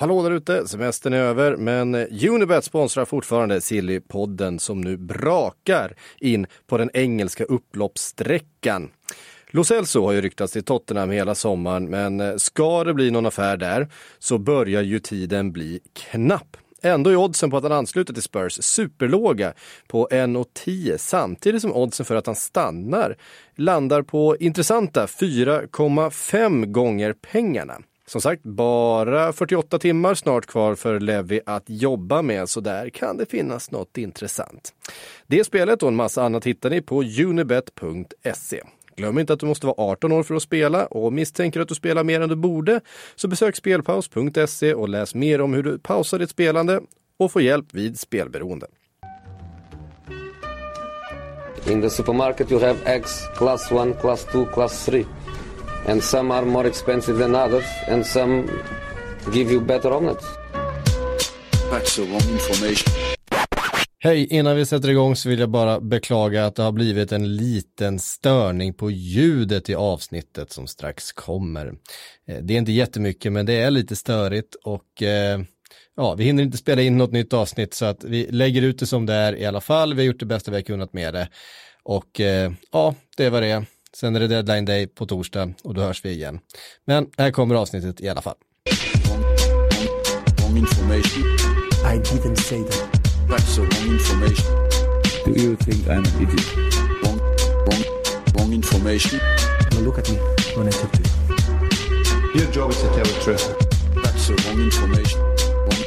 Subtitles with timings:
[0.00, 1.94] Hallå där ute, semestern är över men
[2.28, 8.90] Unibet sponsrar fortfarande Sillypodden som nu brakar in på den engelska upploppssträckan.
[9.50, 13.26] Lo Celso har ju ryktats till Tottenham hela sommaren men eh, ska det bli någon
[13.26, 16.56] affär där så börjar ju tiden bli knapp.
[16.82, 19.52] Ändå är oddsen på att han ansluter till Spurs superlåga
[19.88, 23.16] på 1,10 samtidigt som oddsen för att han stannar
[23.56, 27.78] landar på intressanta 4,5 gånger pengarna.
[28.10, 33.16] Som sagt, bara 48 timmar snart kvar för Levi att jobba med, så där kan
[33.16, 34.74] det finnas något intressant.
[35.26, 38.62] Det spelet och en massa annat hittar ni på unibet.se.
[38.96, 41.74] Glöm inte att du måste vara 18 år för att spela och misstänker att du
[41.74, 42.80] spelar mer än du borde
[43.14, 46.80] så besök spelpaus.se och läs mer om hur du pausar ditt spelande
[47.18, 48.66] och får hjälp vid spelberoende.
[51.66, 55.04] In the supermarket you have eggs class 1, class 2, class 3.
[55.86, 58.46] And some are more expensive than others and some
[59.32, 60.26] give you better omelets.
[61.70, 62.92] That's the wrong information.
[64.02, 67.36] Hej, innan vi sätter igång så vill jag bara beklaga att det har blivit en
[67.36, 71.66] liten störning på ljudet i avsnittet som strax kommer.
[72.28, 75.40] Eh, det är inte jättemycket men det är lite störigt och eh,
[75.96, 78.86] ja, vi hinner inte spela in något nytt avsnitt så att vi lägger ut det
[78.86, 79.94] som det är i alla fall.
[79.94, 81.28] Vi har gjort det bästa vi har kunnat med det
[81.82, 83.64] och eh, ja, det var det.
[83.96, 86.38] Sen är det deadline day på torsdag och då hörs vi igen.
[86.84, 88.36] Men här kommer avsnittet i alla fall.
[90.38, 91.22] Wrong, information.
[91.84, 93.00] I didn't say that.
[93.28, 94.46] That's the wrong information.
[95.24, 96.56] Do you think I'm an idiot?
[97.02, 97.18] Wrong,
[97.66, 97.84] wrong,
[98.34, 99.20] wrong information.
[99.72, 100.16] Now look at me
[100.56, 102.40] when I talk to you.
[102.40, 103.54] Your job is to tell the truth.
[104.04, 105.20] That's the wrong information.
[105.20, 105.84] Wrong,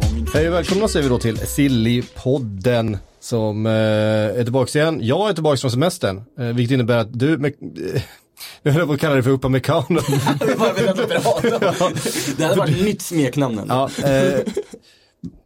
[0.00, 0.28] wrong information.
[0.34, 4.98] Hej och välkomna säger vi då till Silly-podden som eh, är tillbaka igen.
[5.02, 7.52] Jag är tillbaka från semestern, eh, vilket innebär att du, med,
[7.94, 8.02] eh,
[8.62, 9.84] jag höll på att kalla dig för Uppa Mekano.
[10.40, 11.90] Det var väl inte bra då.
[12.36, 14.40] Det hade varit nytt smeknamn ja, eh,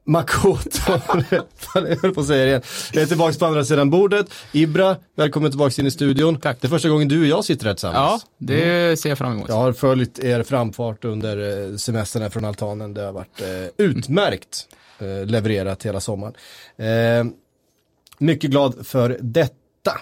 [0.06, 0.78] Makoto,
[1.74, 2.62] jag höll på att säga det igen.
[2.92, 4.26] Jag är tillbaka på andra sidan bordet.
[4.52, 6.40] Ibra, välkommen tillbaka in i studion.
[6.40, 6.60] Tack.
[6.60, 8.26] Det är första gången du och jag sitter här Ja, tillsammans.
[8.38, 9.48] det ser jag fram emot.
[9.48, 12.94] Jag har följt er framfart under semestern här från altanen.
[12.94, 14.66] Det har varit eh, utmärkt
[14.98, 16.34] eh, levererat hela sommaren.
[16.76, 17.32] Eh,
[18.18, 19.92] mycket glad för detta.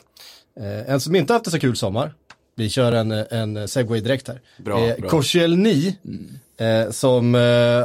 [0.61, 2.15] Eh, en som inte haft en så kul sommar,
[2.57, 4.41] vi kör en, en segway direkt här.
[4.59, 5.09] Bra, eh, bra.
[5.09, 5.95] Koscielny,
[6.57, 7.41] eh, som eh,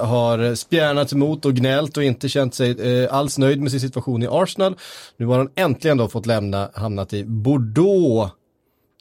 [0.05, 4.23] har spjärnat emot och gnällt och inte känt sig eh, alls nöjd med sin situation
[4.23, 4.75] i Arsenal.
[5.17, 8.31] Nu har han äntligen då fått lämna, hamnat i Bordeaux.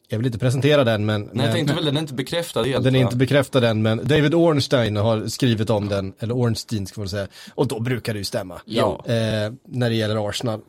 [0.09, 2.63] Jag vill inte presentera den men, Nej, men jag tänkte väl den är inte bekräftad
[2.63, 2.85] helt.
[2.85, 7.01] den är inte bekräftad än, men David Ornstein har skrivit om den, eller Ornstein ska
[7.01, 8.61] man säga, och då brukar det ju stämma.
[8.65, 9.05] Ja.
[9.07, 10.61] Eh, när det gäller Arsenal.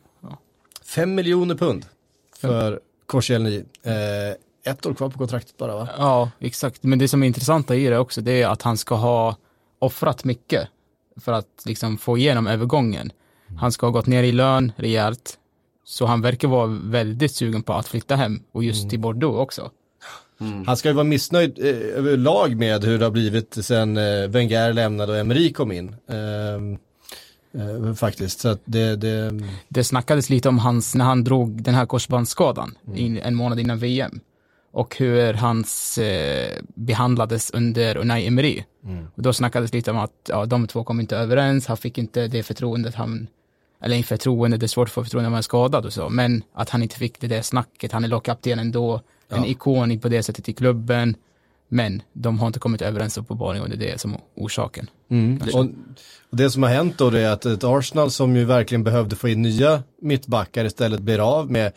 [0.94, 1.86] Fem miljoner pund
[2.36, 3.64] för Korsielny.
[3.82, 5.88] Eh, ett år kvar på kontraktet bara va?
[5.98, 6.82] Ja, exakt.
[6.82, 9.36] Men det som är intressanta i det också, det är att han ska ha
[9.78, 10.68] offrat mycket
[11.20, 13.12] för att liksom få igenom övergången.
[13.58, 15.38] Han ska ha gått ner i lön rejält,
[15.84, 19.70] så han verkar vara väldigt sugen på att flytta hem och just till Bordeaux också.
[20.66, 24.72] Han ska ju vara missnöjd eh, överlag med hur det har blivit sen eh, Wenger
[24.72, 25.96] lämnade och Emery kom in.
[26.08, 26.78] Ehm,
[27.54, 31.86] eh, faktiskt, så det, det Det snackades lite om hans, när han drog den här
[31.86, 34.20] korsbandsskadan in, en månad innan VM
[34.72, 38.64] och hur hans eh, behandlades under Unai Emery.
[39.14, 42.28] Och då snackades lite om att ja, de två kom inte överens, han fick inte
[42.28, 43.26] det förtroendet han,
[43.80, 46.08] eller inte förtroende, det är svårt att få förtroende när man är skadad och så,
[46.08, 50.08] men att han inte fick det där snacket, han är lagkapten ändå, en ikon på
[50.08, 51.16] det sättet i klubben,
[51.72, 54.90] men de har inte kommit överens uppenbarligen och det är det som är orsaken.
[55.54, 55.66] Och,
[56.30, 59.28] och det som har hänt då är att ett Arsenal som ju verkligen behövde få
[59.28, 61.72] in nya mittbackar istället blir av med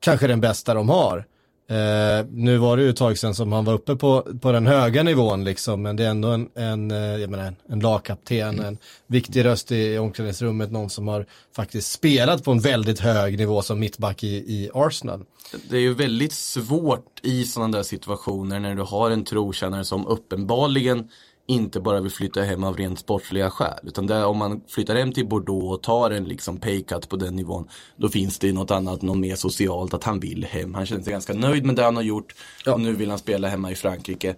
[0.00, 1.24] kanske den bästa de har.
[1.70, 4.66] Eh, nu var det ju ett tag sedan som han var uppe på, på den
[4.66, 8.60] höga nivån liksom, men det är ändå en, en, eh, jag menar, en, en lagkapten,
[8.60, 11.26] en viktig röst i omklädningsrummet, någon som har
[11.56, 15.24] faktiskt spelat på en väldigt hög nivå som mittback i, i Arsenal.
[15.70, 20.06] Det är ju väldigt svårt i sådana där situationer när du har en trotjänare som
[20.06, 21.08] uppenbarligen
[21.50, 23.78] inte bara vill flytta hem av rent sportsliga skäl.
[23.82, 27.36] Utan där, om man flyttar hem till Bordeaux och tar en liksom paycut på den
[27.36, 27.68] nivån.
[27.96, 30.74] Då finns det något annat, något mer socialt, att han vill hem.
[30.74, 32.34] Han känner sig ganska nöjd med det han har gjort.
[32.66, 34.34] Och nu vill han spela hemma i Frankrike.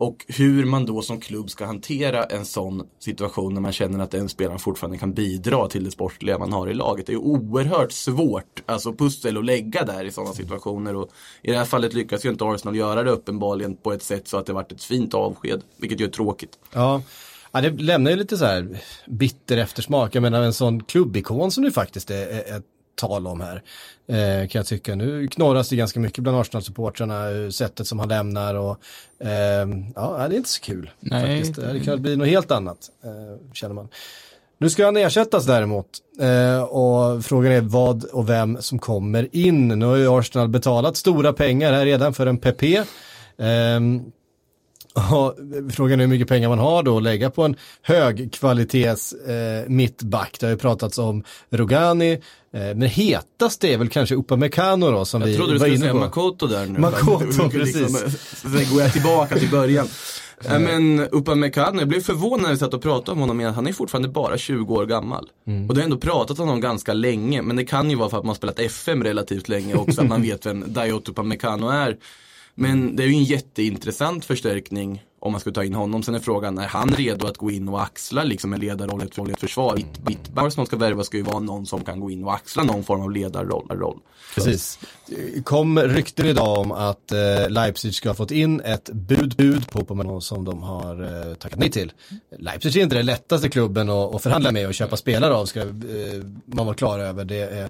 [0.00, 4.10] Och hur man då som klubb ska hantera en sån situation när man känner att
[4.10, 7.06] den spelaren fortfarande kan bidra till det sportliga man har i laget.
[7.06, 10.96] Det är ju oerhört svårt, alltså pussel att lägga där i sådana situationer.
[10.96, 11.10] Och
[11.42, 14.36] I det här fallet lyckas ju inte Arsenal göra det uppenbarligen på ett sätt så
[14.36, 15.62] att det varit ett fint avsked.
[15.76, 16.58] Vilket ju är tråkigt.
[16.72, 17.02] Ja.
[17.52, 20.14] ja, det lämnar ju lite så här bitter eftersmak.
[20.14, 22.62] Jag menar en sån klubbikon som du faktiskt är, är, är
[23.00, 23.62] tal om här.
[24.06, 24.94] Eh, kan jag tycka.
[24.94, 28.76] Nu knorras det ganska mycket bland Arsenal-supportrarna, eh, sättet som han lämnar och
[29.18, 30.90] eh, ja, det är inte så kul.
[31.00, 31.36] Nej.
[31.36, 31.72] Faktiskt.
[31.72, 33.88] Det kan bli något helt annat, eh, känner man.
[34.58, 35.86] Nu ska han ersättas däremot
[36.20, 39.68] eh, och frågan är vad och vem som kommer in.
[39.68, 42.62] Nu har ju Arsenal betalat stora pengar här redan för en PP.
[44.94, 45.36] Och
[45.72, 50.36] frågan är hur mycket pengar man har då att lägga på en högkvalitets eh, mittback.
[50.40, 52.18] Det har ju pratats om Rogani, eh,
[52.52, 55.84] men hetast är väl kanske Upamecano då som Jag vi trodde du var skulle inne
[55.84, 55.98] säga på.
[55.98, 56.78] Makoto där nu.
[56.78, 57.98] Makoto, Liksom, precis.
[58.42, 59.88] Sen går jag tillbaka till början.
[60.48, 63.54] Ja, men Upamecano, jag blev förvånad när vi satt och pratade om honom igen.
[63.54, 65.28] Han är fortfarande bara 20 år gammal.
[65.68, 67.42] Och det har ändå pratat om honom ganska länge.
[67.42, 70.00] Men det kan ju vara för att man har spelat FM relativt länge också.
[70.00, 71.96] att man vet vem Dayot Upamecano är.
[72.60, 76.02] Men det är ju en jätteintressant förstärkning om man skulle ta in honom.
[76.02, 79.04] Sen är frågan, är han redo att gå in och axla liksom en ledarroll i
[79.04, 79.76] ett- ett försvar?
[79.76, 82.62] Mitt- Mittback som ska värva ska ju vara någon som kan gå in och axla
[82.62, 83.66] någon form av ledarroll.
[83.70, 83.98] roll.
[84.34, 84.78] Precis.
[85.44, 89.84] Kom rykten idag om att eh, Leipzig ska ha fått in ett bud, bud på
[89.84, 91.92] Pomano som de har eh, tackat nej till.
[92.38, 95.60] Leipzig är inte den lättaste klubben att, att förhandla med och köpa spelare av, ska
[95.60, 95.66] eh,
[96.46, 97.24] man vara klar över.
[97.24, 97.68] Det är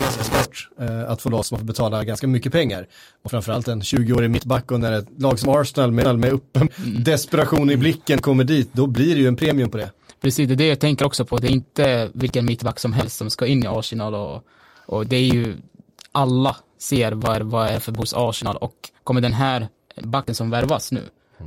[0.00, 2.86] ganska svårt eh, att få loss, man får betala ganska mycket pengar.
[3.24, 7.70] Och framförallt en 20-årig mittback och när ett lag som Arsenal med, med uppen desperation
[7.70, 9.90] i blicken kommer dit, då blir det ju en premium på det.
[10.20, 11.38] Precis, det är det jag tänker också på.
[11.38, 14.44] Det är inte vilken mittback som helst som ska in i Arsenal och,
[14.86, 15.56] och det är ju
[16.12, 18.74] alla ser vad, vad är för hos Arsenal och
[19.04, 19.68] kommer den här
[20.02, 21.02] backen som värvas nu,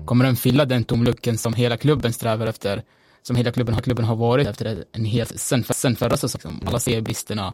[0.05, 2.83] kommer den fylla den tomlucken som hela klubben strävar efter,
[3.21, 6.63] som hela klubben, har- klubben har varit efter en hel, sen, sen förra säsongen.
[6.65, 7.53] Alla ser bristerna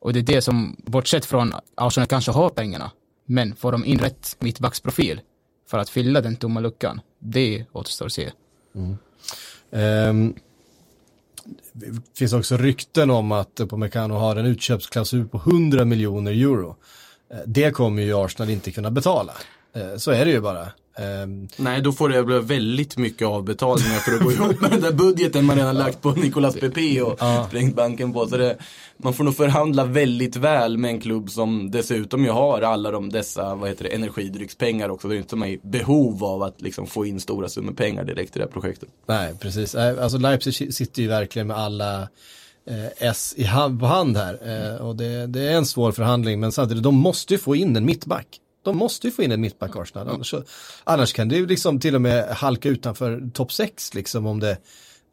[0.00, 2.90] och det är det som, bortsett från Arsenal kanske har pengarna,
[3.26, 5.20] men får de in rätt mittbacksprofil
[5.68, 8.32] för att fylla den tomma luckan, det återstår att se.
[8.74, 8.96] Mm.
[9.70, 10.34] Ehm,
[11.72, 16.76] det finns också rykten om att Upamecano har en utköpsklausul på 100 miljoner euro.
[17.30, 19.32] Eh, det kommer ju Arsenal inte kunna betala.
[19.72, 20.68] Eh, så är det ju bara.
[20.98, 24.80] Ehm, Nej, då får det bli väldigt mycket avbetalningar för att gå ihop med den
[24.80, 27.18] där budgeten man redan lagt på Nicolas Pepe och
[27.48, 28.26] sprängt banken på.
[28.26, 28.56] Så det,
[28.96, 33.10] man får nog förhandla väldigt väl med en klubb som dessutom ju har alla de
[33.10, 35.08] dessa, vad heter det, energidryckspengar också.
[35.08, 38.36] Det är inte som i behov av att liksom få in stora summor pengar direkt
[38.36, 38.88] i det här projektet.
[39.06, 39.74] Nej, precis.
[39.74, 42.02] Alltså Leipzig sitter ju verkligen med alla
[42.66, 44.38] eh, S i hand, på hand här.
[44.44, 47.76] Eh, och det, det är en svår förhandling, men samtidigt, de måste ju få in
[47.76, 48.40] en mittback.
[48.68, 50.08] De måste ju få in en mittback Arsenal.
[50.08, 50.42] Annars, så-
[50.84, 54.50] annars kan det ju liksom till och med halka utanför topp 6 liksom om det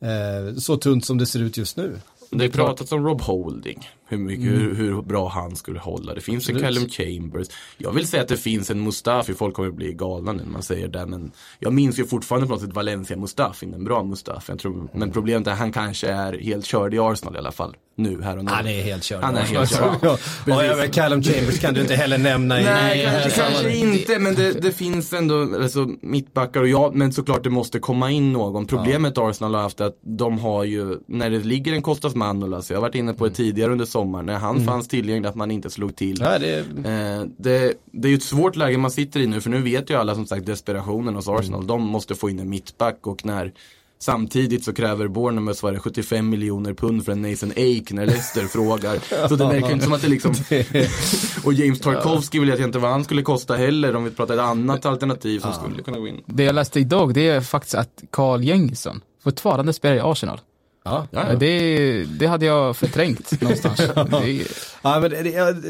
[0.01, 1.99] eh, så tunt som det ser ut just nu.
[2.29, 6.13] Det har pratats om Rob Holding, hur, mycket, hur, hur bra han skulle hålla.
[6.13, 7.47] Det finns en Callum Chambers.
[7.77, 10.87] Jag vill säga att det finns en Mustafi, folk kommer bli galna när man säger
[10.87, 11.05] det.
[11.05, 14.51] Men jag minns ju fortfarande på något sätt Valencia Mustafi, en bra Mustafi.
[14.51, 17.51] Jag tror, men problemet är att han kanske är helt körd i Arsenal i alla
[17.51, 17.75] fall.
[17.97, 18.51] Nu, här och nu.
[18.51, 19.23] Han är helt körd.
[19.23, 19.95] Han är helt körd.
[20.45, 24.19] ja, ja, Callum Chambers kan du inte heller nämna i Nej, i kanske, kanske inte,
[24.19, 28.33] men det, det finns ändå alltså, mittbackar och ja, men såklart det måste komma in
[28.33, 28.67] någon.
[28.67, 32.69] Problemet Arsenal har haft är att de har ju, när det ligger en Kostas Manolas,
[32.69, 35.51] jag har varit inne på det tidigare under sommaren, när han fanns tillgänglig att man
[35.51, 36.17] inte slog till.
[36.21, 39.49] Ja, det, Eh, det, det är ju ett svårt läge man sitter i nu för
[39.49, 41.67] nu vet ju alla som sagt desperationen hos Arsenal.
[41.67, 43.51] De måste få in en mittback och när
[43.99, 48.47] Samtidigt så kräver Bournemouth var det 75 miljoner pund för en Nathan Ake när Leicester
[48.47, 49.27] frågar.
[49.27, 50.31] Så det verkar inte som att det liksom
[51.43, 54.39] Och James Tarkovsky vill jag inte vad han skulle kosta heller om vi pratar ett
[54.39, 56.21] annat alternativ som skulle kunna gå in.
[56.25, 60.39] Det jag läste idag, det är faktiskt att Carl Jengisson fortfarande spelar i Arsenal.
[60.85, 61.07] Ja.
[61.11, 61.33] Ja.
[61.33, 63.77] Det, det hade jag förträngt någonstans.
[63.77, 64.45] Det,
[64.81, 65.21] Ja, men det,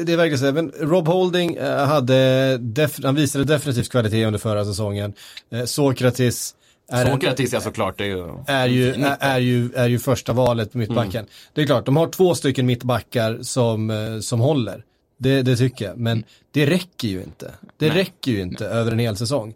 [0.04, 0.52] det, är verkligen så.
[0.52, 5.12] Men Rob Holding eh, hade, def, han visade definitivt kvalitet under förra säsongen.
[5.50, 6.54] Eh, Sokratis
[6.88, 9.98] är, en, Sokratis ja såklart, det är ju är, ju, är, är, ju, är ju
[9.98, 11.26] första valet på mittbacken.
[11.52, 14.84] Det är klart, de har två stycken mittbackar som, eh, som håller.
[15.18, 17.50] Det, det tycker jag, men det räcker ju inte.
[17.76, 19.54] Det räcker ju inte över en hel säsong.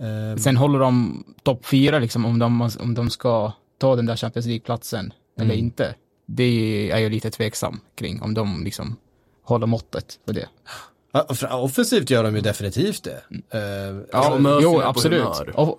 [0.00, 4.16] Eh, sen håller de topp fyra liksom om de, om de ska ta den där
[4.16, 5.94] Champions League-platsen eller inte.
[6.26, 8.96] Det är jag lite tveksam kring, om de liksom
[9.42, 10.48] håller måttet för det.
[11.12, 13.22] ja, Offensivt gör de ju definitivt det.
[13.58, 15.26] Eh, Ja, men jo, absolut.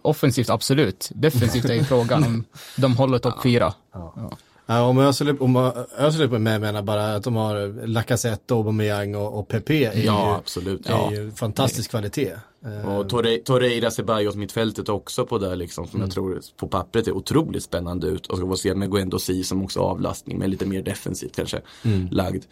[0.01, 1.10] offensivt, absolut.
[1.15, 2.43] Defensivt är ju frågan om
[2.77, 3.74] de håller topp fyra.
[3.93, 4.31] Ja,
[4.80, 9.48] om Özil om Özil är med menar bara att de har Lacazette, Aubameyang och, och
[9.48, 10.86] Pepe är Ja, ju, absolut.
[10.86, 11.12] är Ja.
[11.12, 12.32] ju fantastisk kvalitet.
[12.66, 16.08] Eh, Och Torre- Torreira Ceballos mittfältet också på det liksom som Mm.
[16.08, 18.28] jag tror på pappret är otroligt spännande ut.
[18.28, 21.62] Och får vi se med Guendo Si som också avlastning men lite mer defensivt kanske
[21.86, 22.08] Mm.
[22.12, 22.44] lagd.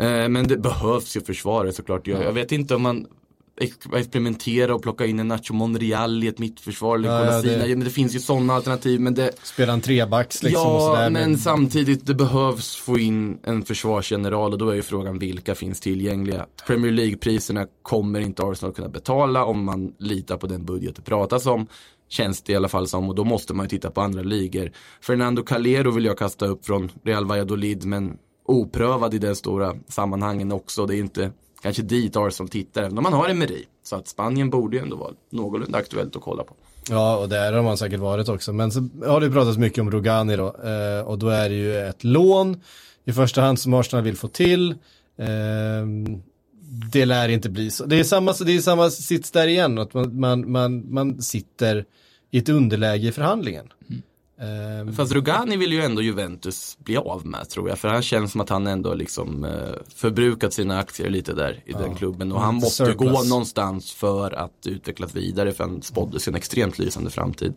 [0.00, 2.06] Eh, men det behövs ju försvaret såklart.
[2.06, 3.06] Jag, jag vet inte om man
[3.94, 7.80] experimentera och plocka in en Nacho Monreal i ett mittförsvar eller Ja, ja, det- men
[7.84, 11.10] det finns ju sådana alternativ men det Spela en trebacks liksom och Ja, sådär.
[11.10, 15.80] men samtidigt det behövs få in en försvarsgeneral och då är ju frågan vilka finns
[15.80, 16.46] tillgängliga.
[16.66, 21.46] Premier League-priserna kommer inte Arsenal kunna betala om man litar på den budget det pratas
[21.46, 21.66] om.
[22.08, 24.70] Känns det i alla fall som och då måste man ju titta på andra ligor.
[25.02, 28.16] Fernando Calero vill jag kasta upp från Real Valladolid men
[28.48, 30.86] oprövad i den stora sammanhangen också.
[30.86, 31.30] Det är inte
[31.62, 33.64] kanske dit Arsenal tittar även om man har Emery.
[33.82, 36.54] Så att Spanien borde ju ändå vara någorlunda aktuellt att kolla på.
[36.90, 38.52] Ja, och där har man säkert varit också.
[38.52, 40.46] Men så har det pratats mycket om Rogani då.
[40.46, 42.60] Eh, och då är det ju ett lån
[43.04, 44.70] i första hand som Arsenal vill få till.
[45.18, 45.86] Eh,
[46.92, 47.84] det lär inte bli så.
[47.84, 51.84] Det är samma, det är samma sits där igen, att man, man, man, man sitter
[52.30, 53.66] i ett underläge i förhandlingen.
[54.40, 57.78] Eh, Fast Rogani vill ju ändå Juventus bli av med tror jag.
[57.78, 59.50] För han känns som att han ändå liksom eh,
[59.94, 62.32] förbrukat sina aktier lite där i den klubben.
[62.32, 63.28] Och han lite måste ju gå surplus.
[63.28, 65.52] någonstans för att utvecklas vidare.
[65.52, 67.54] För han spåddes en extremt lysande framtid.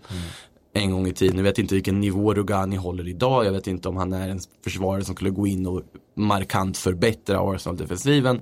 [0.73, 1.37] En gång i tiden.
[1.37, 3.45] Jag vet inte vilken nivå Rogani håller idag.
[3.45, 5.81] Jag vet inte om han är en försvarare som skulle gå in och
[6.15, 8.41] markant förbättra Arsenal-defensiven.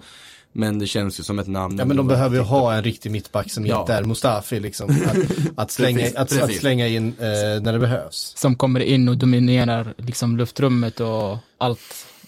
[0.57, 1.75] Men det känns ju som ett namn.
[1.79, 3.79] Ja men de behöver ju att ha en riktig mittback som Ja.
[3.81, 4.89] inte är Mustafi liksom.
[4.89, 5.17] Att,
[5.55, 6.59] att, slänga, Precis, att, att precis.
[6.59, 8.33] slänga in eh, när det behövs.
[8.37, 11.79] som kommer in och dominerar liksom luftrummet och allt.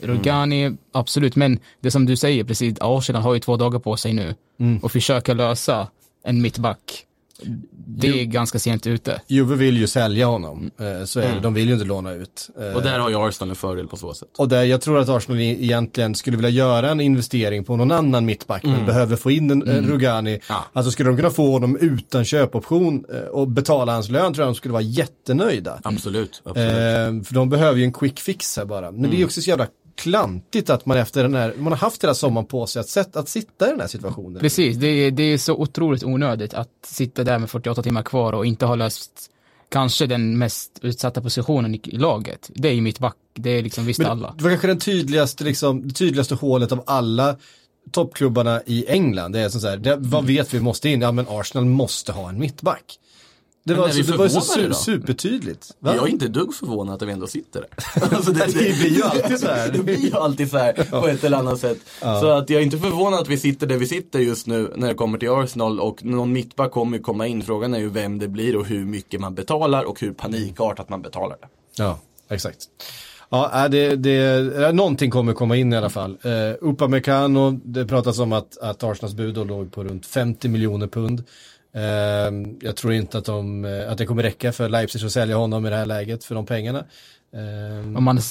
[0.01, 4.13] Rugani, absolut, men det som du säger precis, Arsenal har ju två dagar på sig
[4.13, 4.35] nu
[4.81, 5.87] och försöka lösa
[6.23, 7.05] en mittback.
[7.75, 9.21] Det är ganska sent ute.
[9.27, 11.39] Juve vill ju sälja honom, eh, så är det.
[11.39, 12.49] De vill ju inte låna ut.
[12.59, 14.29] Eh, Och där har ju Arsenal en fördel på så sätt.
[14.37, 18.25] Och där, jag tror att Arsenal egentligen skulle vilja göra en investering på någon annan
[18.25, 20.39] mittback, men behöver få in en, en Rugani.
[20.49, 20.65] Ja.
[20.73, 24.53] Alltså skulle de kunna få honom utan köpoption eh, och betala hans lön tror jag
[24.53, 25.79] de skulle vara jättenöjda.
[25.83, 26.41] Absolut.
[26.45, 26.71] absolut.
[26.73, 28.91] Eh, för de behöver ju en quick fix här bara.
[28.91, 29.67] Men det är också så jävla
[29.99, 33.15] klantigt att man efter den här, man har haft hela sommaren på sig att, sätt,
[33.15, 34.39] att sitta i den här situationen.
[34.39, 38.33] Precis, det är, det är så otroligt onödigt att sitta där med 48 timmar kvar
[38.33, 39.31] och inte ha löst
[39.69, 42.51] kanske den mest utsatta positionen i laget.
[42.53, 44.33] Det är ju mittback, det är liksom visst Men alla.
[44.37, 47.35] Det var kanske den tydligaste, liksom, det tydligaste hålet av alla
[47.91, 49.31] toppklubbarna i England.
[49.31, 51.01] Det är så här, det, vad vet vi måste in?
[51.01, 52.99] Ja men Arsenal måste ha en mittback.
[53.63, 55.71] Det var, så, det var så su- supertydligt.
[55.79, 55.95] Va?
[55.95, 57.69] Jag är inte dugg förvånad att vi ändå sitter där.
[58.15, 59.71] Alltså Det blir ju alltid så Det här.
[59.83, 61.77] blir ju alltid så här på ett eller annat sätt.
[61.99, 64.87] Så att jag är inte förvånad att vi sitter där vi sitter just nu när
[64.87, 67.41] det kommer till Arsenal och någon mittback kommer ju komma in.
[67.43, 71.01] Frågan är ju vem det blir och hur mycket man betalar och hur panikartat man
[71.01, 71.47] betalar det.
[71.83, 71.99] Ja,
[72.29, 72.57] exakt.
[73.31, 76.11] Ja, äh, det, det, någonting kommer komma in i alla fall.
[76.25, 81.23] Uh, Upamecano, det pratas om att, att Arsenals bud låg på runt 50 miljoner pund.
[81.73, 81.81] Eh,
[82.61, 85.65] jag tror inte att, de, eh, att det kommer räcka för Leipzig att sälja honom
[85.65, 86.79] i det här läget för de pengarna.
[87.33, 88.21] Eh, Om man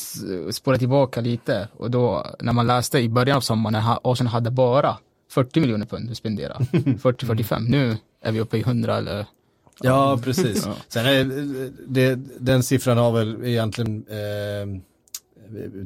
[0.52, 4.50] spårar tillbaka lite och då när man läste i början av sommaren när Arsenal hade
[4.50, 4.96] bara
[5.30, 6.54] 40 miljoner pund att spendera.
[6.72, 7.60] 40-45.
[7.68, 9.26] Nu är vi uppe i 100 eller
[9.80, 10.66] Ja, precis.
[10.66, 10.74] Ja.
[10.88, 11.24] Sen är
[11.86, 14.80] det, den siffran har väl egentligen eh,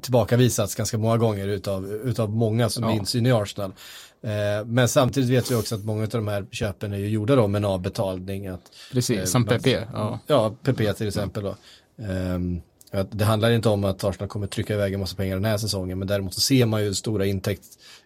[0.00, 2.90] tillbakavisats ganska många gånger utav, utav många som Ja.
[2.90, 3.72] är insyn i Arsenal.
[4.22, 7.36] Eh, men samtidigt vet vi också att många av de här köpen är ju gjorda
[7.36, 8.46] då med en avbetalning.
[8.46, 8.60] Att,
[8.92, 9.66] precis, Eh, som PP.
[9.92, 10.18] Ja.
[10.26, 11.56] ja, PP till exempel då.
[12.04, 12.60] Ehm,
[12.92, 15.58] att det handlar inte om att Arsenal kommer trycka iväg en massa pengar den här
[15.58, 17.64] säsongen, men däremot så ser man ju stora intäkt,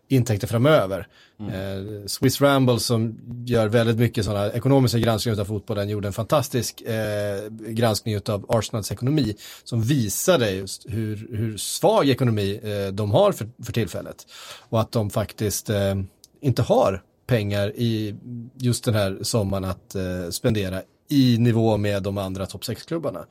[0.09, 1.09] intäkter framöver.
[1.41, 6.81] Eh, Swiss Ramble som gör väldigt mycket sådana ekonomiska granskningar av fotbollen gjorde en fantastisk
[6.81, 13.33] eh, granskning av Arsenals ekonomi som visade just hur, hur svag ekonomi eh, de har
[13.33, 14.27] för, för tillfället.
[14.69, 15.95] Och att de faktiskt eh,
[16.41, 18.15] inte har pengar i
[18.57, 23.27] just den här sommaren att eh, spendera i nivå med de andra topp 6-klubbarna.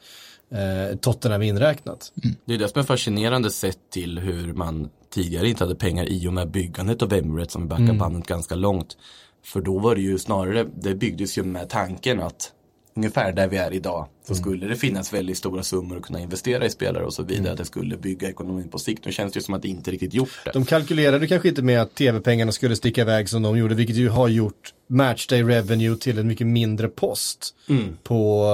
[0.51, 2.11] Eh, Tottenham inräknat.
[2.45, 6.27] Det är det som är fascinerande sett till hur man tidigare inte hade pengar i
[6.27, 8.97] och med byggandet av Emirates som backar bandet ganska långt.
[9.43, 12.51] För då var det ju snarare, det byggdes ju med tanken att
[12.95, 16.65] ungefär där vi är idag så skulle det finnas väldigt stora summor att kunna investera
[16.65, 17.51] i spelare och så vidare.
[17.51, 19.05] Att det skulle bygga ekonomin på sikt.
[19.05, 20.51] Nu känns det ju som att det inte riktigt gjort det.
[20.51, 24.09] De kalkylerade kanske inte med att tv-pengarna skulle sticka iväg som de gjorde, vilket ju
[24.09, 27.55] har gjort matchday revenue till en mycket mindre post
[28.03, 28.45] på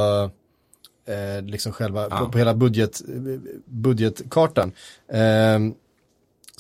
[1.05, 3.01] eh, liksom själva, på, på hela budget,
[3.65, 4.71] budgetkartan.
[5.11, 5.73] Ehm,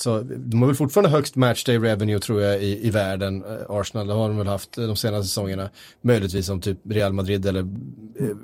[0.01, 3.43] så de har väl fortfarande högst matchday revenue tror jag i, i världen.
[3.43, 5.69] Eh, Arsenal det har de väl haft eh, de senaste säsongerna.
[6.01, 7.63] Möjligtvis som typ Real Madrid eller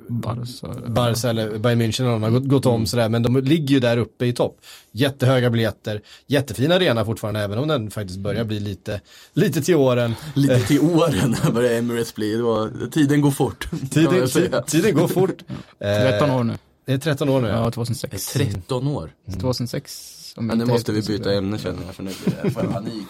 [0.08, 0.90] Barca.
[0.90, 3.80] Barca eller Bayern München eller någon har gått, gått om sådär, men de ligger ju
[3.80, 4.60] där uppe i topp.
[4.92, 9.00] Jättehöga biljetter, jättefin arena fortfarande, även om den faktiskt börjar bli lite,
[9.32, 10.14] lite till åren.
[10.34, 12.34] Lite till åren börjar Emirates bli.
[12.36, 13.68] Det var, tiden går fort.
[13.90, 14.28] Tiden,
[14.66, 15.42] tiden går fort.
[15.78, 16.58] 13 år nu.
[16.84, 17.48] Det är 13 år nu.
[17.48, 17.64] Ja, Ja.
[17.64, 18.36] Det 2006.
[18.36, 19.10] är 13 år.
[19.40, 20.17] 2006.
[20.40, 23.06] Men nu måste vi byta ämne känner jag för nu får jag panik.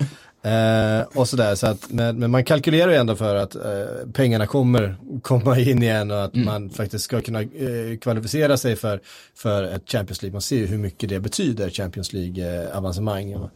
[0.42, 3.62] Eh, och sådär, så att, men, men man kalkylerar ju ändå för att eh,
[4.12, 9.00] pengarna kommer komma in igen och att man faktiskt ska kunna eh, kvalificera sig för,
[9.34, 10.32] för ett Champions League.
[10.32, 13.48] Man ser ju hur mycket det betyder, Champions League-avancemang.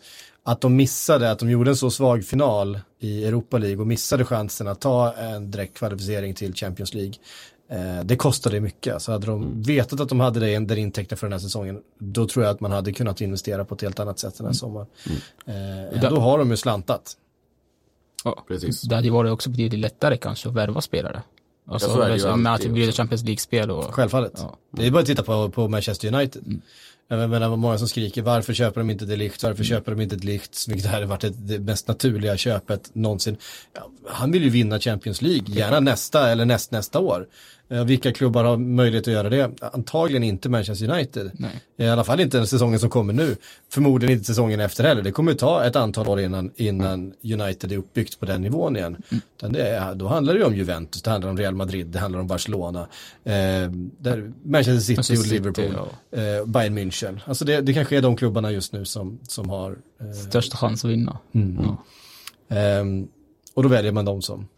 [0.46, 4.24] Att de missade, att de gjorde en så svag final i Europa League och missade
[4.24, 7.14] chansen att ta en direkt kvalificering till Champions League.
[7.74, 11.26] Eh, det kostade mycket, så hade de vetat att de hade det där intäkter för
[11.26, 14.18] den här säsongen, då tror jag att man hade kunnat investera på ett helt annat
[14.18, 14.86] sätt den här sommaren.
[15.46, 15.54] Eh,
[16.00, 17.16] där- då har de ju slantat.
[18.24, 18.82] Ja, Precis.
[18.82, 21.22] Det hade ju varit också betydligt lättare kanske att värva spelare.
[21.68, 22.92] Alltså, Ja, det ju med att det blir.
[22.92, 23.84] Champions League-spel och...
[23.84, 24.32] Självfallet.
[24.36, 24.56] Ja.
[24.70, 26.60] Det är bara att titta på, på Manchester United.
[27.08, 30.16] Jag menar, vad många som skriker, varför köper de inte Delicht, varför köper de inte
[30.16, 33.36] Delicht, vilket hade varit ett, det mest naturliga köpet någonsin.
[33.74, 37.26] Ja, han vill ju vinna Champions League, gärna nästa eller näst nästa år.
[37.68, 39.50] Eh, vilka klubbar har möjlighet att göra det?
[39.72, 41.30] Antagligen inte Manchester United.
[41.34, 41.62] Nej.
[41.76, 43.36] I alla fall inte den säsongen som kommer nu.
[43.72, 45.02] Förmodligen inte säsongen efter heller.
[45.02, 48.96] Det kommer ta ett antal år innan, innan United är uppbyggt på den nivån igen.
[49.36, 51.98] Utan det är, då handlar det ju om Juventus, det handlar om Real Madrid, det
[51.98, 52.80] handlar om Barcelona.
[53.24, 53.32] Eh,
[53.98, 55.88] där Manchester City Manchester och City, Liverpool.
[56.10, 57.20] Eh, Bayern München.
[57.24, 60.84] Alltså det, det kanske är de klubbarna just nu som, som har eh, Största chans
[60.84, 61.18] att vinna.
[61.32, 61.84] Ja.
[62.56, 63.08] Ehm,
[63.54, 64.48] och då väljer man de som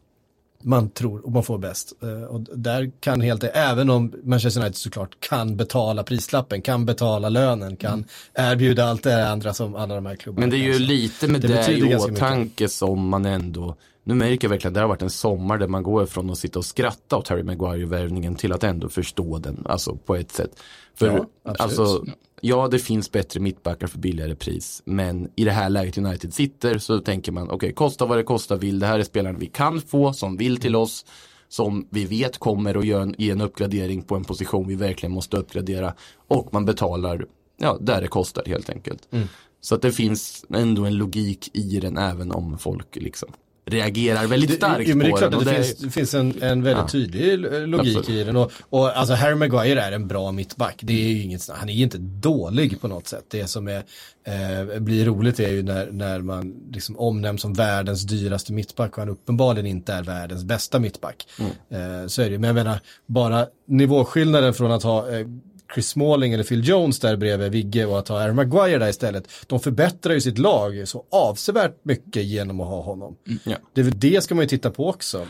[0.66, 1.92] man tror och man får bäst.
[2.02, 7.28] Eh, och där kan helt även om Manchester United såklart kan betala prislappen, kan betala
[7.28, 8.04] lönen, kan
[8.34, 11.40] erbjuda allt det andra som alla de här klubbarna Men det är ju lite med
[11.40, 15.02] Det det, i åtanke som man ändå nu märker jag verkligen att det har varit
[15.02, 18.64] en sommar där man går från att sitta och skratta åt Harry Maguire-värvningen till att
[18.64, 20.50] ändå förstå den, alltså på ett sätt.
[20.94, 22.04] För Ja, alltså,
[22.40, 26.78] ja det finns bättre mittbackar för billigare pris, men i det här läget United sitter
[26.78, 29.80] så tänker man, okej, kosta vad det kostar vill, det här är spelaren vi kan
[29.80, 31.06] få, som vill till oss,
[31.48, 35.36] som vi vet kommer att en, ge en uppgradering på en position vi verkligen måste
[35.36, 35.94] uppgradera
[36.28, 37.26] och man betalar,
[37.56, 39.08] ja, där det kostar helt enkelt.
[39.10, 39.28] Mm.
[39.60, 43.28] Så att det finns ändå en logik i den även om folk liksom
[43.70, 45.38] reagerar väldigt starkt Jo, men det är på klart den.
[45.40, 46.88] att det, är- finns, det finns en, en väldigt Ja.
[46.88, 48.20] tydlig logik Absolut.
[48.20, 48.36] i den.
[48.36, 50.78] Och, och alltså Harry Maguire är en bra mittback.
[50.82, 53.24] Det är inget, han är inte dålig på något sätt.
[53.28, 53.82] Det som är,
[54.26, 58.98] eh, blir roligt är ju när, när man liksom omnämns som världens dyraste mittback och
[58.98, 61.26] han uppenbarligen inte är världens bästa mittback.
[61.70, 62.38] Eh, så är det ju.
[62.38, 65.26] Men jag menar, bara nivåskillnaden från att ha eh,
[65.74, 69.28] Chris Smalling eller Phil Jones där bredvid Vigge och att ha Harry Maguire där istället.
[69.46, 73.16] De förbättrar ju sitt lag så avsevärt mycket genom att ha honom.
[73.44, 73.56] ja.
[73.74, 75.26] Det, det ska man ju titta på också.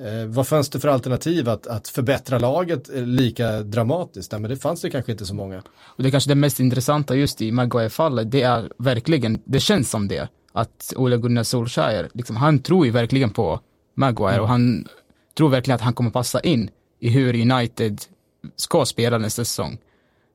[0.00, 4.32] Eh, vad fanns det för alternativ att, att förbättra laget eh, lika dramatiskt?
[4.32, 5.62] Nej, men det fanns det kanske inte så många.
[5.84, 10.08] Och det kanske det mest intressanta just i Maguire-fallet, det är verkligen, det känns som
[10.08, 13.60] det, att Ole Gunnar Solskjaer, liksom, han tror ju verkligen på
[13.94, 14.88] Maguire och han
[15.36, 18.00] tror verkligen att han kommer passa in i hur United
[18.56, 19.78] ska spela nästa säsong.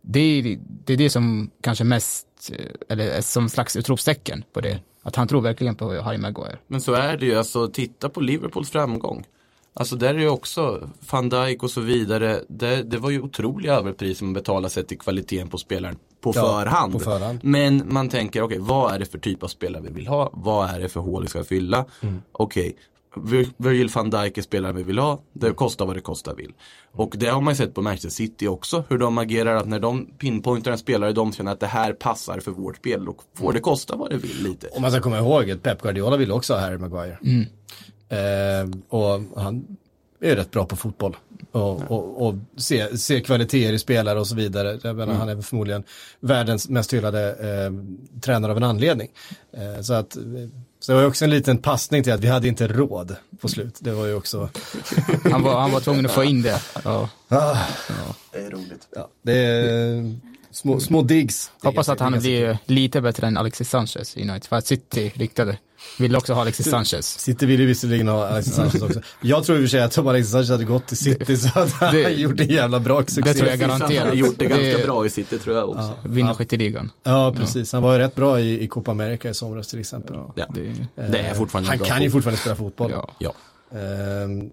[0.02, 4.80] Det är, det är det som kanske mest, eh, eller som slags utropstecken på det.
[5.02, 6.58] Att han tror verkligen på Harry Maguire.
[6.68, 9.26] Men så är det ju, alltså titta på Liverpools framgång.
[9.74, 12.42] Alltså där är ju också van Dijk och så vidare.
[12.50, 16.42] Det, det var ju otroliga överpriser man betalade sett till kvaliteten på spelaren på Ja,
[16.42, 16.94] förhand.
[16.94, 17.40] på förhand.
[17.44, 20.30] Men man tänker, okej, vad är det för typ av spelare vi vill ha?
[20.34, 21.86] Vad är det för hål vi ska fylla?
[22.02, 22.22] Mm.
[22.32, 22.78] Okej, Vir-
[23.58, 25.22] Virgil van Dijk är spelaren vi vill ha.
[25.34, 26.54] Det kostar vad det kostar vill.
[26.92, 28.84] Och det har man ju sett på Manchester City också.
[28.90, 32.40] Hur de agerar att när de pinpointar en spelare de känner att det här passar
[32.40, 33.06] för vårt spel.
[33.06, 34.68] Då får det kosta vad det vill lite.
[34.68, 37.18] Och man ska komma ihåg att Pep Guardiola ville också ha Harry Maguire.
[38.10, 39.78] Eh, och han
[40.22, 41.18] är rätt bra på fotboll.
[41.52, 44.80] Och, och, och se, se kvaliteter i spelare och så vidare.
[44.84, 45.84] Jag menar, Han är förmodligen
[46.20, 47.72] världens mest hyllade eh,
[48.22, 49.10] tränare av en anledning.
[49.52, 50.24] Eh, så att, eh,
[50.80, 53.78] så det var också en liten passning till att vi hade inte råd på slut.
[53.80, 54.50] Det var ju också
[55.32, 56.62] Han var, han var tvungen att få in det.
[56.84, 57.10] Ja.
[57.30, 58.88] Det är roligt.
[58.96, 60.16] Ja, det är
[60.52, 61.52] små, små digs.
[61.64, 64.46] Hoppas att han blir lite bättre än Alexis Sanchez i United.
[64.46, 65.58] För att City ryktade.
[66.00, 67.20] Vill också ha Alexis Sanchez.
[67.20, 69.02] City ville visserligen ha Alexis Sanchez också.
[69.22, 71.48] Jag tror i och för sig att om Alexis Sanchez hade gått till City så
[71.48, 73.22] hade han Det- gjort en jävla bra succé.
[73.22, 74.08] Det tror jag Han garanterat.
[74.08, 75.94] har gjort det ganska Det- bra i City tror jag också.
[76.06, 76.92] Vinna skytteligan.
[77.04, 77.74] Ja, precis.
[77.74, 80.16] Han var ju rätt bra i, i Copa America i somras till exempel.
[80.36, 80.46] Ja.
[80.56, 80.62] Det,
[81.12, 82.22] Det är fortfarande Han bra kan ju fotboll.
[82.22, 82.92] fortfarande spela fotboll.
[82.92, 83.10] ja.
[83.20, 83.34] Ja.
[83.80, 84.50] Ehm,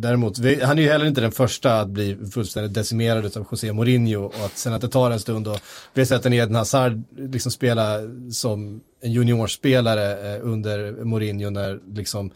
[0.00, 3.72] däremot, vi, han är ju heller inte den första att bli fullständigt decimerad av José
[3.72, 5.60] Mourinho och att sen att det tar en stund och
[5.94, 7.98] vi har sett en Eden Hazard liksom spela
[8.32, 12.30] som en juniorspelare eh, under Mourinho när liksom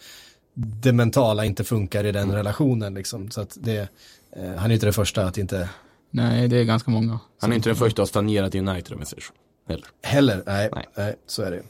[0.55, 3.31] det mentala inte funkar i den relationen liksom.
[3.31, 3.89] Så att det,
[4.37, 5.69] eh, han är inte den första att inte
[6.11, 7.21] Nej, det är ganska många.
[7.41, 9.33] Han är inte den första att ha stagnerat i United om jag säger så.
[9.69, 9.87] Heller.
[10.03, 10.89] Heller, nej, nej.
[10.97, 11.17] Nej.
[11.27, 11.63] så är det.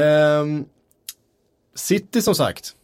[0.00, 0.64] Ehm,
[1.74, 2.75] City som sagt,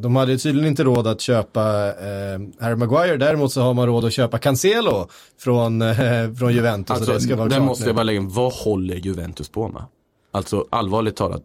[0.00, 4.04] de hade tydligen inte råd att köpa eh, Harry Maguire, däremot så har man råd
[4.04, 5.96] att köpa Cancelo från, eh,
[6.38, 6.96] från Juventus.
[6.96, 7.88] Alltså, det ska vara där måste nu.
[7.88, 9.82] jag bara lägga in, vad håller Juventus på med?
[10.30, 11.42] Alltså allvarligt talat,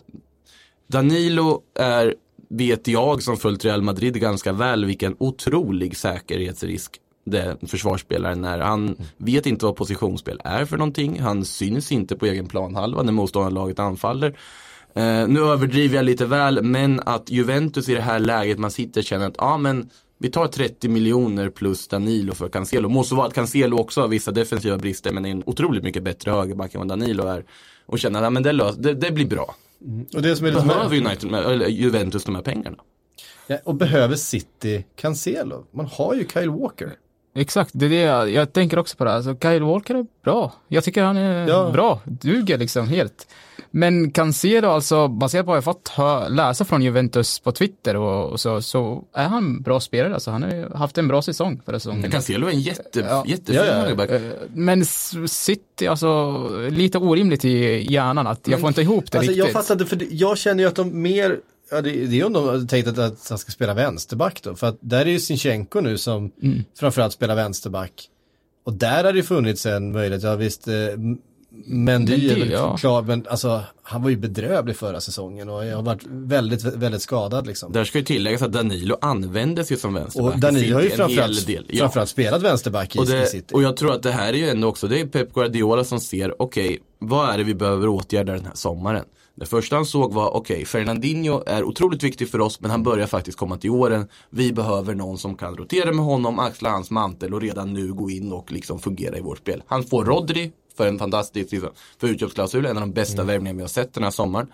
[0.88, 2.16] Danilo är,
[2.50, 8.60] vet jag som följt Real Madrid ganska väl, vilken otrolig säkerhetsrisk den försvarsspelaren är.
[8.60, 11.20] Han vet inte vad positionsspel är för någonting.
[11.20, 14.38] Han syns inte på egen planhalva när motståndarlaget anfaller.
[15.00, 19.02] Eh, nu överdriver jag lite väl, men att Juventus i det här läget man sitter
[19.02, 22.90] känner att ja men vi tar 30 miljoner plus Danilo för Cancelo.
[22.90, 26.32] Måste vara att Cancelo också har vissa defensiva brister men är en otroligt mycket bättre
[26.32, 27.44] högerback än vad Danilo är.
[27.86, 29.56] Och känner att men det, lös, det, det blir bra.
[30.16, 32.78] Och det som är Behöver United, eller Juventus de här pengarna?
[33.48, 35.66] Ja, och behöver City Cancelo?
[35.72, 36.92] Man har ju Kyle Walker.
[37.36, 39.14] Exakt, det är det jag, jag tänker också på det.
[39.14, 40.54] Alltså, Kyle Walker är bra.
[40.68, 41.70] Jag tycker han är Ja.
[41.74, 43.28] bra, duger liksom helt.
[43.72, 48.30] Men Cancelo, alltså baserat på vad jag fått hö- läsa från Juventus på Twitter och,
[48.32, 50.14] och så, så är han en bra spelare.
[50.14, 52.12] Alltså, han har ju haft en bra säsong förra säsongen.
[52.12, 53.24] Cancelo är en jätte, Ja.
[53.28, 53.74] jättefin Ja, ja.
[53.74, 54.10] högerback.
[54.10, 54.22] Eh,
[54.54, 56.38] Men City, alltså
[56.70, 59.46] lite orimligt i hjärnan att jag får inte ihop det Alltså, riktigt.
[59.46, 61.40] jag fattar inte, för jag känner ju att de mer,
[61.72, 64.56] ja, det, det är om de har tänkt att, att han ska spela vänsterback då.
[64.56, 66.64] För att där är ju Sinchenko nu som Mm.
[66.80, 67.92] framförallt spelar vänsterback.
[68.66, 70.68] Och där har det funnits en möjlighet, ja visst,
[71.68, 72.78] eh, M- Mendy är väl ja.
[72.78, 77.02] klar, men alltså han var ju bedrövlig förra säsongen och jag har varit väldigt, väldigt
[77.02, 77.72] skadad liksom.
[77.72, 80.34] Där ska ju tilläggas att Danilo användes ju som vänsterback.
[80.34, 81.66] Och Danilo har ju framförallt, del.
[81.70, 81.80] Ja.
[81.80, 83.54] framförallt spelat vänsterback i, Och, i det, City.
[83.56, 86.00] och jag tror att det här är ju ändå också, det är Pep Guardiola som
[86.00, 89.06] ser, okej, vad är det vi behöver åtgärda den här sommaren?
[89.36, 93.08] Det första han såg var, okej, Fernandinho är otroligt viktig för oss, men han börjar
[93.08, 94.08] faktiskt komma till åren.
[94.30, 98.10] Vi behöver någon som kan rotera med honom, axla hans mantel och redan nu gå
[98.10, 99.64] in och liksom fungera i vårt spel.
[99.68, 103.62] Han får Rodri för en fantastisk, liksom, för utköpsklausul, en av de bästa värvningar vi
[103.62, 104.48] har sett den här sommaren.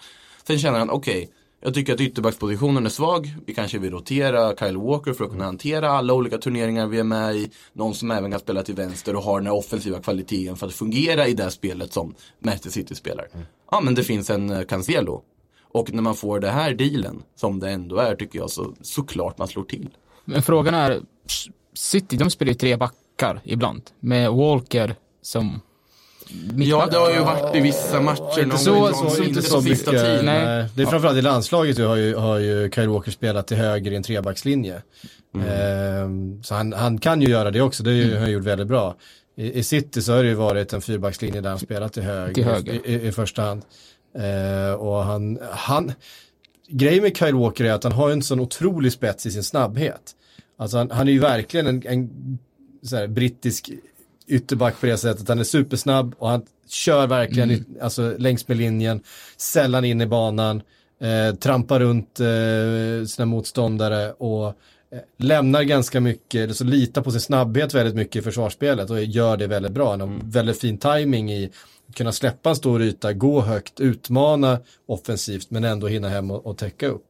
[0.48, 1.30] Sen känner han, okej,
[1.62, 3.36] jag tycker att ytterbackspositionen är svag.
[3.46, 7.04] Vi kanske vill rotera Kyle Walker för att kunna hantera alla olika turneringar vi är
[7.04, 7.50] med i.
[7.74, 10.74] Någon som även kan spela till vänster och har den här offensiva kvaliteten för att
[10.74, 13.28] fungera i det här spelet som Manchester City spelar.
[13.72, 15.22] Ja men det finns en eh, Cancelo.
[15.62, 19.38] Och när man får det här dealen, som det ändå är tycker jag, så såklart
[19.38, 19.90] man slår till.
[20.26, 21.02] Men frågan är,
[21.74, 23.82] City, de spelar ju tre backar ibland.
[24.00, 25.62] Med Walker som
[26.58, 28.45] Ja, det har ju varit i vissa matcher.
[28.45, 30.26] någon så- gång, så- så- inte inte så sista mycket.
[30.26, 30.45] Nej.
[30.45, 33.91] Nej, det är framförallt i landslaget har ju, har ju Kyle Walker spelat till höger
[33.91, 34.82] i en trebackslinje.
[35.50, 38.43] Ehm, så han, han kan ju göra det också, det har ju- har han gjort
[38.43, 38.95] väldigt bra.
[39.38, 42.34] I, I City så har det ju varit en fyrbackslinje där han spelat till höger,
[42.34, 42.74] Till höger.
[42.74, 43.62] I, i, i första hand.
[44.19, 45.93] Ehm, och han, han,
[46.69, 50.12] grejen med Kyle Walker är att han har en sån otrolig spets i sin snabbhet.
[50.58, 52.10] Alltså han, han är ju verkligen en, en
[52.84, 53.69] så här, brittisk
[54.28, 55.28] ytterback på det sättet.
[55.28, 59.02] Han är supersnabb och han kör verkligen i, alltså, längs med linjen,
[59.38, 60.62] sällan in i banan,
[61.02, 64.54] eh, trampar runt eh, sina motståndare och eh,
[65.18, 69.48] lämnar ganska mycket, alltså litar på sin snabbhet väldigt mycket i försvarsspelet och gör det
[69.48, 69.90] väldigt bra.
[69.90, 71.52] Han har väldigt fin timing i
[71.90, 76.46] att kunna släppa en stor yta, gå högt, utmana offensivt men ändå hinna hem och,
[76.46, 77.06] och täcka upp.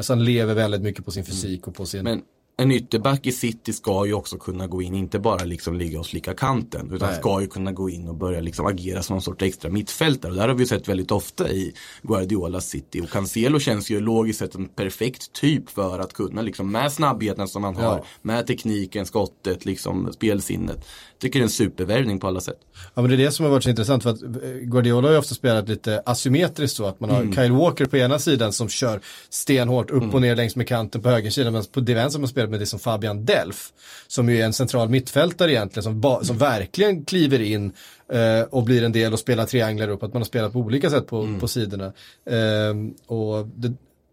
[0.00, 2.04] Så han lever väldigt mycket på sin fysik och på sin...
[2.04, 2.22] Men
[2.60, 6.06] en ytterback i city ska ju också kunna gå in, inte bara liksom ligga och
[6.06, 6.90] slicka kanten.
[6.92, 7.18] Utan Nej.
[7.18, 10.30] ska ju kunna gå in och börja liksom agera som någon sorts extra mittfältare.
[10.30, 13.00] Och det här har vi sett väldigt ofta i Guardiolas city.
[13.00, 17.48] Och Cancelo känns ju logiskt sett en perfekt typ för att kunna liksom med snabbheten
[17.48, 18.04] som han har, Ja.
[18.22, 20.86] med tekniken, skottet, liksom spelsinnet.
[21.20, 22.58] Tycker det är en supervärvning på alla sätt.
[22.94, 24.28] Ja men det är det som har varit så intressant för att eh,
[24.62, 28.18] Guardiola har ju ofta spelat lite asymmetriskt så att man har Kyle Walker på ena
[28.18, 32.18] sidan som kör stenhårt upp och ner längs med kanten på högersidan men på vänster
[32.18, 33.72] har man spelat med det som Fabian Delf
[34.06, 37.72] som ju är en central mittfältare egentligen som, ba- som verkligen kliver in
[38.12, 40.90] eh, och blir en del och spelar trianglar upp att man har spelat på olika
[40.90, 41.92] sätt på, på sidorna.
[42.30, 43.72] Ehm, och det,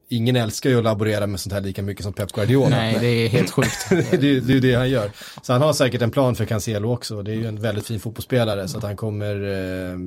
[0.10, 2.70] ingen älskar ju att laborera med sånt här lika mycket som Pep Guardiola.
[2.70, 3.90] Nej, det är helt sjukt.
[3.90, 5.12] det, är ju- det är ju det han gör.
[5.42, 7.22] Så han har säkert en plan för Cancelo också.
[7.22, 9.98] Det är ju en väldigt fin fotbollsspelare så att han kommer eh,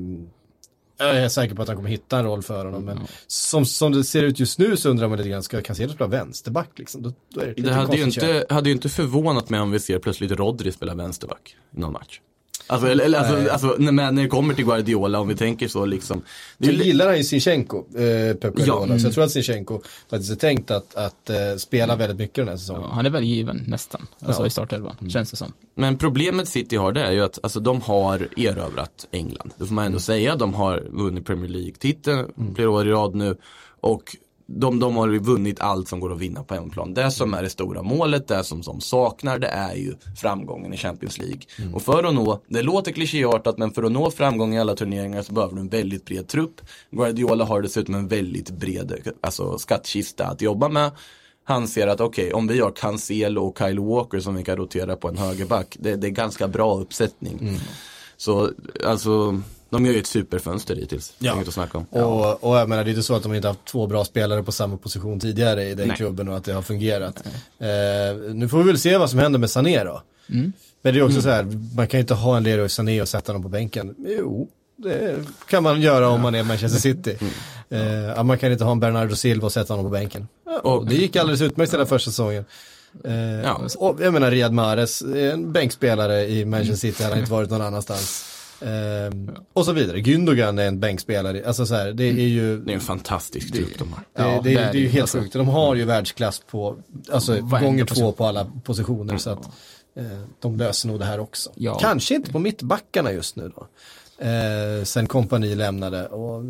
[0.98, 2.84] jag är säker på att han kommer hitta en roll för honom.
[2.84, 5.92] Men som, som det ser ut just nu så undrar man lite grann, ska Cancelo
[5.92, 7.02] spela vänsterback liksom?
[7.02, 9.98] Då, då det, Det hade ju, inte, hade ju inte förvånat mig om vi ser
[9.98, 12.20] plötsligt Rodri spela vänsterback i någon match.
[12.66, 16.22] Alltså, eller, alltså, alltså när, när det kommer till Guardiola, om vi tänker så liksom.
[16.58, 18.94] Det är Så gillar han ju Sinchenko, eh, Pep Guardiola.
[18.94, 18.98] Ja.
[18.98, 22.48] Så jag tror att Sinchenko faktiskt är tänkt att, att eh, spela väldigt mycket den
[22.48, 22.82] här säsongen.
[22.82, 24.46] Ja, han är väl given nästan, alltså Ja.
[24.46, 25.52] i startelvan, känns det som.
[25.74, 29.50] Men problemet City har det är ju att alltså, de har erövrat England.
[29.56, 30.36] Det får man ändå säga.
[30.36, 33.36] De har vunnit Premier League-titeln flera år i rad nu.
[33.80, 34.16] Och
[34.50, 36.94] de, de har ju vunnit allt som går att vinna på hemmaplan.
[36.94, 40.76] Det som är det stora målet, det som de saknar, det är ju framgången i
[40.76, 41.40] Champions League.
[41.74, 45.22] Och för att nå, det låter klichéartat, men för att nå framgång i alla turneringar
[45.22, 46.60] så behöver du en väldigt bred trupp.
[46.90, 50.90] Guardiola har dessutom en väldigt bred alltså, skattkista att jobba med.
[51.44, 54.96] Han ser att okej, om vi har Cancelo och Kyle Walker som vi kan rotera
[54.96, 57.58] på en högerback, det, det är ganska bra uppsättning.
[58.16, 58.50] Så
[58.86, 61.12] alltså, De gör ju ett superfönster hittills.
[61.18, 61.34] Ja.
[61.34, 61.84] Inget att snacka om.
[62.02, 64.42] Och, och jag menar, det är inte så att de inte haft två bra spelare
[64.42, 65.96] på samma position tidigare i den Nej.
[65.96, 67.22] klubben och att det har fungerat.
[67.58, 67.68] Eh,
[68.34, 70.02] nu får vi väl se vad som händer med Sané då.
[70.82, 73.08] Men det är också så här, man kan ju inte ha en Leroy Sané och
[73.08, 73.94] sätta honom på bänken.
[74.18, 75.16] Jo, det
[75.48, 77.16] kan man göra om man är Manchester City.
[77.70, 80.28] Eh, ja, man kan inte ha en Bernardo Silva och sätta honom på bänken.
[80.62, 82.44] Och- det gick alldeles utmärkt hela första säsongen.
[83.04, 83.60] Eh, Ja.
[83.78, 87.60] och jag menar Riyad Mahrez, är en bänkspelare i Manchester City, hade inte varit någon
[87.62, 88.24] annanstans.
[88.62, 89.98] Eh, och så vidare.
[90.00, 93.78] Gündogan är en bänkspelare, alltså så här, det är ju Det är en fantastisk trupp
[93.78, 94.00] de har.
[94.14, 95.32] det, Ja, det, det är, det är ju helt Alltså- sjukt.
[95.32, 96.76] De har ju världsklass på,
[97.12, 98.02] alltså gånger position.
[98.04, 99.18] två på alla positioner.
[99.18, 99.44] Så att
[99.96, 100.04] eh,
[100.40, 101.50] de löser nog det här också.
[101.54, 101.78] Ja.
[101.78, 103.66] Kanske inte på mittbackarna just nu då.
[104.24, 106.44] Eh, sen kompani lämnade och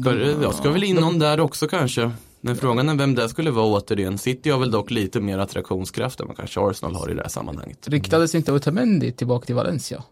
[0.00, 2.10] Ska, det- ja, ska väl in någon där också kanske.
[2.46, 4.18] Men frågan är vem det skulle vara återigen.
[4.18, 7.28] City har väl dock lite mer attraktionskraft än vad kanske Arsenal har i det här
[7.28, 7.88] sammanhanget.
[7.88, 10.02] Ryktades inte Otamendi tillbaka till Valencia?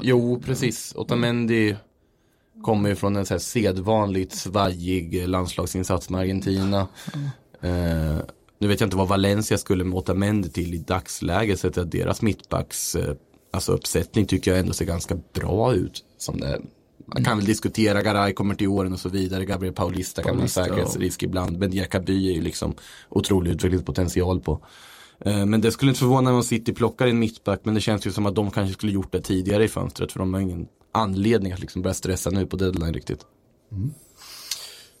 [0.00, 0.92] Jo, precis.
[0.96, 1.76] Otamendi
[2.62, 6.88] kommer ju från en så här sedvanligt svajig landslagsinsats med Argentina.
[7.60, 8.18] Eh,
[8.58, 11.60] nu vet jag inte vad Valencia skulle med Otamendi till i dagsläget.
[11.60, 13.14] Så att deras mittbacks eh,
[13.52, 16.04] alltså uppsättning tycker jag ändå ser ganska bra ut.
[16.18, 16.60] Som det,
[17.14, 19.44] man kan väl diskutera, Garay kommer till åren och så vidare.
[19.44, 21.58] Gabriel Paulista kan man Paulista, säkerhetsrisk ibland.
[21.58, 22.74] Men Diakaby är ju liksom
[23.08, 24.60] otrolig utvecklingspotential på.
[25.24, 28.06] Eh, Men det skulle inte förvåna mig om City plockar en mittback men det känns
[28.06, 30.66] ju som att de kanske skulle gjort det tidigare i fönstret för de har ingen
[30.92, 33.20] anledning att liksom börja stressa nu på deadline riktigt.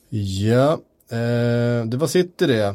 [0.08, 0.72] ja,
[1.10, 2.66] eh, det var City det.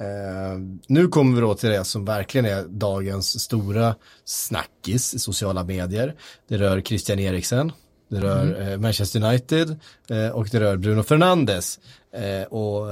[0.00, 5.64] Eh, nu kommer vi då till det som verkligen är dagens stora snackis i sociala
[5.64, 6.14] medier.
[6.48, 7.72] Det rör Christian Eriksen,
[8.12, 9.76] det rör eh, Manchester United
[10.10, 11.78] eh, och det rör Bruno Fernandes.
[12.14, 12.88] Eh, och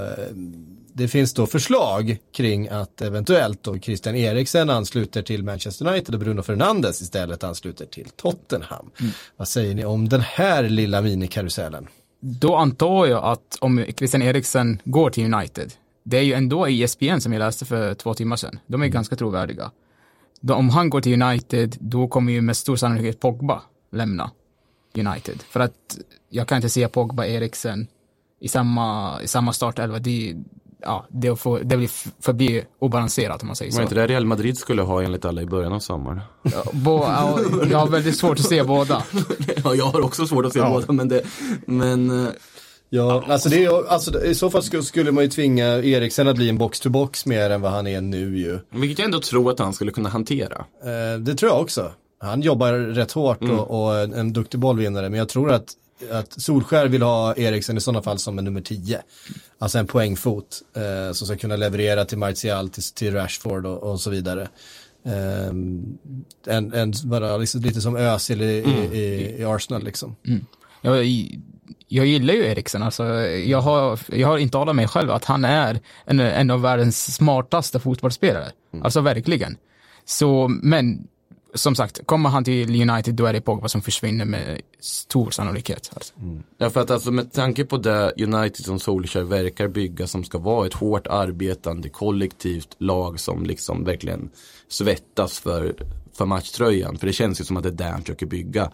[0.93, 6.21] det finns då förslag kring att eventuellt då Christian Eriksen ansluter till Manchester United och
[6.21, 8.91] Bruno Fernandes istället ansluter till Tottenham.
[9.37, 11.87] Vad säger ni om den här lilla minikarusellen?
[12.21, 15.73] Då antar jag att om Christian Eriksen går till United,
[16.05, 18.59] det är ju ändå i ESPN som jag läste för två timmar sedan.
[18.67, 19.71] De är ganska trovärdiga.
[20.41, 24.31] Då, om han går till United, då kommer ju med stor sannolikhet Pogba lämna
[24.99, 25.43] United.
[25.51, 25.99] För att
[26.29, 27.87] jag kan inte se Pogba Eriksen
[28.41, 29.99] i samma, i samma startelva.
[29.99, 30.37] Det,
[30.83, 31.91] ja, det, får, det blir
[32.23, 33.83] förbli obalanserat om man säger Var så.
[33.83, 36.21] inte det Real Madrid skulle ha enligt alla i början av sommaren?
[36.43, 39.03] Ja, Bo, ja, jag har väldigt svårt att se båda.
[39.65, 41.23] ja, jag har också svårt att se båda men det,
[41.67, 42.33] men eh,
[42.93, 46.37] Ja, alltså, det är, alltså i så fall skulle, skulle man ju tvinga Eriksen att
[46.37, 48.59] bli en box-to-box mer än vad han är nu ju.
[48.71, 50.65] vilket jag ändå tror att han skulle kunna hantera.
[50.85, 51.93] Eh, det tror jag också.
[52.23, 55.73] Han jobbar rätt hårt och, och en, en duktig bollvinnare, men jag tror att,
[56.11, 59.03] att Solskär vill ha Eriksen i sådana fall som en nummer 10.
[59.59, 64.01] Alltså en poängfot eh, som ska kunna leverera till Martial, till, till Rashford och, och
[64.01, 64.49] så vidare.
[65.05, 65.47] Eh,
[66.47, 70.17] en, en, bara liksom, lite som Özil i, i, i, i Arsenal liksom.
[70.83, 71.07] Jag,
[71.89, 75.81] jag gillar ju Eriksen, alltså, jag, har, jag har intalat mig själv att han är
[76.05, 78.53] en, en av världens smartaste fotbollsspelare.
[78.83, 79.57] Alltså verkligen.
[80.05, 81.09] Så, men
[81.55, 85.91] som sagt, kommer han till United då är det Pogba som försvinner med stor sannolikhet.
[85.95, 86.15] Alltså.
[86.59, 90.39] Ja, för att alltså med tanke på det United som Solskjaer verkar bygga som ska
[90.39, 94.31] vara ett hårt arbetande kollektivt lag som liksom verkligen
[94.69, 95.75] svettas för,
[96.13, 96.99] för matchtröjan.
[96.99, 98.71] För det känns ju som att det är det han försöker bygga.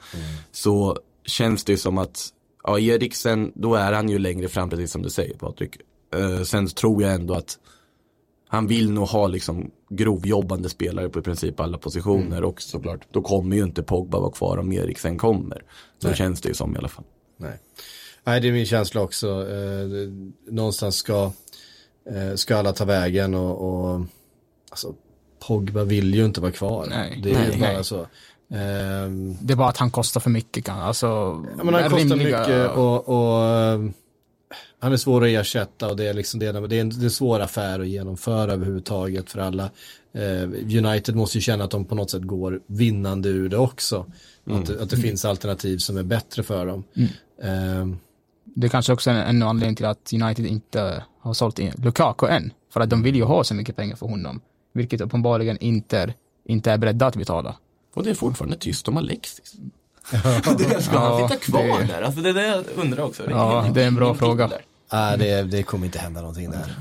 [0.52, 2.28] Så känns det ju som att,
[2.64, 5.76] ja Eriksen, då är han ju längre fram precis som du säger Patrik.
[6.14, 7.58] Eh, sen tror jag ändå att
[8.48, 13.22] han vill nog ha liksom grovjobbande spelare på i princip alla positioner och såklart, då
[13.22, 15.62] kommer ju inte Pogba vara kvar om Eriksen kommer.
[15.98, 17.04] Så känns det ju som i alla fall.
[17.36, 17.58] Nej.
[18.24, 19.26] Nej, det är min känsla också.
[19.28, 19.86] Eh,
[20.52, 21.32] någonstans ska,
[22.10, 24.00] eh, ska alla ta vägen och, och
[24.70, 24.94] alltså,
[25.46, 26.86] Pogba vill ju inte vara kvar.
[26.90, 27.20] Nej.
[27.22, 27.84] det är Nej, bara nej.
[27.84, 28.06] så.
[28.50, 30.64] Ehm, Det är bara att han kostar för mycket.
[30.64, 33.80] kan- Alltså, ja, men han kostar rimliga- mycket och, och eh,
[34.80, 37.04] han är svår att ersätta och det är, liksom det, det, är en, det är
[37.04, 39.70] en svår affär att genomföra överhuvudtaget för alla.
[40.12, 40.42] Eh,
[40.84, 44.06] United måste ju känna att de på något sätt går vinnande ur det också.
[44.50, 46.84] Att, det- att det finns alternativ som är bättre för dem.
[47.42, 47.96] Ehm,
[48.44, 51.72] Det är kanske också är en, en anledning till att United inte har sålt in
[51.82, 52.52] Lukaku än.
[52.72, 54.40] För att de vill ju ha så mycket pengar för honom.
[54.72, 57.56] Vilket uppenbarligen inte, inte är beredda att betala.
[57.94, 59.54] Och det är fortfarande tyst om Alexis.
[60.58, 62.02] det ska han Ja, sitta kvar det- där?
[62.02, 63.22] Alltså det är det jag undrar också.
[63.30, 64.48] Ja, Ingen- det är en bra fråga.
[64.48, 64.60] där.
[64.92, 66.74] Nej, det, det kommer inte hända någonting där.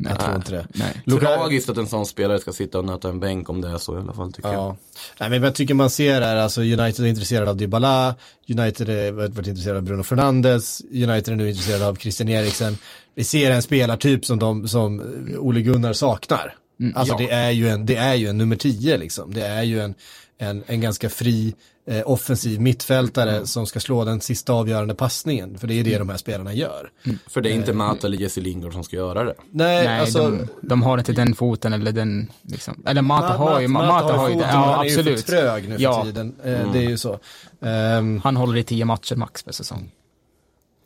[0.00, 0.66] Jag tror inte det.
[0.74, 1.18] Nej.
[1.20, 3.96] Tragiskt att en sån spelare ska sitta och nöta en bänk om det är så
[3.96, 4.58] i alla fall tycker jag.
[4.58, 4.76] Ja.
[5.20, 8.14] Nej, men jag tycker man ser här, alltså United är intresserade av Dybala,
[8.48, 12.78] United är varit intresserade av Bruno Fernandes, United är nu intresserade av Christian Eriksen.
[13.14, 15.02] Vi ser en spelartyp som, de, som
[15.38, 16.54] Ole Gunnar saknar.
[16.94, 17.18] alltså ja.
[17.18, 19.34] det, är ju en, det är ju en nummer 10 liksom.
[19.34, 19.94] Det är ju en,
[20.38, 21.54] en, en ganska fri
[21.88, 25.58] eh, offensiv mittfältare som ska slå den sista avgörande passningen.
[25.58, 26.90] För det är det de här spelarna gör.
[27.28, 29.34] För det är inte Mata eller Jesse Lingard som ska göra det.
[29.50, 30.18] Nej, Nej, alltså.
[30.30, 32.82] de, de har inte den foten eller den, liksom.
[32.86, 34.54] Eller Mata Ma- har ju, Ma- Mata har ju foten, det.
[34.56, 35.20] men Ja, han är ju absolut.
[35.24, 36.04] för trög nu för Ja.
[36.04, 36.34] tiden.
[36.44, 37.18] Eh, Det är ju så.
[37.62, 39.90] Ehm, Han håller i tio matcher max per säsong.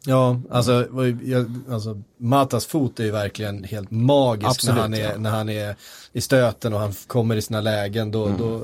[0.06, 0.86] Ja, alltså,
[1.22, 5.18] jag, alltså Matas fot är ju verkligen helt magisk Absolut, när, han är, ja.
[5.18, 5.76] när han är
[6.12, 8.10] i stöten och han kommer i sina lägen.
[8.10, 8.38] Då, Mm.
[8.38, 8.62] då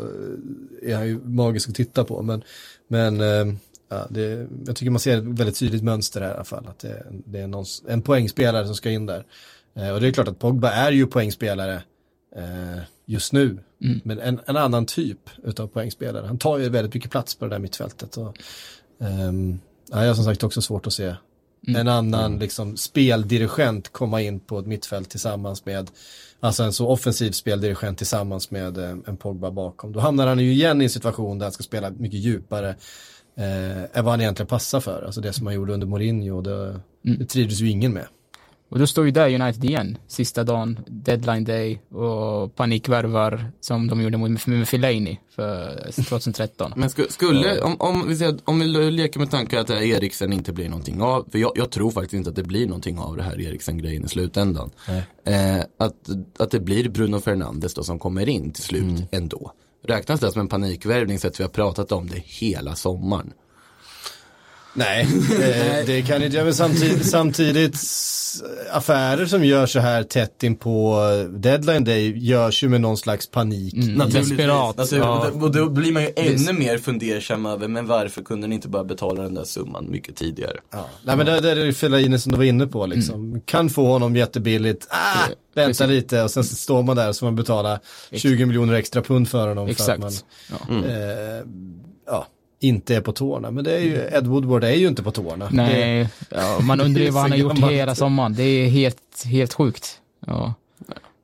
[0.83, 2.23] är han ju magisk att titta på.
[2.23, 2.43] Men,
[2.89, 3.55] men eh,
[3.89, 6.67] ja, det, jag tycker man ser ett väldigt tydligt mönster här i alla fall.
[6.69, 9.25] Att det, det är någon, en poängspelare som ska in där.
[9.77, 11.83] Eh, och det är klart att Pogba är ju poängspelare
[12.37, 13.59] eh, just nu.
[13.85, 14.01] Mm.
[14.05, 16.27] Men en, en annan typ utav poängspelare.
[16.27, 18.17] Han tar ju väldigt mycket plats på det där mittfältet.
[18.17, 18.37] Och,
[19.91, 21.15] ja, jag har som sagt också svårt att se
[21.67, 21.81] Mm.
[21.81, 25.91] en annan liksom, speldirigent komma in på ett mittfält tillsammans med,
[26.41, 29.93] alltså en så offensiv speldirigent tillsammans med eh, en Pogba bakom.
[29.93, 32.69] Då hamnar han ju igen i en situation där han ska spela mycket djupare
[33.37, 35.03] eh, än vad han egentligen passar för.
[35.03, 38.07] Alltså det som han gjorde under Mourinho, det, det trivdes ju ingen med.
[38.69, 44.01] Och då står ju där United igen, sista dagen, deadline day och panikvärvar som de
[44.01, 46.73] gjorde mot med Fellaini för 2013.
[46.77, 50.53] Men sku, skulle, om, om, vi säger, om vi leker med tanken att Eriksen inte
[50.53, 53.23] blir någonting av, för jag, jag tror faktiskt inte att det blir någonting av det
[53.23, 54.71] här Eriksen-grejen i slutändan.
[55.25, 59.53] Eh, att, att det blir Bruno Fernandes då som kommer in till slut ändå.
[59.85, 63.33] Räknas det som en panikvärvning så att vi har pratat om det hela sommaren?
[64.79, 66.45] Nej, det, det kan inte jag.
[66.45, 67.77] Men samtidigt, samtidigt
[68.71, 70.99] affärer som gör så här tätt in på
[71.31, 73.75] deadline day görs ju med någon slags panik.
[73.75, 74.77] Desperat.
[74.77, 74.99] Naturligtvis.
[74.99, 75.31] Ja.
[75.41, 78.85] Och då blir man ju ännu mer fundersam över, men varför kunde ni inte bara
[78.85, 80.57] betala den där summan mycket tidigare?
[80.73, 80.89] Ja.
[81.05, 83.41] Nej men det, det är det Fellaini som du var inne på liksom.
[83.45, 85.87] Kan få honom jättebilligt, ah, vänta Precis.
[85.89, 87.81] lite och sen så står man där och så får man betala
[88.13, 89.67] 20 miljoner extra pund för honom.
[89.67, 90.01] För att Exakt.
[90.01, 90.13] man,
[90.83, 90.89] Ja.
[90.89, 91.45] eh,
[92.07, 92.27] ja,
[92.61, 93.51] inte är på tårna.
[93.51, 95.49] Men det är ju, Ed Woodward är ju inte på tårna.
[95.53, 97.73] Nej, ja, man undrar ju vad han har gjort gammalt.
[97.73, 98.35] hela sommaren.
[98.35, 100.01] Det är helt, helt sjukt.
[100.27, 100.55] Ja.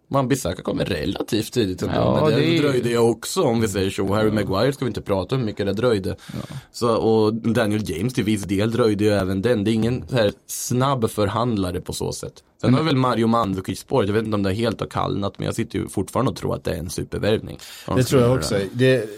[0.08, 3.60] Man Bissaka kommer relativt tidigt ändå, Ja, men det, det är- dröjde ju också om
[3.60, 4.14] vi säger så.
[4.14, 6.16] Harry Maguire ska vi inte prata om hur mycket det dröjde.
[6.72, 9.64] Så, och Daniel James till viss del dröjde ju även den.
[9.64, 12.32] Det är ingen så här snabb förhandlare på så sätt.
[12.60, 15.46] Sen har väl Mario Mandzukic spåret, jag vet inte om det helt har kallnat, men
[15.46, 17.58] jag sitter ju fortfarande och tror att det är en supervärvning.
[17.96, 18.58] Det tror jag också.
[18.72, 19.08] det.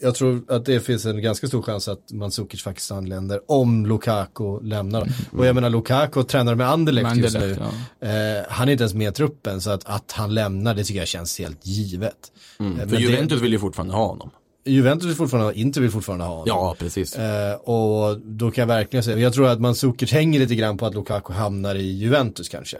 [0.00, 3.86] Det, jag tror att det finns en ganska stor chans att Mandzukic faktiskt anländer om
[3.86, 5.08] Lukaku lämnar.
[5.32, 7.40] Och jag menar Lukaku tränar med Anderlecht just nu.
[7.44, 7.60] Anderlecht,
[8.00, 8.06] ja.
[8.08, 10.98] Eh, han är inte ens med i truppen så att, att han lämnar det tycker
[11.00, 12.32] jag känns helt givet.
[12.60, 14.30] Eh, För det- Juventus vill ju fortfarande ha honom.
[14.68, 16.44] Juventus vill fortfarande ha, Inter vill fortfarande ha honom.
[16.48, 17.16] Ja, precis.
[17.16, 20.86] Eh, och då kan jag verkligen säga, jag tror att Mandzukic hänger lite grann på
[20.86, 22.78] att Lukaku hamnar i Juventus kanske.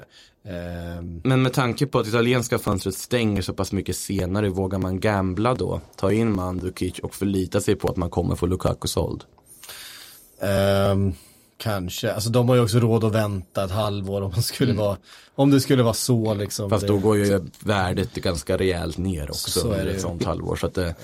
[0.48, 5.00] Eh, Men med tanke på att italienska fönstret stänger så pass mycket senare, vågar man
[5.00, 5.80] gambla då?
[5.96, 9.24] Ta in Mandzukic och förlita sig på att man kommer få Lukaku såld?
[10.40, 11.14] Ehm,
[11.56, 14.96] kanske, alltså de har ju också råd att vänta ett halvår om, man skulle vara,
[15.34, 16.64] om det skulle vara så liksom.
[16.64, 16.70] Mm.
[16.70, 20.56] Fast då går ju värdet ganska rejält ner också Så är under ett sånt halvår.
[20.56, 20.94] Så det,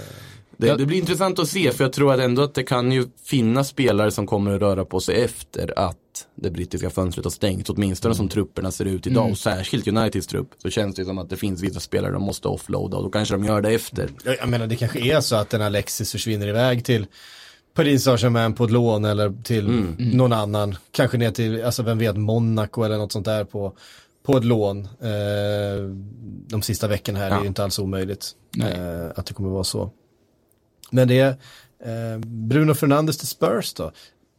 [0.57, 3.07] det, det blir intressant att se för jag tror att ändå att det kan ju
[3.24, 5.98] finnas spelare som kommer att röra på sig efter att
[6.35, 7.70] det brittiska fönstret har stängt.
[7.70, 10.51] Åtminstone som trupperna ser ut idag och särskilt Uniteds trupp.
[10.59, 13.35] Så känns det som att det finns vissa spelare de måste offloada och då kanske
[13.35, 14.11] de gör det efter.
[14.25, 17.07] jag, menar det kanske är så att en Alexis försvinner iväg till
[17.75, 19.94] Paris Saint-Germain på ett lån eller till Mm.
[19.98, 20.77] någon annan.
[20.90, 23.72] Kanske ner till, alltså vem vet, Monaco eller något sånt där på,
[24.27, 24.85] på ett lån.
[24.85, 25.88] Eh,
[26.48, 27.37] de sista veckorna här Ja.
[27.37, 29.90] är ju inte alls omöjligt eh, att det kommer vara så.
[30.90, 31.29] Men det är
[31.85, 33.92] eh, Bruno Fernandes till Spurs då.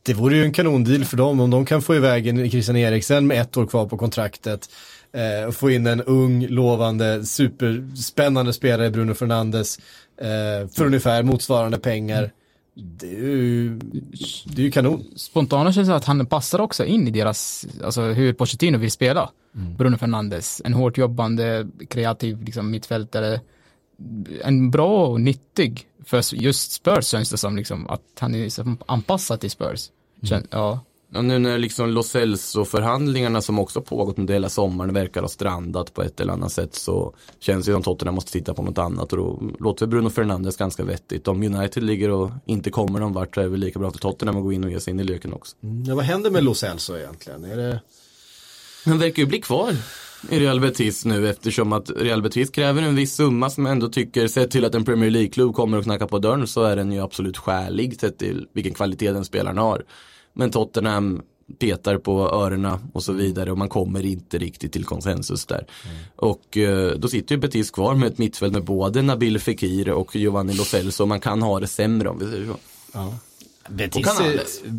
[0.05, 3.27] Det vore ju en kanondeal för dem om de kan få iväg en Christian Eriksen
[3.27, 4.69] med ett år kvar på kontraktet.
[5.13, 9.77] Eh, och få in en ung, lovande, superspännande spelare, Bruno Fernandes,
[10.17, 12.31] eh, för ungefär motsvarande pengar.
[12.75, 13.79] Det är ju,
[14.45, 15.03] det är ju kanon.
[15.15, 19.29] Spontant känns att han passar också in i deras, alltså hur Pochettino vill spela.
[19.77, 23.39] Bruno Fernandes, en hårt jobbande, kreativ liksom, mittfältare.
[24.43, 28.77] En bra och nyttig för just Spurs känns det som liksom, att han är liksom
[28.85, 29.89] anpassad till Spurs.
[30.23, 30.79] Kän, ja.
[31.15, 35.93] Och nu när liksom Los Celso-förhandlingarna som också pågått under hela sommaren verkar ha strandat
[35.93, 38.77] på ett eller annat sätt så känns det som att Tottenham måste titta på något
[38.77, 41.27] annat och då låter Bruno Fernandes ganska vettigt.
[41.27, 43.99] Om United ligger och inte kommer någon vart så är det väl lika bra för
[43.99, 45.55] Tottenham att gå in och ge sig in i leken också.
[45.85, 47.43] Ja, vad händer med Lo Celso egentligen?
[47.43, 47.81] Är det...
[48.85, 49.75] Han verkar ju bli kvar
[50.29, 53.89] i Real Betis nu eftersom att Real Betis kräver en viss summa som jag ändå
[53.89, 56.91] tycker, sett till att en Premier League-klubb kommer och knackar på dörren så är den
[56.91, 59.83] ju absolut skälig sett till vilken kvalitet den spelaren har.
[60.33, 61.21] Men Tottenham
[61.59, 65.65] petar på öronen och så vidare och man kommer inte riktigt till konsensus där.
[66.15, 70.15] Och eh, då sitter ju Betis kvar med ett mittfält med både Nabil Fekir och
[70.15, 71.05] Giovanni Lo Celso.
[71.05, 73.13] Man kan ha det sämre om vi säger så.
[73.69, 74.25] Betis, Och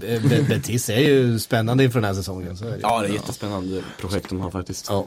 [0.05, 2.57] är, Betis är ju spännande inför den här säsongen.
[2.57, 2.79] Så är det.
[2.83, 4.87] Ja, det är jättespännande projekt de har faktiskt.
[4.89, 5.07] Ja,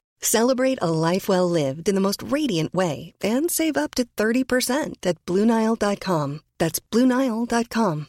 [0.23, 5.05] Celebrate a life well lived in the most radiant way and save up to 30%
[5.05, 6.39] at BlueNile.com.
[6.59, 8.05] That's BlueNile.com.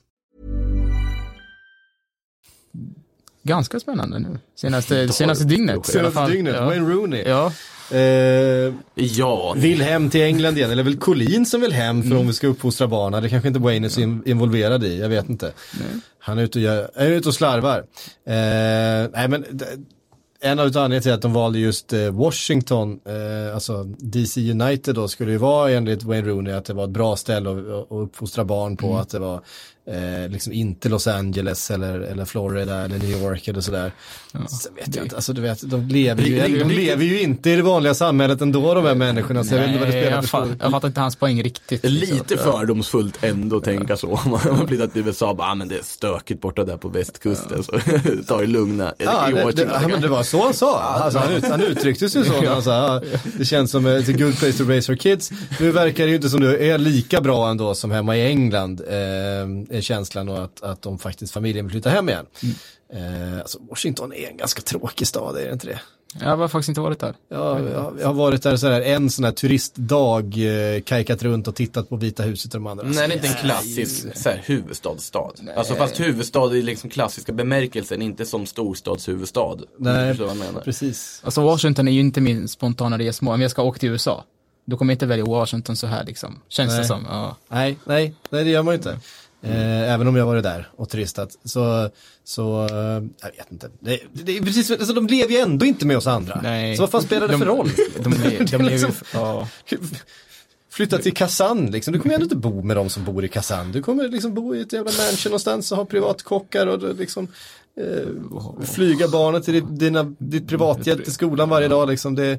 [3.43, 4.39] Ganska spännande nu.
[4.57, 5.87] Senaste, senaste dygnet.
[5.87, 6.31] Senaste fall.
[6.31, 6.65] dygnet, Ja.
[6.65, 7.23] Wayne Rooney.
[7.27, 7.53] Ja,
[7.91, 12.27] Eh, Ja, vill hem till England igen, eller väl Collin som vill hem för om
[12.27, 13.23] vi ska uppfostra barnen.
[13.23, 15.53] Det kanske inte Wayne är så in- involverad i, jag vet inte.
[16.19, 17.79] Han är ute och, gör, är ute och slarvar.
[18.27, 19.61] Eh, nej men
[20.45, 25.09] en av anledningarna till att de valde just eh, Washington, eh, alltså DC United då,
[25.09, 28.45] skulle ju vara enligt Wayne Rooney att det var ett bra ställe att, att uppfostra
[28.45, 29.41] barn på, att det var
[29.87, 33.93] eh, liksom inte Los Angeles eller, eller Florida eller New York eller sådär.
[34.49, 37.57] Så vet jag inte, alltså du vet, de lever, ju, de lever ju inte i
[37.57, 40.17] det vanliga samhället ändå de här människorna, så jag vet inte vad det nej, spelar
[40.17, 41.85] jag, för fa- stor jag fattar inte hans poäng riktigt.
[41.85, 42.17] liksom.
[42.17, 44.07] Lite fördomsfullt ändå att tänka så.
[44.27, 47.63] Man har flyttat till USA, bara, ah, men det är stökigt borta där på västkusten.
[47.63, 47.73] Så
[48.27, 48.95] ta det lugna.
[48.99, 50.81] Ja, det, det, ja, men det var så han sa.
[50.81, 53.03] Alltså, han, ut, han uttryckte sig så när han sa, ja,
[53.39, 55.31] det känns som ett good place to raise your kids.
[55.61, 58.81] Nu verkar det ju inte som du är lika bra ändå som hemma i England,
[58.89, 62.27] eh, känslan och att, att de faktiskt, familjen vill flytta hem igen.
[62.93, 65.81] Eh, alltså, Washington är en ganska tråkig stad, är det inte det?
[66.21, 67.15] Jag har faktiskt inte varit där.
[67.29, 70.39] Ja, jag, jag har varit där så här, en sån här turistdag,
[70.75, 72.85] eh, kajkat runt och tittat på Vita huset och de andra.
[72.85, 75.31] Nej, det är inte en klassisk så här, huvudstadsstad.
[75.57, 79.57] Alltså fast huvudstad i liksom klassiska bemärkelsen, inte som storstadshuvudstad.
[79.77, 80.61] Nej, förstår vad jag menar.
[80.61, 81.21] precis.
[81.25, 83.35] Alltså Washington är ju inte min spontana resmål.
[83.35, 84.25] Om jag ska åka till USA,
[84.65, 86.41] då kommer jag inte välja Washington så här liksom.
[86.49, 86.81] Känns Nej.
[86.81, 87.07] det som.
[87.09, 87.37] Ja.
[87.49, 88.99] Nej, nej, nej det gör man ju inte.
[89.45, 91.31] Eh, även om jag varit där och turistat.
[91.45, 91.91] Så,
[92.25, 93.71] så eh, jag vet inte.
[93.81, 96.41] Det, det är precis, alltså, de lever ju ändå inte med oss andra.
[96.43, 96.77] Nej.
[96.77, 97.71] Så vad fan spelar det De- för roll?
[97.99, 99.49] De, de, de liksom- ja.
[100.71, 101.93] Flytta till Kazan liksom.
[101.93, 103.73] Du kommer ändå inte bo med de som bor i Kazan.
[103.73, 107.29] Du kommer liksom bo i ett jävla mansion någonstans och ha privatkockar och liksom
[107.81, 112.15] eh, flyga barnet till ditt- dina, ditt privatjet till skolan varje dag liksom.
[112.15, 112.31] Det,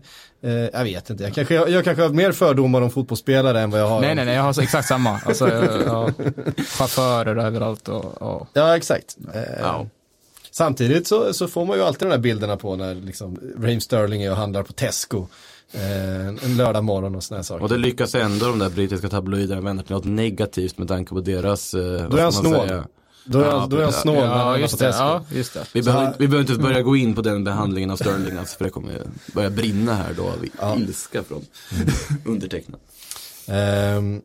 [0.42, 1.24] eh, jag vet inte.
[1.24, 4.16] Jag kanske, jag, jag kanske har mer fördomar om fotbollsspelare än vad jag har Nej,
[4.16, 5.20] nej, nej, jag har så exakt samma.
[5.26, 5.50] Alltså,
[5.86, 6.10] ja,
[6.68, 9.18] chaufförer överallt och, och Ja, exakt.
[9.34, 9.86] Eh, Ja.
[10.52, 14.24] Samtidigt så, så får man ju alltid de där bilderna på när liksom Raheem Sterling
[14.24, 15.28] är och handlar på Tesco
[15.74, 17.64] eh, en lördag morgon och sådana här saker.
[17.64, 21.20] Och det lyckas ändå de där brittiska tabloiderna vända till något negativt med tanke på
[21.22, 22.84] deras, eh, Då är vad han ska man snål.
[23.26, 24.86] Då är, Ja, då är han ja, snål ja, handlar just det.
[24.86, 25.66] Ja, just det.
[25.74, 28.58] Vi, behöver, här- vi behöver inte börja gå in på den behandlingen av Sterling alltså,
[28.58, 29.02] för det kommer
[29.34, 31.46] börja brinna här då av ilska från
[32.26, 32.80] undertecknad.
[33.48, 34.22] Ehm,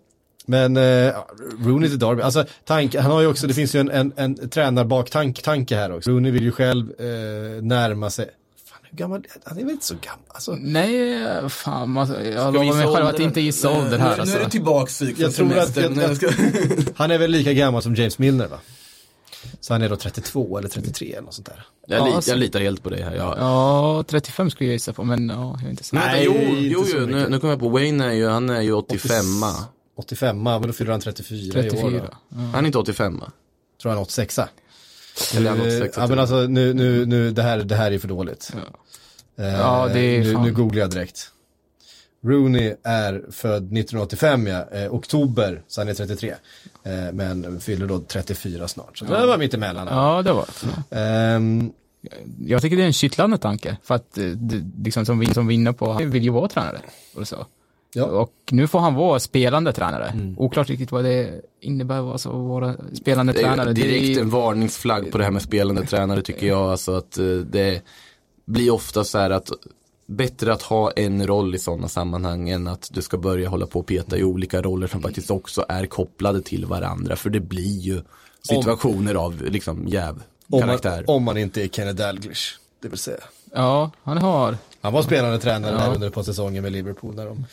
[0.46, 1.28] men ja,
[1.64, 4.48] Rooney till Derby, alltså tank, han har ju också, det finns ju en, en, en
[4.48, 6.10] tränarbaktanke tanke här också.
[6.10, 7.06] Rooney vill ju själv eh,
[7.62, 8.30] närma sig,
[8.90, 10.56] gammal, han är väl inte så gammal, alltså.
[10.60, 14.08] Nej, fan, alltså, jag lovar mig själv att inte gissa ålder här.
[14.08, 14.38] Nu, nu är Alltså.
[14.38, 16.18] det tillbaks psyk Jag tror att- jag- Jag
[16.96, 18.58] Han är väl lika gammal som James Milner va?
[19.60, 21.66] Så han är då 32 eller 33 eller något sånt där.
[21.86, 23.14] Jag, Ja, alltså- jag litar helt på dig här.
[23.14, 26.04] Jag, Ja, 35 skulle jag gissa på, men ja, jag är inte säker.
[26.06, 28.50] Nej, jo, inte jo, så jo nu, nu kommer jag på Wayne är ju, han
[28.50, 29.24] är ju 85
[29.96, 31.90] 85 men då fyller han 34, i år 34.
[32.30, 32.36] då.
[32.36, 33.22] Han är inte 85
[33.82, 34.38] Tror han 86
[35.36, 37.92] Eller han är Eh, 86 Ja men alltså nu, nu, nu det, här, det här
[37.92, 38.52] är för dåligt.
[39.38, 41.30] Eh, Ja, det är nu, fan- nu googlar jag direkt.
[42.28, 46.34] Rooney är född 1985 ja, eh, oktober, så han är 33.
[46.82, 48.98] Eh, men fyller då 34 snart.
[48.98, 49.88] Så det var mitt emellan.
[49.88, 49.96] här.
[49.96, 50.46] Ja, det var
[50.90, 50.96] det.
[51.00, 51.72] Ehm,
[52.46, 53.76] Jag tycker det är en kittlande tanke.
[53.82, 54.24] För att, eh,
[54.84, 56.80] liksom som vi, som vi är inne på, han vill ju vara tränare.
[57.16, 57.46] Och, så.
[57.94, 58.04] Ja.
[58.04, 60.06] och nu får han vara spelande tränare.
[60.06, 60.38] Mm.
[60.38, 63.70] Oklart riktigt vad det innebär alltså, att vara spelande Det tränare.
[63.70, 66.70] är Det direkt är- en varningsflagg på det här med spelande tränare tycker jag.
[66.70, 67.82] Alltså att eh, det
[68.44, 69.50] blir ofta så här att
[70.08, 73.80] bättre att ha en roll i sådana sammanhang än att du ska börja hålla på
[73.80, 77.16] och peta i olika roller som faktiskt också är kopplade till varandra.
[77.16, 78.02] För det blir ju
[78.42, 83.20] situationer av liksom jäv om, om man inte är Kenny Dalglish, det vill säga.
[83.54, 84.56] Ja, han har.
[84.80, 87.44] Han var spelande tränare där under ett par säsonger med Liverpool när de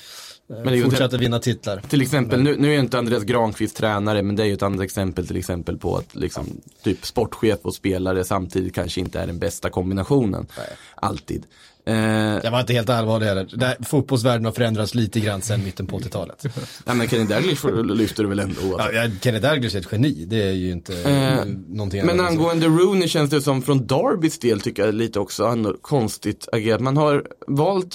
[0.50, 1.82] Eh, ju Fortsätter vinna titlar.
[1.90, 4.82] Till exempel, nu, nu är inte Andreas Granqvist tränare, men det är ju ett annat
[4.82, 9.40] exempel till exempel på att liksom, typ sportchef och spelare samtidigt kanske inte är den
[9.40, 10.48] bästa kombinationen.
[10.96, 11.46] Alltid.
[11.88, 11.96] Eh,
[12.44, 13.48] Jag var inte helt allvarlig heller.
[13.54, 16.44] Där, fotbollsvärlden har förändrats lite grann sedan mitten på 80-talet.
[16.86, 17.66] nej, men Kenny Dalglish
[17.96, 18.96] lyfter du väl ändå oavsett.
[18.96, 22.32] ja, Kenny Dalglish är ett geni, det är ju inte Eh, någonting Men annat.
[22.32, 26.82] angående Rooney känns det som från Darbys del tycker jag lite också anno- konstigt agerat.
[26.82, 27.90] Man har valt,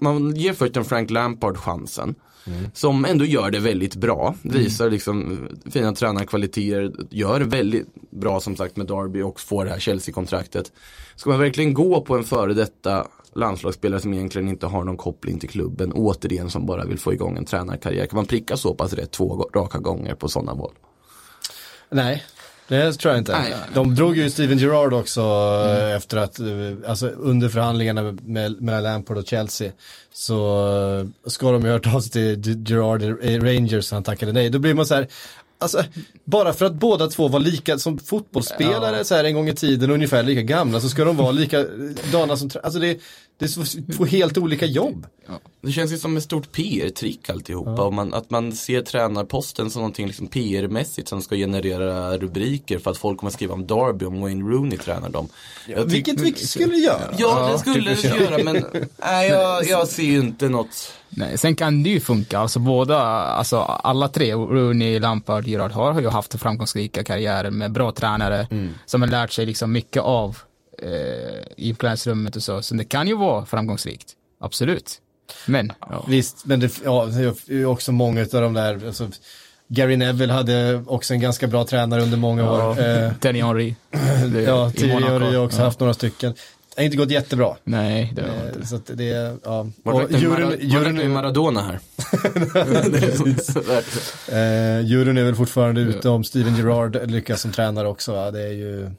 [0.00, 2.14] man ger först en Frank Lampard chansen.
[2.74, 4.34] Som ändå gör det väldigt bra.
[4.42, 6.92] Visar liksom fina tränarkvaliteter.
[7.10, 10.72] Gör det väldigt bra som sagt med Derby och får det här Chelsea-kontraktet.
[11.16, 15.38] Ska man verkligen gå på en före detta landslagsspelare som egentligen inte har någon koppling
[15.38, 15.92] till klubben.
[15.92, 18.06] Återigen som bara vill få igång en tränarkarriär.
[18.06, 20.72] Kan man pricka så pass rätt två raka gånger på sådana val?
[21.90, 22.24] Nej,
[22.68, 23.32] det tror jag inte.
[23.32, 23.54] Nej.
[23.74, 25.20] De drog ju Steven Gerrard också
[25.66, 26.46] eh, efter att, eh,
[26.86, 29.72] alltså under förhandlingarna med, mellan Lampard och Chelsea
[30.12, 30.66] så
[31.24, 34.32] eh, ska de ju ha hört av sig till Gerrard i Rangers så han tackade
[34.32, 34.50] nej.
[34.50, 35.08] Då blir man så här,
[35.58, 35.84] alltså
[36.24, 39.90] bara för att båda två var lika som fotbollsspelare så här en gång i tiden
[39.90, 42.98] ungefär lika gamla så ska de vara likadana som, trä- alltså det,
[43.38, 45.06] det är två helt olika jobb.
[45.60, 47.82] Det känns ju som ett stort PR-trick alltihopa.
[47.82, 52.90] Och man, att man ser tränarposten som någonting liksom PR-mässigt som ska generera rubriker för
[52.90, 55.28] att folk kommer skriva om Derby om Wayne Rooney tränar dem.
[55.66, 57.14] Tyck- Vilket vi skulle göra.
[57.18, 58.64] Ja, det skulle det göra men
[58.98, 60.92] nej, jag, jag ser ju inte något.
[61.08, 66.00] Nej, sen kan det ju funka, alltså båda, alltså alla tre, Rooney, Lampard, Gerrard har
[66.00, 68.46] ju haft framgångsrika karriärer med bra tränare
[68.86, 70.36] som har lärt sig liksom mycket av
[70.84, 70.90] eh,
[71.56, 75.00] i omklädningsrummet och så, så det kan ju vara framgångsrikt, absolut.
[75.46, 76.04] Men, ja.
[76.08, 79.08] Visst, men det ja, det är ju också många av de där, alltså,
[79.68, 82.70] Gary Neville hade också en ganska bra tränare under många år.
[82.80, 83.74] Eh, Thierry Henry.
[84.32, 85.24] Det- ja, Thierry Monaco.
[85.24, 85.64] har ju också Ja.
[85.64, 86.34] haft några stycken.
[86.76, 87.56] Det har inte gått jättebra.
[87.64, 88.66] Nej, det var Eh, inte.
[88.68, 89.66] Så att det är, ja.
[89.84, 91.80] Och verkligen juryn, Mara- juryn, Maradona här?
[94.28, 98.12] Eh, juryn är väl fortfarande ute om Steven Gerrard lyckas som tränare också.
[98.14, 98.90] Ja, det är ju,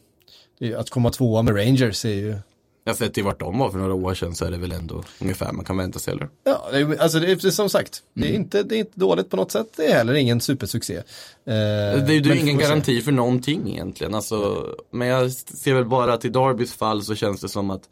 [0.78, 2.36] att komma tvåa med Rangers är ju,
[2.84, 5.04] Jag sett till vart de var för några år sedan så är det väl ändå
[5.22, 6.30] ungefär man kan vänta sig eller?
[6.44, 9.52] ja, alltså det är som sagt, det, är inte, det är inte dåligt på något
[9.52, 9.68] sätt.
[9.78, 10.96] Det är heller ingen supersuccé.
[10.96, 11.04] Eh,
[11.46, 14.16] Det är ju ingen garanti för någonting egentligen.
[14.16, 17.90] Alltså, men jag ser väl bara att i Darbys fall så känns det som att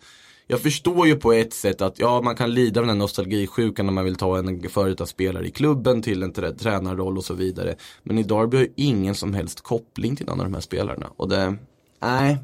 [0.48, 3.86] jag förstår ju på ett sätt att ja, man kan lida av den här nostalgisjukan
[3.86, 7.34] när man vill ta en före spelare i klubben till en trä- tränarroll och så
[7.34, 7.76] vidare.
[8.04, 11.10] Men i Darby har ju ingen som helst koppling till någon av de här spelarna.
[11.18, 11.56] Och det,
[12.04, 12.38] nej.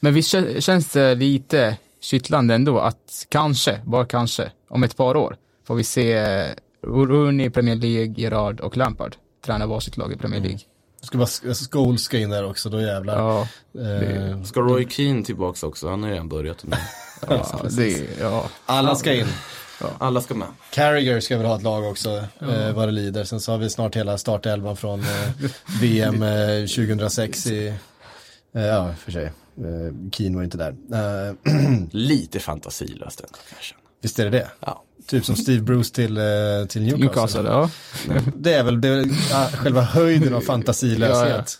[0.00, 5.16] Men visst kä- känns det lite kittlande ändå att kanske, bara kanske, om ett par
[5.16, 5.36] år
[5.66, 6.46] får vi se eh,
[6.86, 10.58] Rooney i Premier League, Gerard och Lampard träna varsitt lag i Premier League.
[11.02, 13.18] Ska bara sk- Scholes ska in där också, då jävlar.
[13.18, 13.48] Ja,
[13.80, 15.88] Eh, Ska Roy Keane tillbaks också?
[15.88, 16.64] Han har ju redan börjat.
[16.64, 16.76] nu.
[17.28, 18.46] ja, det, ja.
[18.66, 19.26] alla ska in.
[19.98, 20.48] Alla ska med.
[20.70, 23.24] Carragher ska väl ha ett lag också, eh, vad det lider.
[23.24, 25.06] Sen så har vi snart hela startelvan från eh,
[25.80, 27.74] VM eh, 2006 i, eh,
[28.62, 30.74] ja för sig, eh, Keane var inte där.
[31.28, 31.34] Eh,
[31.90, 33.74] Lite fantasilöst ändå kanske.
[34.02, 34.50] visst är det det?
[34.60, 34.82] Ja.
[35.06, 36.22] Typ som Steve Bruce till, eh,
[36.68, 37.42] till Newcastle.
[37.42, 37.70] Newcastle, ja.
[38.36, 41.58] Det är väl det, är, ja, själva höjden av fantasilöshet.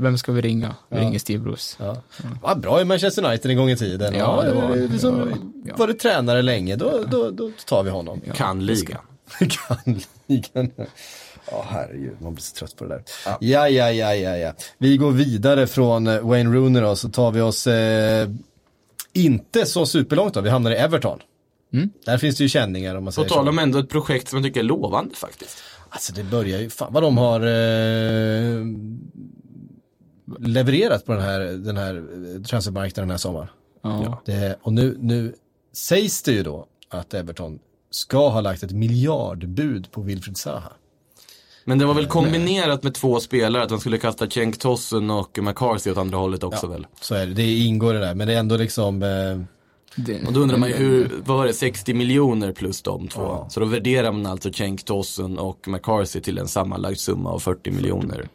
[0.00, 0.74] Vem ska vi ringa?
[0.88, 1.76] Vi ringer Steve Bruce.
[1.78, 2.02] Ja.
[2.42, 4.14] Ja, bra i Manchester United en gång i tiden.
[4.14, 5.32] Ja, det var- liksom,
[5.64, 5.74] ja.
[5.78, 8.20] Var det tränare länge, då, då, då tar vi honom.
[8.34, 9.00] Kan ligan.
[9.38, 10.70] kan ligan.
[11.50, 13.02] Ja, herregud, man blir så trött på det där.
[13.40, 14.52] Ja, ja, ja, ja, ja.
[14.78, 18.28] Vi går vidare från eh, Wayne Rooney då, så tar vi oss eh,
[19.12, 21.18] inte så superlångt då, vi hamnar i Everton.
[22.04, 23.50] Där finns det ju känningar om man På säger tal så.
[23.50, 25.58] om ändå ett projekt som jag tycker är lovande faktiskt.
[25.88, 28.64] Alltså det börjar ju, fan vad de har eh,
[30.38, 33.48] levererat på den här, den här eh, transfermarknaden den här sommaren.
[33.82, 34.22] Ja.
[34.24, 35.34] Det, och nu, nu
[35.72, 37.58] sägs det ju då att Everton
[37.90, 40.72] ska ha lagt ett miljardbud på Wilfried Zaha.
[41.68, 45.38] Men det var väl kombinerat med två spelare, att de skulle kasta Cenk Tosun och
[45.42, 46.86] McCarthy åt andra hållet också väl.
[47.00, 49.08] Så är det, det ingår det där, men det är ändå liksom, eh,
[49.96, 53.22] Det, Och då undrar man ju hur, vad var det, 60 miljoner plus de två.
[53.22, 53.46] Ja.
[53.50, 57.70] Så då värderar man alltså Cenk Tosun och McCarthy till en sammanlagd summa av 40
[57.70, 58.28] miljoner.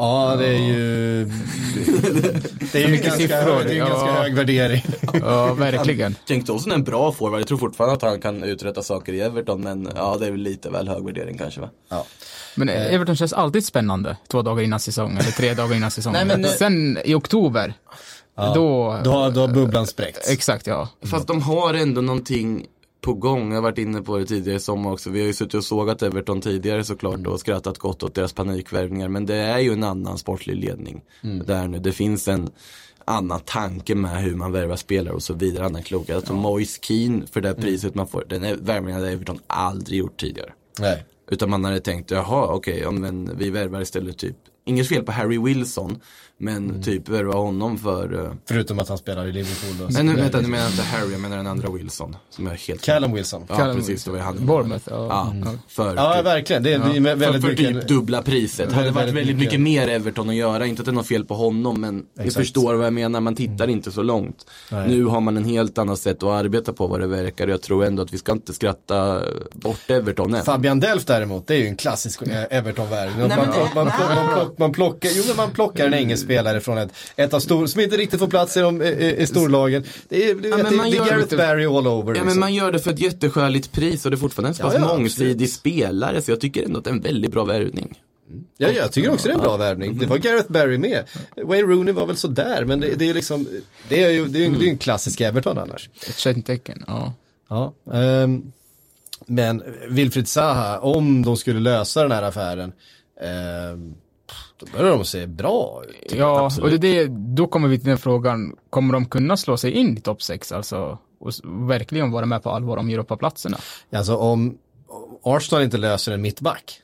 [0.00, 1.24] Ja det är ju,
[2.72, 3.88] det är ju ganska, siffror, hög, det är en ja.
[3.88, 4.84] ganska hög värdering.
[5.20, 6.14] ja, verkligen.
[6.28, 9.20] Cenk Tosun är en bra forward, jag tror fortfarande att han kan uträtta saker i
[9.20, 11.68] Everton, men ja det är väl lite väl hög värdering kanske va?
[11.88, 12.06] Ja.
[12.54, 16.12] Men Everton känns alltid spännande två dagar innan säsong, eller tre dagar innan säsong.
[16.12, 17.74] Nej, men- Sen i oktober,
[18.36, 18.54] då...
[19.04, 20.30] Då, har- då har bubblan spräckts.
[20.30, 20.88] Exakt, ja.
[21.04, 22.66] Fast de har ändå någonting
[23.00, 23.48] på gång.
[23.48, 25.10] Jag har varit inne på det tidigare i sommar också.
[25.10, 29.08] Vi har ju suttit och sågat Everton tidigare såklart och skrattat gott åt deras panikvärvningar.
[29.08, 31.02] Men det är ju en annan sportlig ledning
[31.46, 31.78] där nu.
[31.78, 32.50] Det finns en
[33.04, 35.66] annan tanke med hur man värvar spelare och så vidare.
[35.66, 36.16] Annan klokhet.
[36.16, 38.24] Alltså Moise Keane för det priset man får.
[38.28, 40.52] Den är- värvningen hade Everton aldrig gjort tidigare.
[40.80, 41.04] Nej.
[41.30, 45.12] Utan man hade tänkt, jaha okej, ja, men vi värvar istället typ, inget fel på
[45.12, 46.00] Harry Wilson,
[46.40, 46.82] men Mm.
[46.82, 49.86] typ värva honom för uh, Förutom att han spelar i Liverpool.
[49.86, 52.16] Och Men nu, vänta, nu menar jag inte Harry, jag menar den andra Wilson.
[52.30, 53.44] Som är helt Callum Wilson.
[53.48, 54.46] Ja, Callum precis, det var han.
[54.46, 55.06] Bournemouth, ja.
[55.44, 56.62] Ja, för, Ja, typ, verkligen.
[56.62, 57.66] Det är, det är för, väldigt för mycket.
[57.80, 58.68] typ dubbla priset.
[58.68, 59.60] Det hade Väldigt varit väldigt mycket.
[59.60, 60.66] mycket mer Everton att göra.
[60.66, 62.34] Inte att det är något fel på honom, men du Exakt.
[62.36, 63.20] förstår vad jag menar.
[63.20, 64.46] Man tittar inte så långt.
[64.70, 64.88] Nej.
[64.88, 67.48] Nu har man en helt annat sätt att arbeta på vad det verkar.
[67.48, 69.22] Jag tror ändå att vi ska inte skratta
[69.52, 70.44] bort Everton än.
[70.44, 73.28] Fabian Delf däremot, det är ju en klassisk eh, Everton-värvning.
[73.28, 76.60] Man, man, man, man, man, plock- man plockar, jo men man plockar en engelsk spelare
[76.60, 79.84] från ett, ett av stor, som inte riktigt får plats i, de, i, i storlagen.
[80.08, 82.06] Det är, du Ja, vet, men det, man det är Gareth Barry all over.
[82.08, 82.26] Ja liksom.
[82.26, 84.74] men man gör det för ett jätteskäligt pris och det är fortfarande en så pass
[84.74, 85.50] Ja, ja, mångsidig absolut.
[85.52, 87.98] spelare så jag tycker ändå att det är en väldigt bra värvning.
[88.56, 89.98] Ja, jag tycker också det är en bra värvning.
[89.98, 91.04] Det var Gareth Barry med.
[91.44, 93.46] Wayne Rooney var väl sådär, men det, det är liksom,
[93.88, 95.88] det är ju det är, ju- det är en klassisk Everton annars.
[96.08, 97.12] Ett kännetecken, ja.
[97.48, 98.52] Ja, ehm,
[99.26, 102.72] men Wilfried Zaha, om de skulle lösa den här affären,
[103.22, 103.94] ehm,
[104.56, 106.14] då börjar de se bra ut.
[106.14, 106.72] Ja, absolut.
[106.72, 109.70] och det är det, då kommer vi till den frågan, kommer de kunna slå sig
[109.70, 110.98] in i topp 6 alltså?
[111.20, 113.58] Och verkligen vara med på allvar om Europaplatserna?
[113.92, 114.58] Alltså om
[115.22, 116.80] Arsenal inte löser en mittback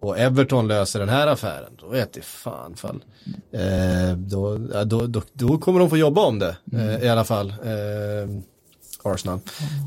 [0.00, 3.04] och Everton löser den här affären, då vet det fan fall.
[3.52, 7.48] Eh, då, då, då, då kommer de få jobba om det eh, i alla fall.
[7.50, 8.42] Eh,
[9.04, 9.40] Arsenal.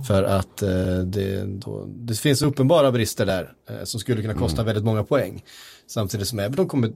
[0.08, 4.64] För att eh, det, då, det finns uppenbara brister där eh, som skulle kunna kosta
[4.64, 5.44] väldigt många poäng.
[5.88, 6.92] Samtidigt som Everton kommer,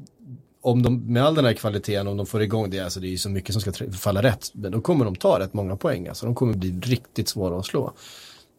[0.61, 3.11] om de, med all den här kvaliteten, om de får igång det, alltså det är
[3.11, 6.07] ju så mycket som ska falla rätt, men då kommer de ta rätt många poäng.
[6.07, 7.93] Alltså de kommer bli riktigt svåra att slå.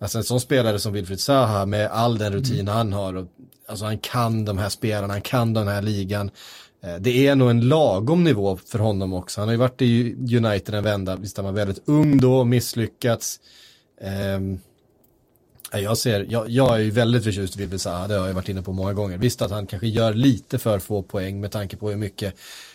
[0.01, 3.27] Alltså en sån spelare som Wilfried Zaha med all den rutin han har, och,
[3.69, 6.31] alltså han kan de här spelarna, han kan den här ligan.
[6.83, 9.41] Eh, det är nog en lagom nivå för honom också.
[9.41, 13.41] Han har ju varit i United en vända, visst han var väldigt ung då, misslyckats.
[14.01, 14.59] Ehm,
[15.73, 18.49] jag ser, jag, jag är ju väldigt förtjust i Wilfried Zaha, det har jag varit
[18.49, 19.19] inne på många gånger.
[19.19, 22.35] Visst att han kanske gör lite för få poäng med tanke på hur mycket,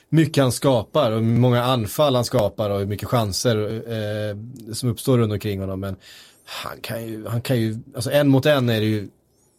[0.09, 4.37] mycket han skapar och hur många anfall han skapar och hur mycket chanser eh,
[4.73, 5.79] som uppstår runt omkring honom.
[5.79, 5.95] Men
[6.45, 9.09] han kan ju, han kan ju, alltså en mot en är det ju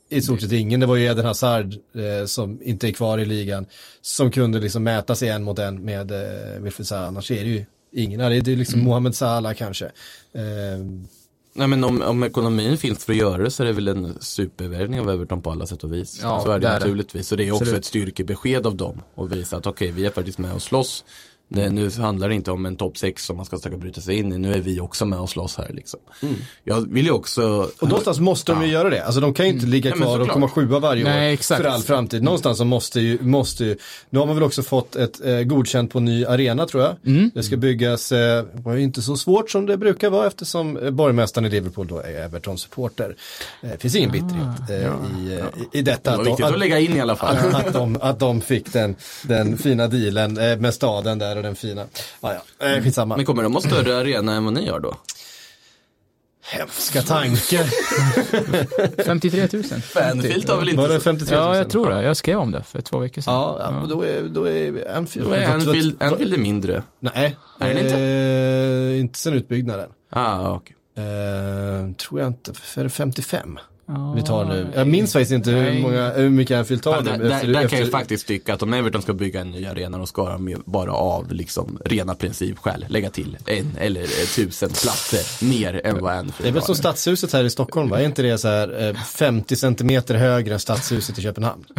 [0.08, 0.80] i stort sett ingen.
[0.80, 3.66] Det var ju Eden Hazard eh, som inte är kvar i ligan
[4.00, 7.06] som kunde liksom mäta sig en mot en med eh, Wilfried Zaha.
[7.06, 8.18] Annars är det ju ingen.
[8.18, 9.84] Det är är liksom Mohamed Salah kanske.
[10.34, 10.84] Eh,
[11.56, 14.18] Nej men om, om ekonomin finns för att göra det så är det väl en
[14.20, 16.20] supervärvning av Everton på alla sätt och vis.
[16.22, 17.28] Ja, så är det det naturligtvis.
[17.28, 17.78] Så det är också Absolut.
[17.78, 19.02] ett styrkebesked av dem.
[19.14, 21.04] Och visa att okej, vi är faktiskt med och slåss.
[21.48, 24.18] Det, nu handlar det inte om en topp 6 som man ska försöka bryta sig
[24.18, 24.38] in i.
[24.38, 26.00] Nu är vi också med och slåss här liksom.
[26.64, 29.04] Jag vill ju också och någonstans måste de ju göra det.
[29.04, 30.32] Alltså de kan ju inte ligga Ja, men kvar och såklart.
[30.34, 31.62] komma sjua varje Nej, år exakt.
[31.62, 32.22] för all framtid.
[32.22, 33.76] Någonstans så måste ju, måste ju,
[34.10, 36.96] nu har man väl också fått ett eh, godkänt på ny arena tror jag.
[37.34, 40.90] Det ska byggas, eh, var ju inte så svårt som det brukar vara eftersom eh,
[40.90, 43.16] borgmästaren i Liverpool då är Everton-supporter.
[43.62, 46.10] Eh, Det finns ingen bitterhet eh, i, eh, i, i detta.
[46.10, 47.36] det var att de- viktigt att lägga in i alla fall.
[47.36, 51.43] att, att, de, att de fick den, den fina dealen eh, med staden där och
[51.44, 51.86] den fina,
[52.20, 53.16] ja ja, eh, skitsamma.
[53.16, 54.94] Men kommer de ha större arena än vad ni har då?
[56.46, 57.64] Hemska tanke.
[59.04, 59.62] 53 000.
[59.64, 61.44] Fanfield har väl inte Var det så- 53 000?
[61.46, 62.02] Ja, jag tror det.
[62.02, 63.34] Jag skrev om det för två veckor sedan.
[63.34, 65.28] Ja, ja, men då är, då är Anfield.
[65.28, 66.02] Då är Anfield,
[66.34, 66.82] är mindre.
[67.00, 67.98] Nej, Är det inte?
[68.94, 69.90] Eh, inte sen utbyggnaden.
[70.10, 70.76] Ah, okej.
[70.96, 73.62] Eh, tror jag inte, för är det 55 Ja,
[74.16, 74.66] vi tar nu.
[74.74, 77.10] Jag minns faktiskt inte hur, många, hur mycket Anfield tar nu.
[77.10, 79.98] där, där, där kan jag faktiskt tycka att om Everton ska bygga en ny arena
[79.98, 85.44] då ska de bara av liksom rena principskäl lägga till en eller eh, tusen platser
[85.44, 86.66] mer än vad Anfield Det är väl har.
[86.66, 88.00] som stadshuset här i Stockholm va?
[88.00, 91.64] Är inte det så här eh, 50 centimeter högre än stadshuset i Köpenhamn?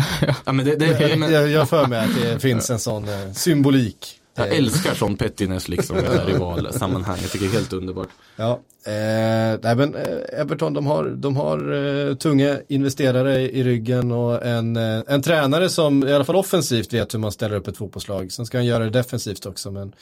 [0.45, 3.31] Ja, men det, det, men, Jag gör för mig att det finns en sån eh,
[3.33, 4.21] symbolik.
[4.35, 7.17] Jag älskar sån pettiness liksom i det här rivalsammanhang.
[7.21, 8.09] Jag tycker det är helt underbart.
[8.35, 8.51] Ja,
[8.85, 14.11] eh, nej men eh, Everton de har, de har eh, tunga investerare i, i ryggen
[14.11, 17.67] och en, eh, en tränare som i alla fall offensivt vet hur man ställer upp
[17.67, 18.31] ett fotbollslag.
[18.31, 19.93] Sen ska han göra det defensivt också men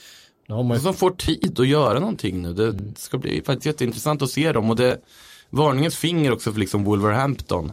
[0.48, 2.52] nu har man ju Som får tid att göra någonting nu.
[2.52, 4.70] Det ska bli faktiskt jätteintressant att se dem.
[4.70, 4.98] Och det
[5.50, 7.72] varningens finger också för liksom Wolverhampton.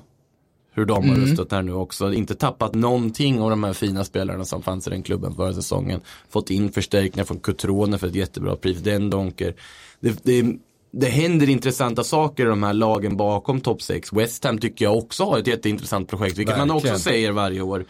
[0.74, 2.14] Hur de har röstat här nu också.
[2.14, 6.02] Inte tappat någonting av de här fina spelarna som fanns i den klubben förra säsongen.
[6.30, 8.78] Fått in förstärkningar från Cutrone för ett jättebra pris.
[8.78, 9.56] Den Donker.
[10.00, 10.46] Det, det,
[10.92, 14.14] det händer intressanta saker i de här lagen bakom topp 6.
[14.14, 16.38] West Ham tycker jag också har ett jätteintressant projekt.
[16.38, 16.96] Vilket man Verkligen.
[16.96, 17.86] också säger varje år.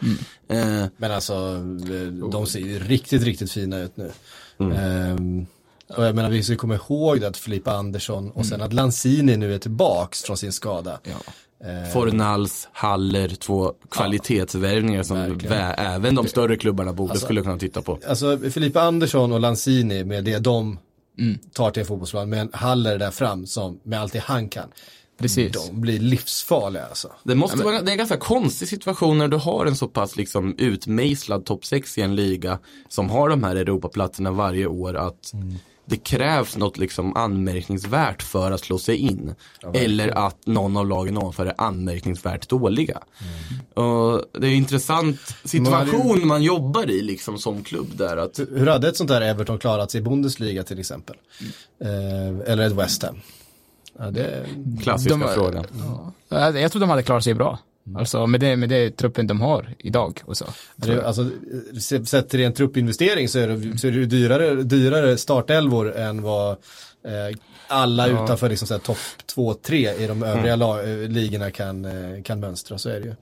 [0.48, 4.10] Eh, Men alltså, eh, de ser ju riktigt, riktigt fina ut nu.
[4.74, 5.46] Ehm,
[5.96, 9.54] och jag menar, vi ska komma ihåg att Filippa Andersson och sen att Lanzini nu
[9.54, 11.00] är tillbaks från sin skada.
[11.04, 11.12] Ehm,
[11.92, 15.52] Fornals, Haller, två kvalitetsvärvningar som verkligen.
[15.56, 17.98] vä- även de större klubbarna borde skulle kunna titta på.
[18.08, 20.78] Alltså Filippa Andersson och Lanzini med det de
[21.52, 24.68] tar till en fotbollsplan med en Haller där fram som med allt det han kan.
[25.18, 25.52] Precis.
[25.52, 27.08] de blir livsfarliga alltså.
[27.24, 30.16] Det, måste vara, det är en ganska konstig situation när du har en så pass
[30.16, 32.58] liksom utmejslad topp 6 i en liga
[32.88, 35.32] som har de här Europaplatserna varje år att
[35.92, 39.34] det krävs något liksom anmärkningsvärt för att slå sig in.
[39.74, 42.98] Eller att någon av lagen ovanför är anmärkningsvärt dåliga.
[43.74, 48.16] Och det är en intressant situation man jobbar i liksom som klubb där.
[48.16, 51.16] Att, Hur hade ett sånt där Everton klarat sig i Bundesliga till exempel?
[51.84, 53.16] Eh, eller ett West Ham?
[53.98, 54.46] Ja, det,
[54.82, 55.64] klassiska De- frågan.
[56.28, 57.58] Ja, Jag tror de hade klarat sig bra.
[57.96, 60.44] Alltså med det, med det truppen de har idag och så.
[60.76, 61.30] det, alltså,
[61.80, 66.22] se- sett till en truppinvestering så är det, så är det dyrare, dyrare startelvor än
[66.22, 67.36] vad eh,
[67.68, 68.96] alla utanför liksom så här topp
[69.36, 73.14] 2-3 i de övriga la, eh, ligorna kan, eh, kan mönstra, så är det ju.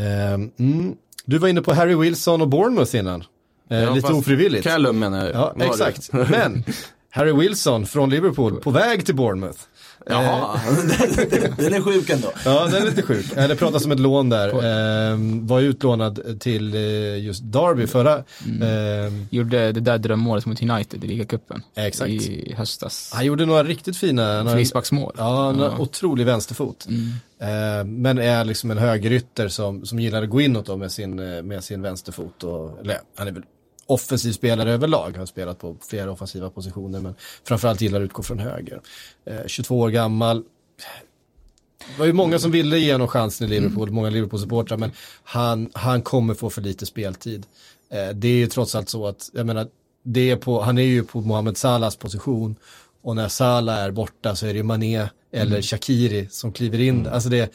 [0.00, 0.94] Ehm, mm.
[1.24, 3.24] Du var inne på Harry Wilson och Bournemouth innan.
[3.70, 4.64] Eh, Ja, lite ofrivilligt.
[4.64, 5.34] Callum menar jag.
[5.34, 6.12] Ja, exakt.
[6.12, 6.64] Men
[7.10, 9.58] Harry Wilson från Liverpool på väg till Bournemouth.
[10.06, 10.60] Jaha,
[11.56, 12.32] den är sjuk ändå.
[12.44, 13.36] Ja, den är lite sjuk.
[13.36, 14.64] Eh, Det pratas om ett lån där.
[15.12, 18.24] Ehm, var utlånad till eh, just Derby förra.
[18.62, 21.62] Ehm, Gjorde det där drömmålet mot United i ligacupen.
[21.76, 22.10] Exakt.
[22.10, 23.10] I höstas.
[23.14, 24.52] han gjorde några riktigt fina...
[24.52, 25.14] Frisparksmål.
[25.18, 26.86] Ja, en otrolig vänsterfot.
[27.40, 31.18] Ehm, men är liksom en högerytter som, som gillar att gå inåt då med sin,
[31.18, 32.44] eh, med sin vänsterfot.
[32.44, 33.42] Och, eller, han är väl
[33.86, 37.14] offensiv spelare överlag, har spelat på flera offensiva positioner men
[37.44, 38.80] framförallt gillar att utgå från höger.
[39.26, 40.42] Eh, 22 år gammal,
[41.78, 44.90] det var ju många som ville ge honom chansen i Liverpool, många Liverpool-supportrar, men
[45.22, 47.46] han, han kommer få för lite speltid.
[47.90, 49.68] Eh, det är ju trots allt så att, jag menar,
[50.02, 52.56] det är på, han är ju på Mohamed Salahs position
[53.02, 57.06] och när Salah är borta så är det ju Mané eller Shakiri som kliver in.
[57.06, 57.50] Alltså det,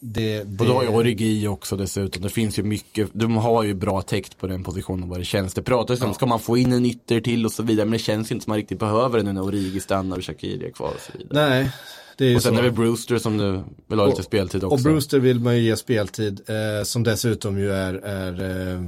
[0.00, 2.22] det, det Och du har ju Origi också dessutom.
[2.22, 5.54] Det finns ju mycket, de har ju bra täckt på den positionen vad det känns.
[5.54, 7.84] Det pratas om, ska man få in en ytter till och så vidare.
[7.86, 10.24] Men det känns ju inte som man riktigt behöver det nu när Origi stannar och
[10.24, 11.48] Shakiri är kvar och så vidare.
[11.50, 11.70] Nej,
[12.16, 12.58] det är ju Och sen så.
[12.60, 14.74] är det Brewster som nu vill ha lite speltid också.
[14.74, 18.82] Och Brewster vill man ju ge speltid, eh, som dessutom ju är, är eh,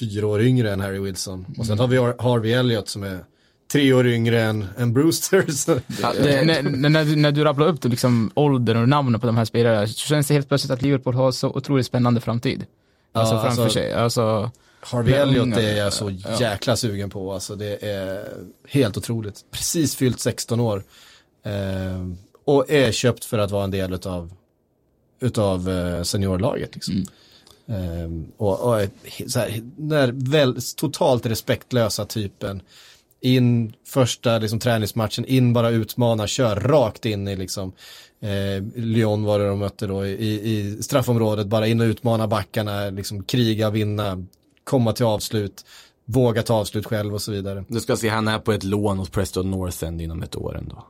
[0.00, 1.46] fyra år yngre än Harry Wilson.
[1.58, 3.18] Och sen har vi Har- Harvey Elliott som är
[3.72, 5.44] tre år yngre än, än Brewster.
[5.52, 5.80] Så.
[6.02, 9.26] Ja, det, när, när, när, du, när du rabblar upp liksom åldern och namnen på
[9.26, 12.66] de här spelarna så känns det helt plötsligt att Liverpool har så otroligt spännande framtid.
[13.12, 13.92] Alltså Ja, framför alltså- sig.
[13.92, 14.50] Alltså,
[14.80, 16.10] Harvey unga- är jag så
[16.40, 17.32] jäkla sugen på.
[17.32, 18.24] Alltså det är
[18.68, 19.44] helt otroligt.
[19.50, 20.82] Precis fyllt 16 år.
[21.44, 22.06] Eh,
[22.44, 24.32] och är köpt för att vara en del utav,
[25.20, 26.74] utav eh, seniorlaget.
[26.74, 27.06] Liksom.
[27.68, 28.88] Eh, och och här,
[29.76, 32.62] den där väl, totalt respektlösa typen.
[33.26, 37.72] In första liksom, träningsmatchen, in bara utmana, kör rakt in i liksom
[38.20, 42.90] eh, Lyon var det de mötte då i, i straffområdet, bara in och utmana backarna,
[42.90, 44.24] liksom kriga, vinna,
[44.64, 45.64] komma till avslut,
[46.04, 47.64] våga ta avslut själv och så vidare.
[47.68, 50.56] du ska se, han är på ett lån hos Preston North End inom ett år
[50.58, 50.86] ändå.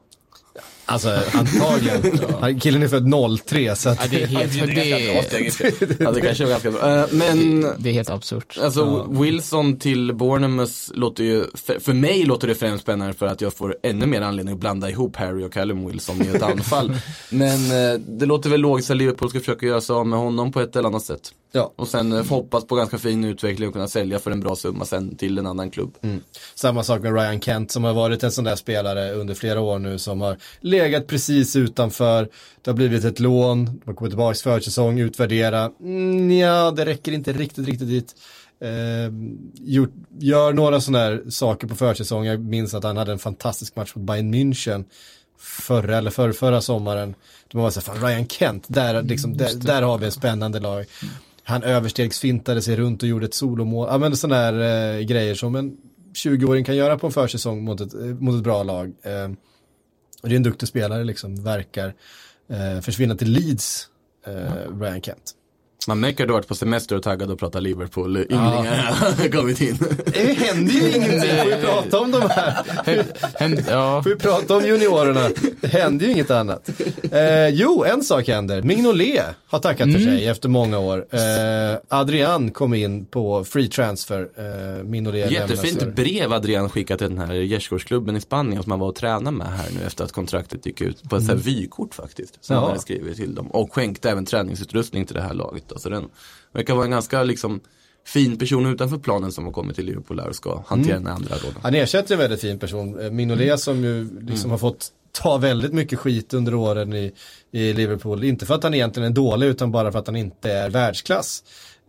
[0.89, 3.13] Alltså antagligen, Han- killen är född
[3.47, 6.81] 03 så att ja, det, är helt, det, ja, det kanske var ganska bra.
[6.97, 8.59] Eh, Men det är helt absurt.
[8.63, 13.41] Alltså Wilson till Bournemouth låter ju, för, för mig låter det främst spännande för att
[13.41, 16.97] jag får ännu mer anledning att blanda ihop Harry och Callum Wilson i ett anfall.
[17.31, 17.59] Men
[17.93, 20.61] eh, det låter väl logiskt att Liverpool ska försöka göra sig av med honom på
[20.61, 21.31] ett eller annat sätt.
[21.57, 21.73] Ja.
[21.77, 24.85] Och sen eh, hoppas på ganska fin utveckling och kunna sälja för en bra summa
[24.85, 25.99] sen till en annan klubb.
[26.55, 29.79] Samma sak med Ryan Kent som har varit en sån där spelare under flera år
[29.79, 32.29] nu som har legat precis utanför.
[32.63, 35.71] Det har blivit ett lån, de har kommit tillbaka försäsong, utvärdera.
[35.81, 38.15] Mm, ja, det räcker inte riktigt, riktigt dit.
[38.61, 39.13] Eh,
[39.55, 42.25] gjort, gör några sådana här saker på försäsong.
[42.25, 44.85] Jag minns att han hade en fantastisk match mot Bayern München
[45.39, 47.15] förra eller förra, förra sommaren.
[47.49, 50.61] De var så här, fan Ryan Kent, där, liksom, där, där har vi en spännande
[50.61, 50.87] lag.
[51.49, 53.89] Han överstegsfintade sig runt och gjorde ett solomål.
[53.91, 54.53] Ja men sådana här
[54.99, 55.77] eh, grejer som en
[56.15, 58.87] 20-åring kan göra på en försäsong mot ett, eh, mot ett bra lag.
[58.87, 59.29] Eh,
[60.23, 61.95] det är en duktig spelare liksom, verkar
[62.49, 63.89] eh, försvinna till Leeds,
[64.27, 65.33] eh, Ryan Kent.
[65.89, 68.17] Man märker att du varit på semester och taggad och pratar Liverpool.
[68.17, 69.79] Ynglingar har kommit in.
[70.07, 72.65] Det händer ju ingenting, får vi prata om de här.
[73.35, 75.29] Händ, ja, Får vi prata om juniorerna.
[75.61, 76.71] Det händer ju inget annat.
[77.13, 78.63] Eh, jo, en sak händer.
[78.63, 81.07] Mignolet har tackat för sig efter många år.
[81.11, 84.29] Eh, Adrian kom in på free transfer.
[84.37, 88.81] Eh, Mignolet Jättefint lämnas brev Adrian skickat till den här gärdsgårdsklubben i Spanien som han
[88.81, 91.03] var och tränade med här nu efter att kontraktet gick ut.
[91.11, 91.39] På ett mm.
[91.39, 92.45] vykort faktiskt.
[92.45, 93.47] Som han hade skrivit till dem.
[93.47, 95.65] Och skänkte även träningsutrustning till det här laget.
[95.69, 95.76] då.
[95.79, 96.09] Så den
[96.53, 97.61] verkar vara en ganska liksom
[98.07, 101.35] fin person utanför planen som har kommit till Liverpool här och ska hantera den andra
[101.37, 101.57] rollen.
[101.63, 103.01] Han ersätter en väldigt fin person.
[103.01, 107.13] Eh, Mignolet som ju liksom har fått ta väldigt mycket skit under åren i,
[107.51, 108.25] i Liverpool.
[108.25, 111.43] Inte för att han egentligen är dålig utan bara för att han inte är världsklass.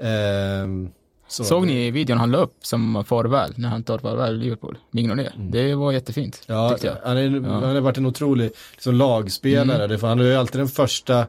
[0.04, 0.90] Ehm,
[1.30, 4.78] Så- Såg ni videon han la upp som farväl, när han tar farväl Liverpool?
[4.92, 5.34] Mignolet.
[5.38, 6.96] Det var jättefint, Ja, tyckte jag.
[7.10, 9.88] han, är, han har varit en otrolig liksom, lagspelare.
[9.88, 11.26] Det, för han är ju alltid den första, eh,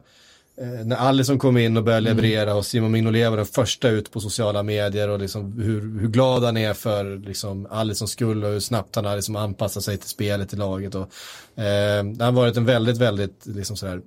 [0.59, 4.19] när Alisson kom in och började leverera och Simon Mignolet var den första ut på
[4.19, 8.59] sociala medier och liksom hur, hur glad han är för liksom, Alissons skull och hur
[8.59, 10.95] snabbt han har liksom, anpassat sig till spelet i laget.
[10.95, 11.11] Och,
[11.63, 14.01] eh, han har varit en väldigt, väldigt liksom, sådär,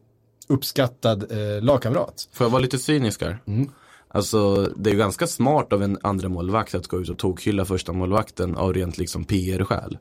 [0.46, 2.28] uppskattad eh, lagkamrat.
[2.32, 3.38] Får jag vara lite cynisk här?
[3.46, 3.70] Mm.
[4.08, 7.64] Alltså det är ju ganska smart av en andra målvakt att gå ut och tokhylla
[7.64, 9.98] första målvakten av rent liksom PR-skäl.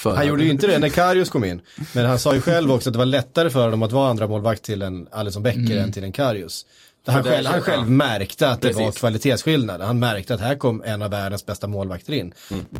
[0.00, 0.18] För Mm.
[0.18, 1.60] Han gjorde ju inte det när Karius kom in.
[1.94, 4.26] Men han sa ju själv också att det var lättare för honom att vara andra
[4.26, 6.66] målvakt till en Alisson Becker än till en Karius.
[7.06, 8.82] Han själv, han själv märkte att det Precis.
[8.84, 9.80] var kvalitetsskillnad.
[9.80, 12.34] Han märkte att här kom en av världens bästa målvakter in.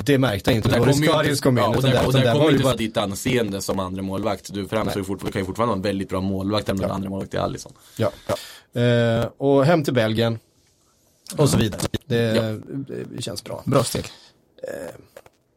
[0.05, 1.65] Det märkte han inte Där när Karius inte- kom in.
[1.65, 2.97] ja, och där, där- och där där kommer var ju det inte bara- vara ditt
[2.97, 4.55] anseende som andra målvakt.
[4.55, 7.35] Du framstår fortfarande, kan ju fortfarande vara en väldigt bra målvakt även om andra målvakt
[7.35, 7.73] är Alisson.
[7.97, 8.11] Ja.
[8.81, 10.39] Eh, och hem till Belgien.
[11.37, 11.81] Och så vidare.
[12.07, 12.59] Det,
[13.17, 13.63] det känns bra.
[13.67, 14.05] Bra steg.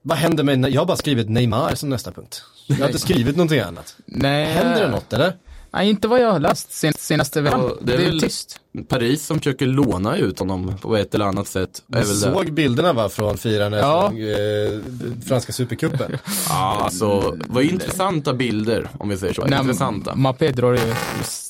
[0.05, 2.43] Vad händer med, jag har bara skrivit Neymar som nästa punkt.
[2.67, 3.95] Jag har inte skrivit någonting annat.
[4.05, 5.37] Nej, Händer det något eller?
[5.73, 7.61] Nej, inte vad jag har läst sen, senaste veckan.
[7.63, 8.59] Ja, det, är väl tyst.
[8.87, 11.83] Paris som försöker låna ut honom på ett eller annat sätt.
[11.93, 12.51] Är väl såg det.
[12.51, 14.09] bilderna va från firandet Ja.
[14.09, 16.17] från eh, franska supercupen.
[16.49, 19.45] Ja, alltså, vad intressanta bilder om vi säger så.
[19.45, 20.15] Nej, intressanta.
[20.15, 20.93] Mappé drar ju,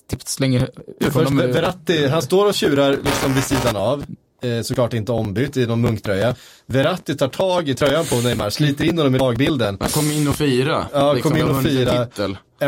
[0.09, 1.41] typ slänger ut Först honom.
[1.41, 4.03] Ver- Verratti, han står och tjurar liksom vid sidan av.
[4.43, 6.35] Eh, såklart inte ombytt i någon munktröja.
[6.65, 9.77] Verratti tar tag i tröjan på Neymar, sliter in honom i lagbilden.
[9.79, 10.87] Han kom in och fira.
[10.93, 12.07] Ja, liksom, kom in och fira.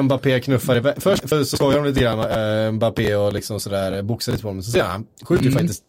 [0.02, 0.96] Mbappé knuffar iväg.
[0.98, 4.64] Först så skojar de lite grann, eh, Mbappé och liksom sådär, boxar lite på honom.
[4.64, 5.84] Så ser han, skjuter ju faktiskt,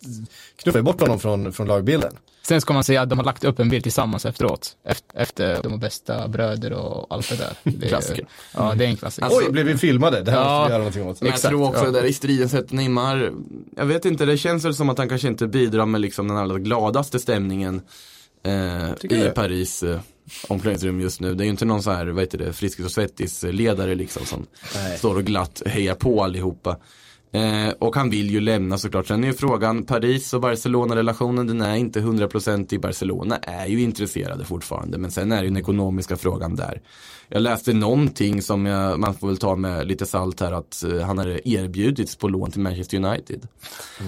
[0.63, 2.13] knuffar bort honom från, från lagbilden.
[2.49, 4.77] Sen ska man säga att de har lagt upp en bild tillsammans efteråt.
[4.85, 7.53] Efter, efter de bästa bröder och allt det där.
[7.63, 8.27] Det är, Klassiker.
[8.55, 9.27] Ja, det är en klassiker.
[9.27, 10.23] Alltså- Oj, blev vi filmade?
[10.23, 10.45] Det här Ja.
[10.45, 11.21] måste vi göra någonting åt.
[11.21, 11.91] Men jag tror också ja.
[11.91, 13.33] där i stridens hette Neymar,
[13.77, 16.37] jag vet inte, det känns väl som att han kanske inte bidrar med liksom den
[16.37, 17.81] allra gladaste stämningen
[18.45, 19.31] eh, i?
[19.35, 20.01] Paris eh,
[20.49, 21.35] omklädningsrum just nu.
[21.35, 24.27] Det är ju inte någon så här, vad heter det, Friskis och Svettis ledare liksom
[24.27, 24.99] som Nej.
[24.99, 26.77] står och glatt hejar på allihopa.
[27.37, 29.07] Eh, och han vill ju lämna såklart.
[29.07, 33.81] Sen är ju frågan, Paris och Barcelona-relationen, den är inte 100% i Barcelona, är ju
[33.81, 34.99] intresserade fortfarande.
[34.99, 36.81] Men sen är det ju den ekonomiska frågan där.
[37.29, 41.01] Jag läste någonting som jag, man får väl ta med lite salt här, att eh,
[41.01, 43.49] han hade erbjudits på lån till Manchester United.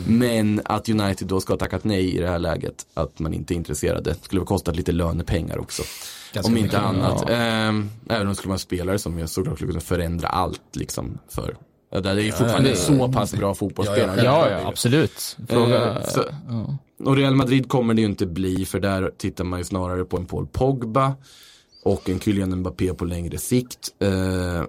[0.06, 3.54] Men att United då ska ha tackat nej i det här läget, att man inte
[3.54, 4.10] är intresserade.
[4.10, 5.82] Det skulle ha kostat lite lönepengar också.
[6.32, 7.30] Ganska om inte mycket, annat.
[7.30, 10.76] Ehm, även om det skulle vara en spelare som jag såklart skulle kunna förändra allt
[10.76, 11.56] liksom för.
[11.90, 14.16] Ja, det är ju fortfarande det- så pass bra fotbollsspelare.
[14.24, 15.36] Ja, Ja, ja, absolut.
[15.48, 16.76] Fråga, Eh, så- ja.
[17.04, 20.16] Och Real Madrid kommer det ju inte bli för där tittar man ju snarare på
[20.16, 21.14] en Paul Pogba
[21.84, 23.88] och en Kylian Mbappé på längre sikt.
[23.98, 24.62] Eh,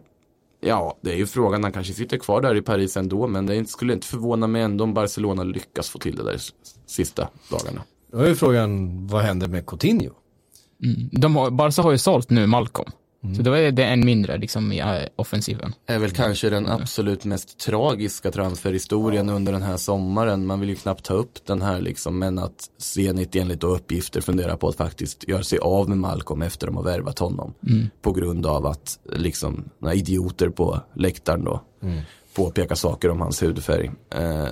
[0.61, 3.69] ja, det är ju frågan, han kanske sitter kvar där i Paris ändå men det
[3.69, 6.37] skulle inte förvåna mig ändå om Barcelona lyckas få till det där
[6.87, 7.81] sista dagarna.
[8.11, 10.11] Då är ju frågan, vad händer med Coutinho?
[11.11, 12.91] De har, Barca har ju sålt nu Malcolm.
[13.23, 13.35] Mm.
[13.35, 15.73] Så då är det en mindre liksom i eh, offensiven.
[15.85, 20.45] är väl kanske den absolut mest tragiska transferhistorien under den här sommaren.
[20.45, 24.55] Man vill ju knappt ta upp den här liksom, men att Zenit enligt uppgifter funderar
[24.55, 27.53] på att faktiskt göra sig av med Malcolm efter de har värvat honom.
[28.01, 31.61] På grund av att liksom, några idioter på läktaren då
[32.35, 33.91] påpekar saker om hans hudfärg.
[34.15, 34.47] Eh,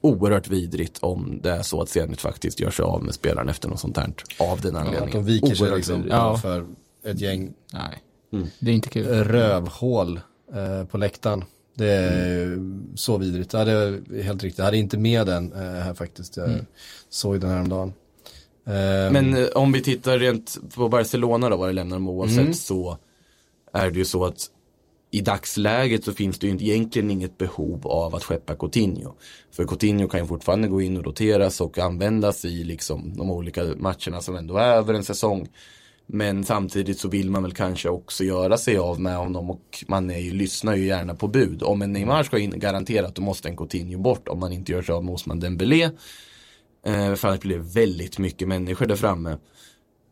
[0.00, 3.68] oerhört vidrigt om det är så att Zenit faktiskt gör sig av med spelaren efter
[3.68, 4.12] något sånt här.
[4.38, 5.24] Av den Att anledningen.
[5.24, 6.04] de viker sig liksom.
[6.10, 6.36] Ja.
[6.36, 6.66] för
[7.04, 8.02] ett gäng Nej,
[8.32, 8.46] Mm.
[8.58, 9.06] det är inte kul.
[9.06, 10.20] rövhål
[10.54, 11.44] eh, på läktaren.
[11.76, 12.58] Det är
[12.94, 13.52] så vidrigt.
[13.52, 14.58] Ja, det är helt riktigt.
[14.58, 16.36] Jag hade inte med den eh, här faktiskt.
[16.36, 16.50] Jag
[17.08, 17.92] såg den häromdagen.
[18.66, 22.38] Eh, Men eh, om vi tittar rent på Barcelona då, vad det lämnar dem oavsett,
[22.38, 22.54] Mm.
[22.54, 22.98] så
[23.72, 24.46] är det ju så att
[25.10, 29.12] i dagsläget så finns det ju inte- egentligen inget behov av att skeppa Coutinho.
[29.50, 33.64] För Coutinho kan ju fortfarande gå in och roteras och användas i liksom de olika
[33.76, 35.48] matcherna som ändå är över en säsong.
[36.06, 40.10] Men samtidigt så vill man väl kanske också göra sig av med honom och man
[40.10, 41.62] är ju, lyssnar ju gärna på bud.
[41.62, 44.82] Om en Neymar ska in, garanterat då måste en Coutinho bort om man inte gör
[44.82, 45.90] sig av med Osman Dembélé.
[46.86, 49.36] Eh, för annars blir det väldigt mycket människor där framme.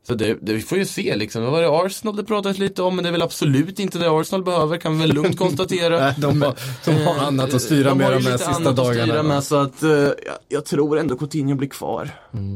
[0.07, 1.43] Så det, det, vi får ju se liksom.
[1.43, 4.11] Vad var det Arsenal det pratades lite om, men det är väl absolut inte det
[4.11, 6.11] Arsenal behöver, kan vi väl lugnt konstatera.
[6.19, 9.23] De, har, de har annat att styra De med har de här sista dagarna.
[9.23, 10.15] Med, så att eh, jag,
[10.49, 12.11] jag tror ändå Coutinho blir kvar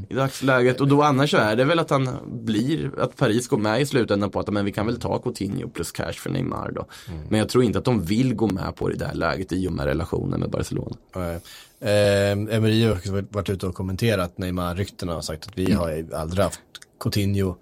[0.08, 0.80] i dagsläget.
[0.80, 3.86] Och då annars så är det väl att han blir, att Paris går med i
[3.86, 6.86] slutändan på att men vi kan väl ta Coutinho plus cash för Neymar då.
[7.28, 9.52] Men jag tror inte att de vill gå med på det i det här läget
[9.52, 10.96] i och med relationen med Barcelona.
[11.16, 11.40] Nej.
[11.80, 16.44] Eh, Emery har varit- ute och kommenterat Neymar-ryktena och sagt att vi har ju aldrig
[16.44, 16.60] haft
[17.00, 17.56] Coutinho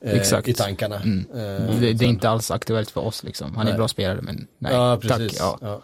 [0.00, 0.48] eh, Exakt.
[0.48, 0.96] i tankarna.
[0.96, 1.26] Mm.
[1.34, 3.56] Eh, Det, det är inte alls aktuellt för oss liksom.
[3.56, 5.18] Han är en bra spelare men nej, ja, tack.
[5.18, 5.38] precis.
[5.38, 5.58] Ja.
[5.60, 5.82] Ja.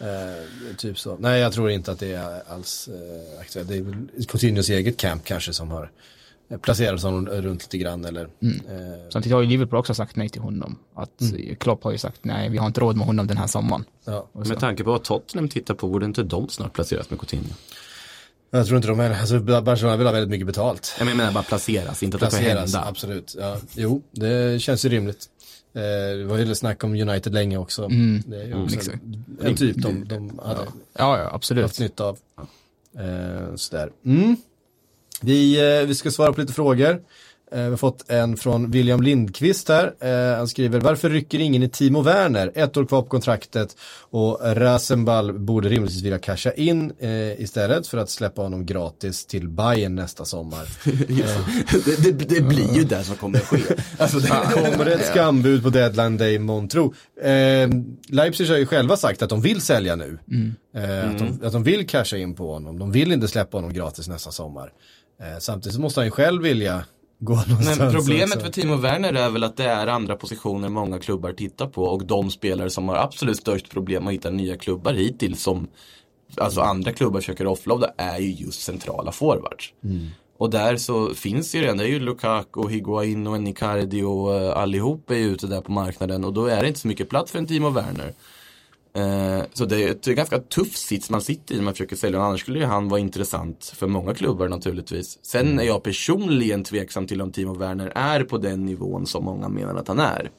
[0.00, 1.16] Eh, typ så.
[1.16, 3.68] Nej, jag tror inte att det är alls eh, aktuellt.
[3.68, 5.90] Det är väl Coutinhos eget camp kanske som har
[6.60, 8.22] placerat honom runt lite grann eller.
[8.24, 8.28] Eh,
[9.12, 10.78] Samtidigt har ju Liverpool också sagt nej till honom.
[10.94, 11.56] Att Mm.
[11.56, 13.84] Klopp har ju sagt nej, vi har inte råd med honom den här sommaren.
[14.04, 14.28] ja.
[14.32, 17.54] Med tanke på vad Tottenham tittar på, borde inte de snart placeras med Coutinho?
[18.50, 20.94] Jag tror inte de är, alltså Barcelona vill ha väldigt mycket betalt.
[20.98, 22.88] Jag menar bara placeras, inte att det Placeras, hända.
[22.88, 23.34] absolut.
[23.38, 25.24] Ja, jo, det känns ju rimligt.
[25.74, 25.82] Eh,
[26.18, 27.88] det var ju lite snack om United länge också.
[28.26, 28.98] Det är ju också exakt.
[29.42, 30.60] en, typ de, de hade
[30.98, 31.62] Ja, ja, absolut.
[31.62, 32.18] haft nytta av.
[32.98, 33.90] Eh, sådär.
[34.04, 34.36] Mm.
[35.20, 37.02] Vi, eh, vi ska svara på lite frågor.
[37.52, 39.94] Eh, vi har fått en från William Lindqvist här.
[40.00, 42.52] Eh, han skriver, varför rycker ingen i Timo Werner?
[42.54, 43.76] Ett år kvar på kontraktet
[44.10, 49.48] och Rasenball borde rimligtvis vilja casha in eh, istället för att släppa honom gratis till
[49.48, 50.68] Bayern nästa sommar.
[51.84, 53.62] det, det, det blir ju det som kommer att ske.
[53.98, 56.94] Alltså, det, Kommer det ett skambud på deadline day månntro?
[57.22, 57.70] Eh,
[58.08, 60.18] Leipzig har ju själva sagt att de vill sälja nu.
[60.76, 62.78] Eh, att, de, att de vill casha in på honom.
[62.78, 64.72] De vill inte släppa honom gratis nästa sommar.
[65.40, 66.84] Samtidigt så måste han ju själv vilja
[67.18, 67.78] gå någonstans.
[67.78, 68.40] Men problemet också.
[68.40, 72.06] för Timo Werner är väl att det är andra positioner många klubbar tittar på och
[72.06, 75.68] de spelare som har absolut störst problem att hitta nya klubbar hittills som
[76.36, 79.72] alltså andra klubbar försöker offloada är ju just centrala forwards.
[80.38, 84.56] Och där så finns ju redan, det är ju Lukaku, Higuain och Nicardi och uh,
[84.56, 87.32] allihop är ju ute där på marknaden och då är det inte så mycket plats
[87.32, 88.14] för en Timo Werner.
[88.96, 92.18] Eh, så det är ett ganska tuff sits man sitter i när man försöker sälja
[92.18, 92.28] honom.
[92.28, 95.18] Annars skulle ju han vara intressant för många klubbar naturligtvis.
[95.22, 99.48] Sen är jag personligen tveksam till om Timo Werner är på den nivån som många
[99.48, 100.30] menar att han är.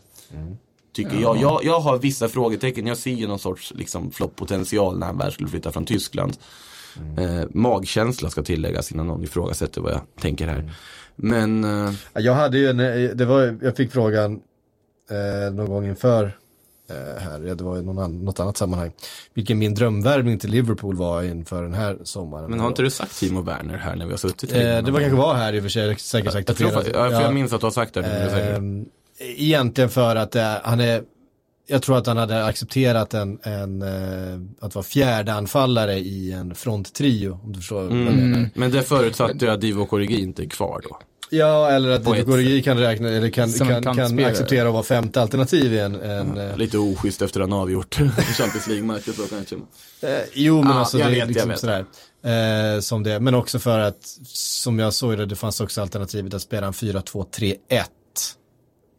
[0.93, 1.37] Tycker jag.
[1.37, 1.59] jag.
[1.63, 2.87] Jag har vissa frågetecken.
[2.87, 6.37] Jag ser ju någon sorts liksom, floppotential när han väl skulle flytta från Tyskland.
[7.17, 10.73] Eh, magkänsla ska tilläggas innan någon ifrågasätter vad jag tänker här.
[11.15, 14.41] Men eh, Ja, Jag hade ju en, eh, det var, jag fick frågan
[15.09, 16.37] eh, någon gång inför
[16.95, 18.91] här, ja, det var i någon något annat sammanhang.
[19.33, 22.49] Vilken min drömvärvning till Liverpool var inför den här sommaren.
[22.49, 24.51] Men har inte du sagt Timo Werner här när vi har suttit?
[24.51, 26.71] Eh, det var kanske var här i och för sig, jag säkert sagt jag, det
[26.71, 27.21] tror, flera- fa- ja, för ja.
[27.21, 28.03] jag minns att du har sagt det.
[28.03, 28.85] Ehm,
[29.19, 31.03] egentligen för att eh, han är,
[31.67, 36.55] jag tror att han hade accepterat en, en eh, att vara fjärde anfallare i en
[36.55, 38.37] fronttrio, om du förstår vad jag menar.
[38.37, 38.49] Mm.
[38.53, 40.99] Men det förutsatte ju att Divo Korigi inte är kvar då.
[41.29, 44.31] Ja, eller att På Divo ett Korigi kan räkna, eller kan, kan, kan kantspelare.
[44.31, 47.95] acceptera att vara femte alternativ i en, en eh, Lite oschysst efter att han avgjort
[48.37, 49.55] Champions League-matcher så kanske.
[50.01, 51.85] Eh, jo, men Ja, alltså det är vet, liksom sådär.
[52.23, 53.97] Eh, som det, men också för att,
[54.33, 57.55] som jag såg det, det fanns också alternativet att spela en 4-2-3-1.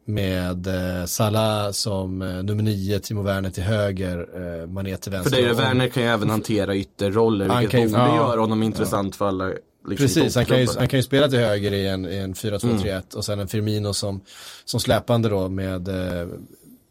[0.05, 4.27] Med eh, Salah som eh, nummer 9, Timo Werner till höger,
[4.61, 5.41] eh, Mané till För vänster.
[5.41, 8.15] det är Werner kan ju även hantera ytterroller vilket kan borde ja.
[8.15, 9.51] göra honom intressant för alla
[9.89, 12.33] liksom, Precis, han kan, ju, han kan ju spela till höger i en, i en
[12.33, 13.03] 4-2-3-1 Mm.
[13.15, 14.21] och sen en Firmino som,
[14.65, 16.27] som släpande då med eh,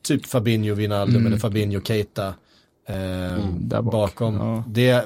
[0.03, 2.35] typ Fabinho Wijnaldum eller Fabinho Keita.
[2.89, 2.95] Eh,
[3.61, 3.93] där bak.
[3.93, 4.35] bakom.
[4.35, 4.65] Ja.
[4.69, 5.05] Det,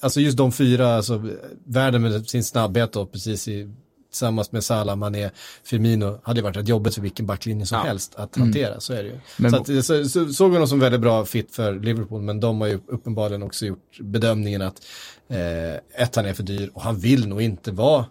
[0.00, 1.28] alltså just de fyra, alltså
[1.64, 3.70] världen med sin snabbhet då, precis i,
[4.10, 5.30] tillsammans med Salah, Mané,
[5.64, 7.84] Firmino, hade varit ett jobbet för vilken backlinje som Ja.
[7.84, 9.18] helst att hantera, så är det ju.
[9.36, 12.40] Men- så att, så, så, såg vi dem som väldigt bra fit för Liverpool, men
[12.40, 14.82] de har ju uppenbarligen också gjort bedömningen att
[15.28, 18.04] eh, ett, han är för dyr och han vill nog inte vara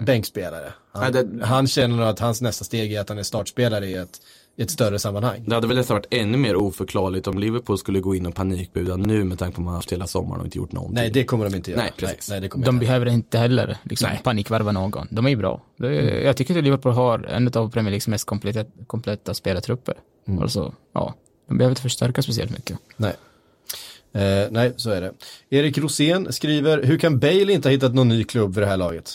[0.00, 0.72] bänkspelare.
[0.92, 3.86] Han, Nej, det- han känner nog att hans nästa steg är att han är startspelare
[3.86, 4.20] i ett,
[4.62, 5.44] i ett större sammanhang.
[5.46, 8.96] Det hade väl nästan varit ännu mer oförklarligt om Liverpool skulle gå in och panikbuda
[8.96, 10.94] nu med tanke på att man har haft hela sommaren och inte gjort någonting.
[10.94, 11.80] Nej, det kommer de inte göra.
[11.82, 12.30] Nej, precis.
[12.30, 12.86] Nej, det kommer De inte.
[12.86, 14.20] behöver inte heller liksom, Nej.
[14.24, 15.08] panikvärva någon.
[15.10, 15.62] De är ju bra.
[15.78, 16.24] Är, Mm.
[16.24, 19.94] Jag tycker att Liverpool har en av Premier Leagues mest kompletta, kompletta spelartrupper.
[20.28, 20.42] Mm.
[20.42, 21.14] Alltså, ja,
[21.48, 22.78] de behöver inte förstärka speciellt mycket.
[22.96, 23.12] Nej.
[24.14, 25.12] Eh, nej, så är det.
[25.50, 28.76] Erik Rosén skriver, hur kan Bale inte ha hittat någon ny klubb vid det här
[28.76, 29.10] laget?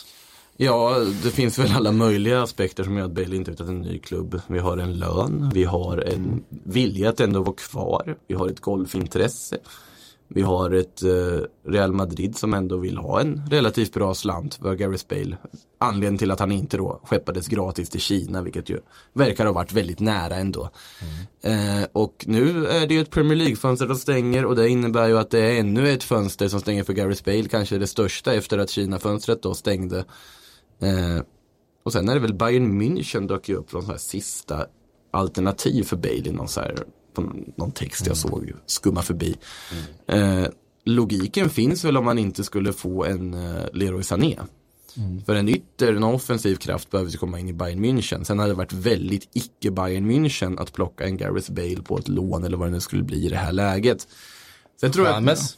[0.60, 3.98] Ja, det finns väl alla möjliga aspekter som gör att Bale inte hittat en ny
[3.98, 4.40] klubb.
[4.46, 8.60] Vi har en lön, vi har en vilja att ändå vara kvar, vi har ett
[8.60, 9.58] golfintresse.
[10.28, 14.74] Vi har ett eh, Real Madrid som ändå vill ha en relativt bra slant för
[14.74, 15.36] Gareth Bale.
[15.78, 18.80] Anledningen till att han inte då skeppades gratis till Kina, vilket ju
[19.12, 20.70] verkar ha varit väldigt nära ändå.
[21.42, 25.18] Eh, och nu är det ju ett Premier League-fönster som stänger och det innebär ju
[25.18, 28.58] att det är ännu ett fönster som stänger för Gareth Bale, kanske det största efter
[28.58, 30.04] att Kina-fönstret då stängde.
[30.80, 31.22] Eh,
[31.82, 34.66] och sen är det väl Bayern München dök ju upp som här sista
[35.10, 39.36] alternativ för Bale i någon, så här, på någon text jag såg ju skumma förbi.
[40.06, 40.46] Eh,
[40.84, 44.38] logiken finns väl om man inte skulle få en eh, Leroy Sané.
[45.26, 48.24] För en ytter, en offensiv kraft behöver komma in i Bayern München.
[48.24, 52.08] Sen hade det varit väldigt icke Bayern München att plocka en Gareth Bale på ett
[52.08, 54.08] lån eller vad det nu skulle bli i det här läget.
[54.80, 55.56] Sen tror jag James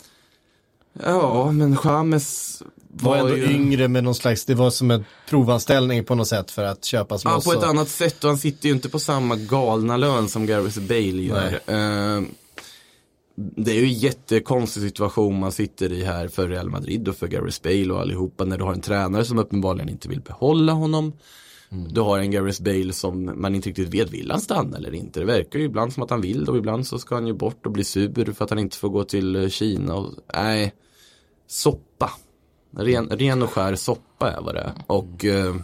[0.92, 2.62] Ja, men James
[2.92, 3.50] var ändå ju...
[3.52, 7.24] yngre med någon slags, det var som en provanställning på något sätt för att köpas
[7.24, 7.44] Ja, loss.
[7.44, 10.46] på ett och- annat sätt och han sitter ju inte på samma galna lön som
[10.46, 11.52] Gareth Bale gör.
[11.66, 12.22] Eh,
[13.56, 17.26] det är ju en jättekonstig situation man sitter i här för Real Madrid och för
[17.26, 21.12] Gareth Bale och allihopa när du har en tränare som uppenbarligen inte vill behålla honom.
[21.90, 25.20] Du har en Gareth Bale som man inte riktigt vet, vill han stanna eller inte?
[25.20, 27.66] Det verkar ju ibland som att han vill och ibland så ska han ju bort
[27.66, 29.94] och bli sur för att han inte får gå till Kina.
[29.94, 30.74] Och, nej,
[31.46, 32.10] soppa.
[32.76, 34.72] Ren, ren och skär soppa är vad det är.
[34.86, 35.54] Och eh,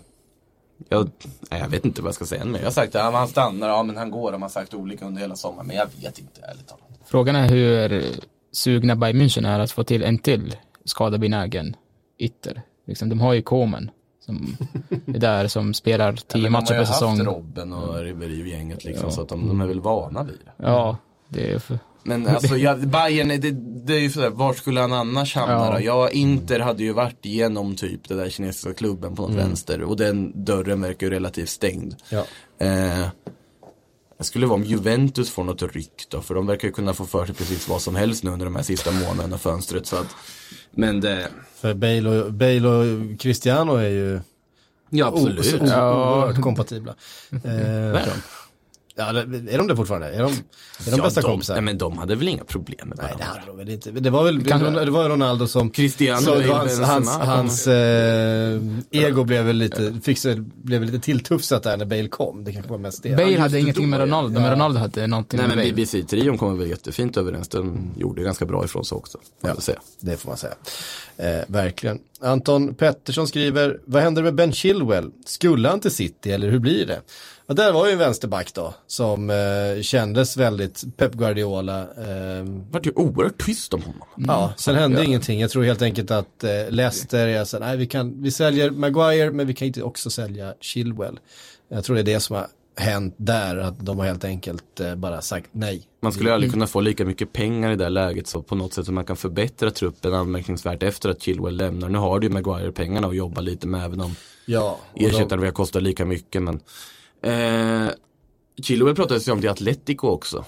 [0.88, 1.10] jag,
[1.50, 2.58] nej, jag vet inte vad jag ska säga mer.
[2.58, 4.32] Jag har sagt att ja, han stannar, ja men han går.
[4.32, 5.66] De har sagt olika under hela sommaren.
[5.66, 6.82] Men jag vet inte ärligt talat.
[7.04, 8.02] Frågan är hur
[8.52, 11.76] sugna Bayern München är att få till en till skadebenägen
[12.18, 12.62] ytter.
[12.86, 13.90] Liksom, de har ju Komen
[14.20, 14.56] som
[15.06, 17.16] är där som spelar tio Men matcher per De har ju säsong.
[17.16, 19.10] haft Robben och Ribéry och gänget liksom.
[19.10, 20.64] Så att de, de är väl vana vid det.
[20.64, 20.96] Ja,
[21.28, 21.78] det är för...
[22.06, 23.50] Men alltså ja, Bayern, det,
[23.86, 25.72] det är ju sådär, var skulle han annars hamna Ja.
[25.72, 25.84] då?
[25.84, 29.96] Ja, Inter hade ju varit igenom typ den där kinesiska klubben på något vänster och
[29.96, 31.94] den dörren verkar ju relativt stängd.
[32.08, 32.24] Ja.
[32.66, 33.06] Eh,
[34.18, 37.04] det skulle vara om Juventus får något ryck då, för de verkar ju kunna få
[37.06, 39.86] för sig precis vad som helst nu under de här sista månaderna av fönstret.
[39.86, 40.16] Så att,
[40.70, 44.20] men det, För Bale och, Bale och Cristiano är ju
[44.90, 45.54] ja absolut.
[45.62, 46.94] oerhört kompatibla.
[47.30, 48.12] Eh, Vad är de?
[48.96, 50.06] Ja, är de det fortfarande?
[50.08, 51.54] Är de, är de Ja, bästa de, kompisar?
[51.54, 53.24] nej, men de hade väl inga problem med Nej, det varandra?
[53.40, 53.90] hade de väl inte.
[53.90, 55.70] Det var väl Kanske- det var Ronaldo som...
[55.70, 60.18] Cristiano så det var hans, hans, hans eh, ego blev väl lite, fick
[60.62, 62.44] blev väl lite tilltufsat där när Bale kom.
[62.44, 63.16] Det kanske var mest det.
[63.16, 65.74] Bale hade ingenting med Ronaldo, men Ronaldo hade någonting Nej med men Bale.
[65.76, 67.48] BBC-trion kommer väl jättefint överens.
[67.48, 69.18] Den gjorde ganska bra ifrån sig också.
[69.40, 69.78] Får jag säga.
[70.00, 70.54] Det får man säga.
[71.16, 71.98] Eh, verkligen.
[72.26, 75.10] Anton Pettersson skriver, vad händer med Ben Chilwell?
[75.26, 77.00] Skulle han till City eller hur blir det?
[77.46, 81.80] Ja, där var ju en vänsterback då, som eh, kändes väldigt Pep Guardiola.
[81.80, 84.08] Eh, Det vart ju oerhört tyst om honom.
[84.16, 85.40] Ja, sen hände ingenting.
[85.40, 88.70] Jag tror helt enkelt att eh, Leicester är så här, nej vi kan, vi säljer
[88.70, 91.18] Maguire men vi kan inte också sälja Chilwell.
[91.68, 92.46] Jag tror det är det som har
[92.76, 95.82] hänt där, att de har helt enkelt eh, bara sagt nej.
[96.02, 98.86] Man skulle aldrig kunna få lika mycket pengar i det läget så på något sätt
[98.86, 101.88] som man kan förbättra truppen anmärkningsvärt efter att Chilwell lämnar.
[101.88, 104.14] Nu har du ju Maguire pengarna att jobba lite med även om
[104.46, 106.60] Ja, de, ersättaren vill kosta lika mycket men
[107.22, 107.90] eh,
[108.62, 110.44] Chilwell pratades ju om till Atletico också.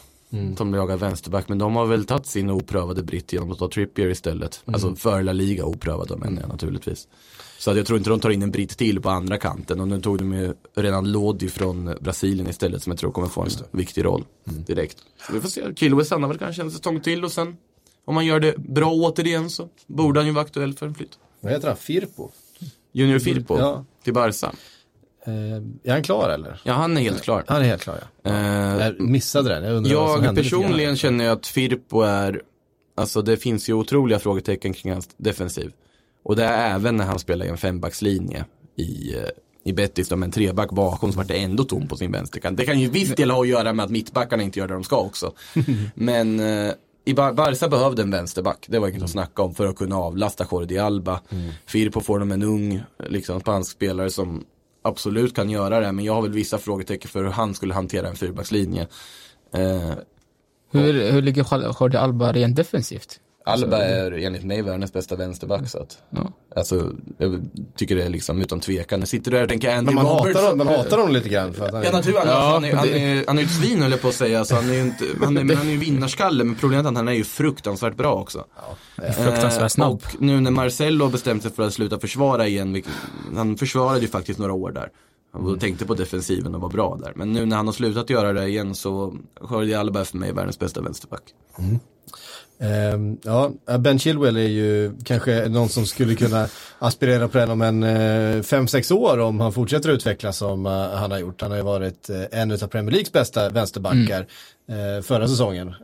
[0.56, 4.08] Som jagar vänsterback men de har väl tagit sin oprövade britt genom att ta Trippier
[4.08, 4.62] istället.
[4.64, 7.08] Alltså för La Liga oprövade menar jag naturligtvis.
[7.58, 9.88] Så att jag tror inte de tar in en britt till på andra kanten och
[9.88, 13.48] nu tog de ju redan Lodi från Brasilien istället som jag tror kommer få en
[13.70, 14.98] viktig roll direkt.
[15.26, 17.56] Så vi får se, Chilwell stannar väl kanske en säsong till och sen
[18.04, 21.18] om man gör det bra återigen så borde han ju vara aktuell för en flytt.
[21.40, 22.30] vad heter han, Firpo?
[22.92, 23.84] Junior Firpo Ja.
[24.04, 24.52] till Barca.
[25.26, 25.32] Eh,
[25.84, 26.60] är han klar eller?
[26.64, 27.44] Ja han är helt klar.
[27.48, 28.30] Han är helt klar ja.
[28.30, 32.00] Eh, Jag missade den, jag undrar vad som Jag hände personligen känner jag att Firpo
[32.00, 32.42] är,
[32.96, 35.72] alltså det finns ju otroliga frågetecken kring hans defensiv.
[36.22, 38.44] Och det är även när han spelar i en fembackslinje
[38.76, 39.22] i, eh,
[39.64, 42.56] i Betis, då med en treback bakom så vart det ändå tom på sin vänsterkant.
[42.56, 44.84] Det kan ju viss del ha att göra med att mittbackarna inte gör det de
[44.84, 45.32] ska också.
[45.94, 46.72] Men eh,
[47.04, 49.96] i Bar- Barca behövde en vänsterback, det var inget att snacka om för att kunna
[49.96, 51.20] avlasta Jordi Alba.
[51.66, 54.44] Firpo får de en ung, liksom spansk spelare som
[54.82, 58.08] absolut kan göra det, men jag har väl vissa frågetecken för hur han skulle hantera
[58.08, 58.86] en fyrbackslinje.
[59.54, 59.92] Eh,
[60.70, 63.20] Hur, hur ligger Jor- Jordi Alba rent defensivt?
[63.48, 66.32] Alba är enligt mig världens bästa vänsterback så att, Ja.
[66.56, 69.00] alltså, jag tycker det är liksom utan tvekan.
[69.00, 70.44] Jag sitter där och tänker Andy Men man hatar, Robertson.
[70.44, 71.92] dem, man hatar dem lite grann för att han Ja är...
[71.92, 74.14] naturligtvis, Ja, han, är, han, är, han är ju ett svin höll jag på att
[74.14, 76.96] säga, så han är ju inte, han är, han ju vinnarskalle, men problemet är att
[76.96, 78.44] han är ju fruktansvärt bra också.
[79.16, 79.92] Fruktansvärt snabb.
[79.92, 82.92] Och nu när Marcello har bestämt sig för att sluta försvara igen, vilket-
[83.36, 84.90] han försvarade ju faktiskt några år där.
[85.32, 87.12] Han tänkte på defensiven och var bra där.
[87.16, 89.14] Men nu när han har slutat göra det igen så
[89.50, 91.22] Jordi Alba är för mig världens bästa vänsterback.
[92.60, 96.48] Ehm, ja, Ben Chilwell är ju kanske någon som skulle kunna
[96.78, 100.72] aspirera på den om en eh, fem sex år om han fortsätter utvecklas som eh,
[100.72, 101.40] han har gjort.
[101.42, 104.26] Han har ju varit eh, en av Premier Leagues bästa vänsterbackar
[104.68, 105.74] eh, förra säsongen.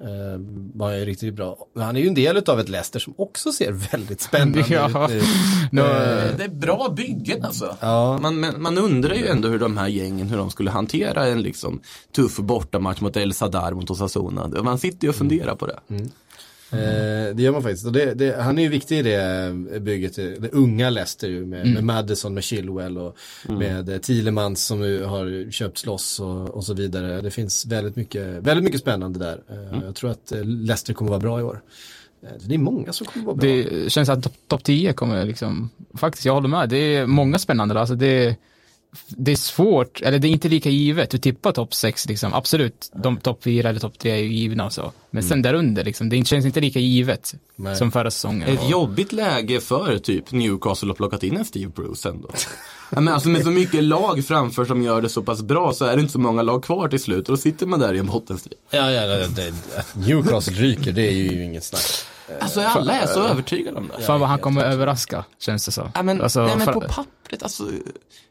[0.75, 1.57] Var ju riktigt bra.
[1.77, 5.11] Han är ju en del av ett Leicester som också ser väldigt spännande Ja.
[5.13, 5.23] ut
[5.73, 5.81] nu.
[5.81, 7.77] Eh, Det är bra byggen alltså.
[7.81, 8.19] Ja.
[8.23, 11.43] Man, men, man undrar ju ändå hur de här gängen, hur de skulle hantera en
[11.43, 11.81] liksom
[12.17, 14.49] tuff bortamatch mot El Sadar mot Osasuna.
[14.63, 15.79] Man sitter ju och funderar på det.
[16.73, 17.93] Eh, det gör man faktiskt.
[17.93, 21.85] Det, det, han är ju viktig i det bygget, det unga Leicester ju med, med
[21.85, 23.17] Madison, med Chilwell och
[23.49, 27.21] med eh, Thielemans som nu har köpt loss och, och så vidare.
[27.21, 29.43] Det finns väldigt mycket, väldigt mycket spännande där.
[29.51, 31.61] Eh, Jag tror att eh, Leicester kommer vara bra i år.
[32.23, 33.47] Eh, Det är många som kommer vara bra.
[33.47, 37.39] det känns att topp top 10 kommer liksom, faktiskt jag håller med, det är många
[37.39, 38.37] spännande, alltså det,
[39.09, 42.91] det är svårt, eller det är inte lika givet, du tippar topp 6 liksom, absolut,
[42.95, 45.85] de topp 4 eller topp 3 är ju givna och så, men sen där under
[45.85, 47.77] liksom, det känns inte lika givet Nej.
[47.77, 48.49] som förra säsongen.
[48.49, 52.31] Ett jobbigt läge för typ Newcastle att plockat in en Steve Bruce ändå.
[52.91, 55.85] Ja, men alltså med så mycket lag framför som gör det så pass bra så
[55.85, 57.99] är det inte så många lag kvar till slut och då sitter man där i
[57.99, 58.59] en bottenstrid.
[58.71, 59.55] Ja, ja, det,
[59.95, 62.14] Newcastle ryker, det är ju inget snack.
[62.41, 64.03] Alltså alla är så övertygade om det.
[64.03, 65.91] Fan vad han kommer överraska, känns det så.
[65.95, 67.71] Ja, men, Alltså, nej, men på pappret, alltså.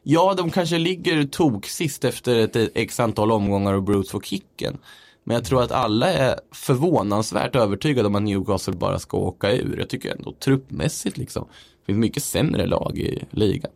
[0.02, 4.78] Ja, de kanske ligger tok sist efter ett x antal omgångar och Bruce får kicken.
[5.24, 9.78] Men jag tror att alla är förvånansvärt övertygade om att Newcastle bara ska åka ur.
[9.78, 11.48] Jag tycker ändå truppmässigt liksom.
[11.80, 13.70] Det finns mycket sämre lag i ligan.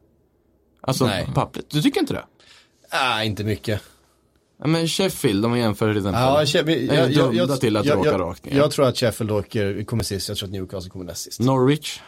[0.81, 1.29] Alltså Nej.
[1.35, 1.71] pappret.
[1.71, 2.25] Du tycker inte det?
[2.91, 3.83] Ah, inte mycket.
[4.61, 6.23] Ja, men Sheffield, de jämför till exempel.
[6.23, 8.57] Ja, jag, jag, är jag, dömda till att jag, åka jag, rakt ner.
[8.57, 11.41] jag tror att Sheffield åker, kommer sist, jag tror att Newcastle kommer näst sist.
[11.41, 12.01] Norwich.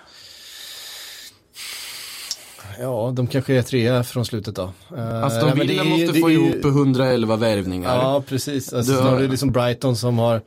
[2.81, 4.63] Ja, de kanske är trea från slutet då.
[4.63, 7.95] Uh, Aston Alltså, Villa måste få ihop 111 värvningar.
[7.97, 8.73] Ja, precis.
[8.73, 10.43] Alltså, Du- är det liksom Brighton som har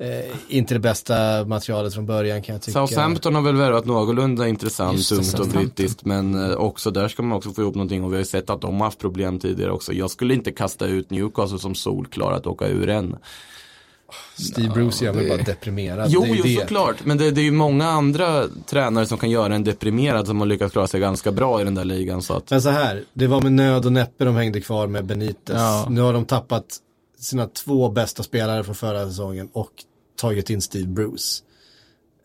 [0.00, 2.86] eh, inte det bästa materialet från början kan jag tycka.
[2.86, 6.04] Southampton har väl värvat någorlunda intressant, Just det, ungt och brittiskt.
[6.04, 8.50] Men eh, också där ska man också få ihop någonting och vi har ju sett
[8.50, 9.92] att de har haft problem tidigare också.
[9.92, 13.16] Jag skulle inte kasta ut Newcastle som solklara att åka ur än.
[14.34, 16.06] Steve Bruce gör mig bara deprimerad.
[16.10, 16.60] Jo, det jo det.
[16.60, 17.04] såklart.
[17.04, 20.46] Men det, det är ju många andra tränare som kan göra en deprimerad som har
[20.46, 22.22] lyckats klara sig ganska bra i den där ligan.
[22.22, 25.04] Så att, Men så här, det var med nöd och näppe de hängde kvar med
[25.04, 25.56] Benitez.
[25.56, 25.86] Ja.
[25.90, 26.64] Nu har de tappat
[27.18, 29.70] sina två bästa spelare från förra säsongen och
[30.20, 31.42] tagit in Steve Bruce.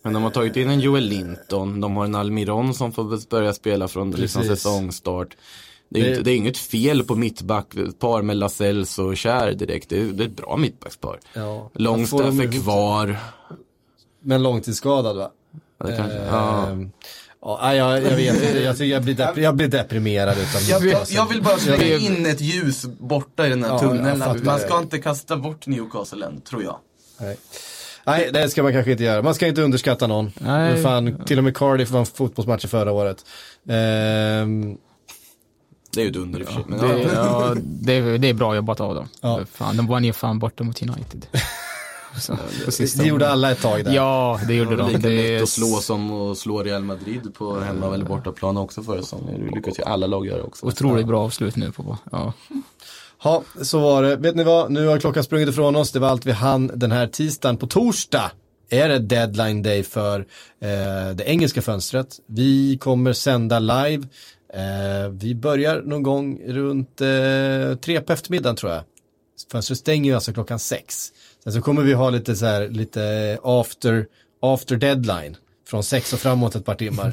[0.04, 3.54] men de har tagit in en Joel Linton, de har en Almiron som får börja
[3.54, 5.38] spela från liksom, säsongstart.
[5.90, 9.90] Det är, Det- Inte, det är inget fel på mittbackpar med Lasells och Kjär direkt.
[9.90, 11.20] Det är, det är ett bra mittbackspar.
[11.34, 11.70] Ja.
[11.74, 13.18] De är kvar.
[14.22, 15.32] Men långtidsskadad va?
[15.78, 16.78] Ja, det kanske, Eh, ja.
[17.42, 20.62] Ja, jag, jag vet inte, jag, jag, blir jag blir deprimerad utan
[21.10, 24.22] Jag, vill bara slänga Jag- in ett ljus borta i den här Ja, tunneln.
[24.22, 26.78] jag Man ska inte kasta bort Newcastle än, tror jag.
[27.20, 27.38] Nej.
[28.06, 29.22] Nej, det ska man kanske inte göra.
[29.22, 30.32] Man ska inte underskatta någon.
[30.40, 30.84] Nej.
[30.84, 33.26] Fan, till och med Cardiff vann fotbollsmatcher förra året.
[33.70, 34.78] Ehm,
[35.94, 36.64] Det är ju ett under i och för sig.
[36.68, 37.10] Men, Det, ja.
[37.14, 39.08] ja, det, är- det är bra jobbat av dem.
[39.22, 39.40] Ja.
[39.52, 41.26] Fan, de vann ju fan borta mot United.
[42.20, 42.34] Så,
[42.70, 43.32] det gjorde omgången.
[43.32, 43.94] alla ett tag där.
[43.94, 44.96] Ja, det gjorde Det var de.
[44.96, 48.58] lika Det lätt är- att slå som att slå Real Madrid på hemma eller bortaplan
[48.58, 49.48] också förra säsongen.
[49.50, 50.66] Det lyckas ju alla lag göra också.
[50.66, 52.34] Otroligt bra avslut nu på, ja.
[53.26, 54.16] Ja, så var det.
[54.16, 54.72] Vet ni vad?
[54.72, 55.92] Nu har klockan sprungit ifrån oss.
[55.92, 57.58] Det var allt vi hann den här tisdagen.
[57.58, 58.32] På torsdag
[58.70, 60.20] är det deadline day för
[60.62, 62.08] eh, det engelska fönstret.
[62.28, 64.04] Vi kommer sända live.
[64.54, 68.82] Eh, vi börjar någon gång runt eh, tre på eftermiddagen tror jag.
[69.52, 71.08] Fönstret stänger ju alltså klockan sex.
[71.44, 74.06] Sen så kommer vi ha lite så här, lite after,
[74.42, 75.38] after deadline.
[75.68, 77.12] Från sex och framåt ett par timmar.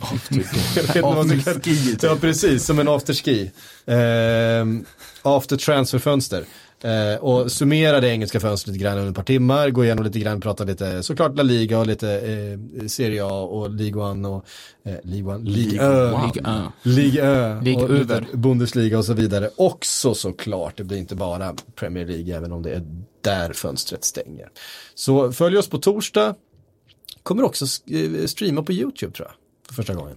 [0.92, 2.02] Kalla- Afterski, typ.
[2.02, 3.50] Ja, precis, som en afterski.
[3.86, 4.84] Ehm,
[5.22, 6.44] after transferfönster.
[6.84, 10.18] Eh, och summera det engelska fönstret lite grann under ett par timmar, gå igenom lite
[10.18, 14.46] grann, prata lite såklart La Liga och lite eh, Serie A och League One och
[14.84, 16.70] eh, League One, League Ö.
[16.82, 17.60] League Ö
[18.00, 18.26] Över.
[18.32, 19.50] Bundesliga och så vidare.
[19.56, 22.82] Också såklart, det blir inte bara Premier League även om det är
[23.20, 24.48] där fönstret stänger.
[24.94, 26.34] Så följ oss på torsdag.
[27.22, 29.34] Kommer också eh, streama på YouTube tror jag,
[29.68, 30.16] för första gången.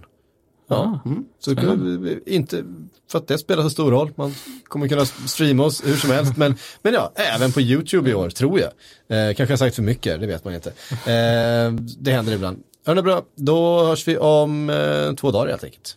[0.68, 1.00] Ja,
[1.40, 2.64] så det kommer- inte
[3.10, 4.12] för att det spelar så stor roll.
[4.16, 4.34] Man
[4.64, 6.36] kommer kunna streama oss hur som helst.
[6.36, 8.70] Men, men ja, även på YouTube i år, tror jag.
[9.28, 10.68] Eh, kanske har sagt för mycket, det vet man inte.
[10.90, 12.62] Eh, det händer ibland.
[12.86, 15.96] Hörni bra, då hörs vi om eh, två dagar helt enkelt.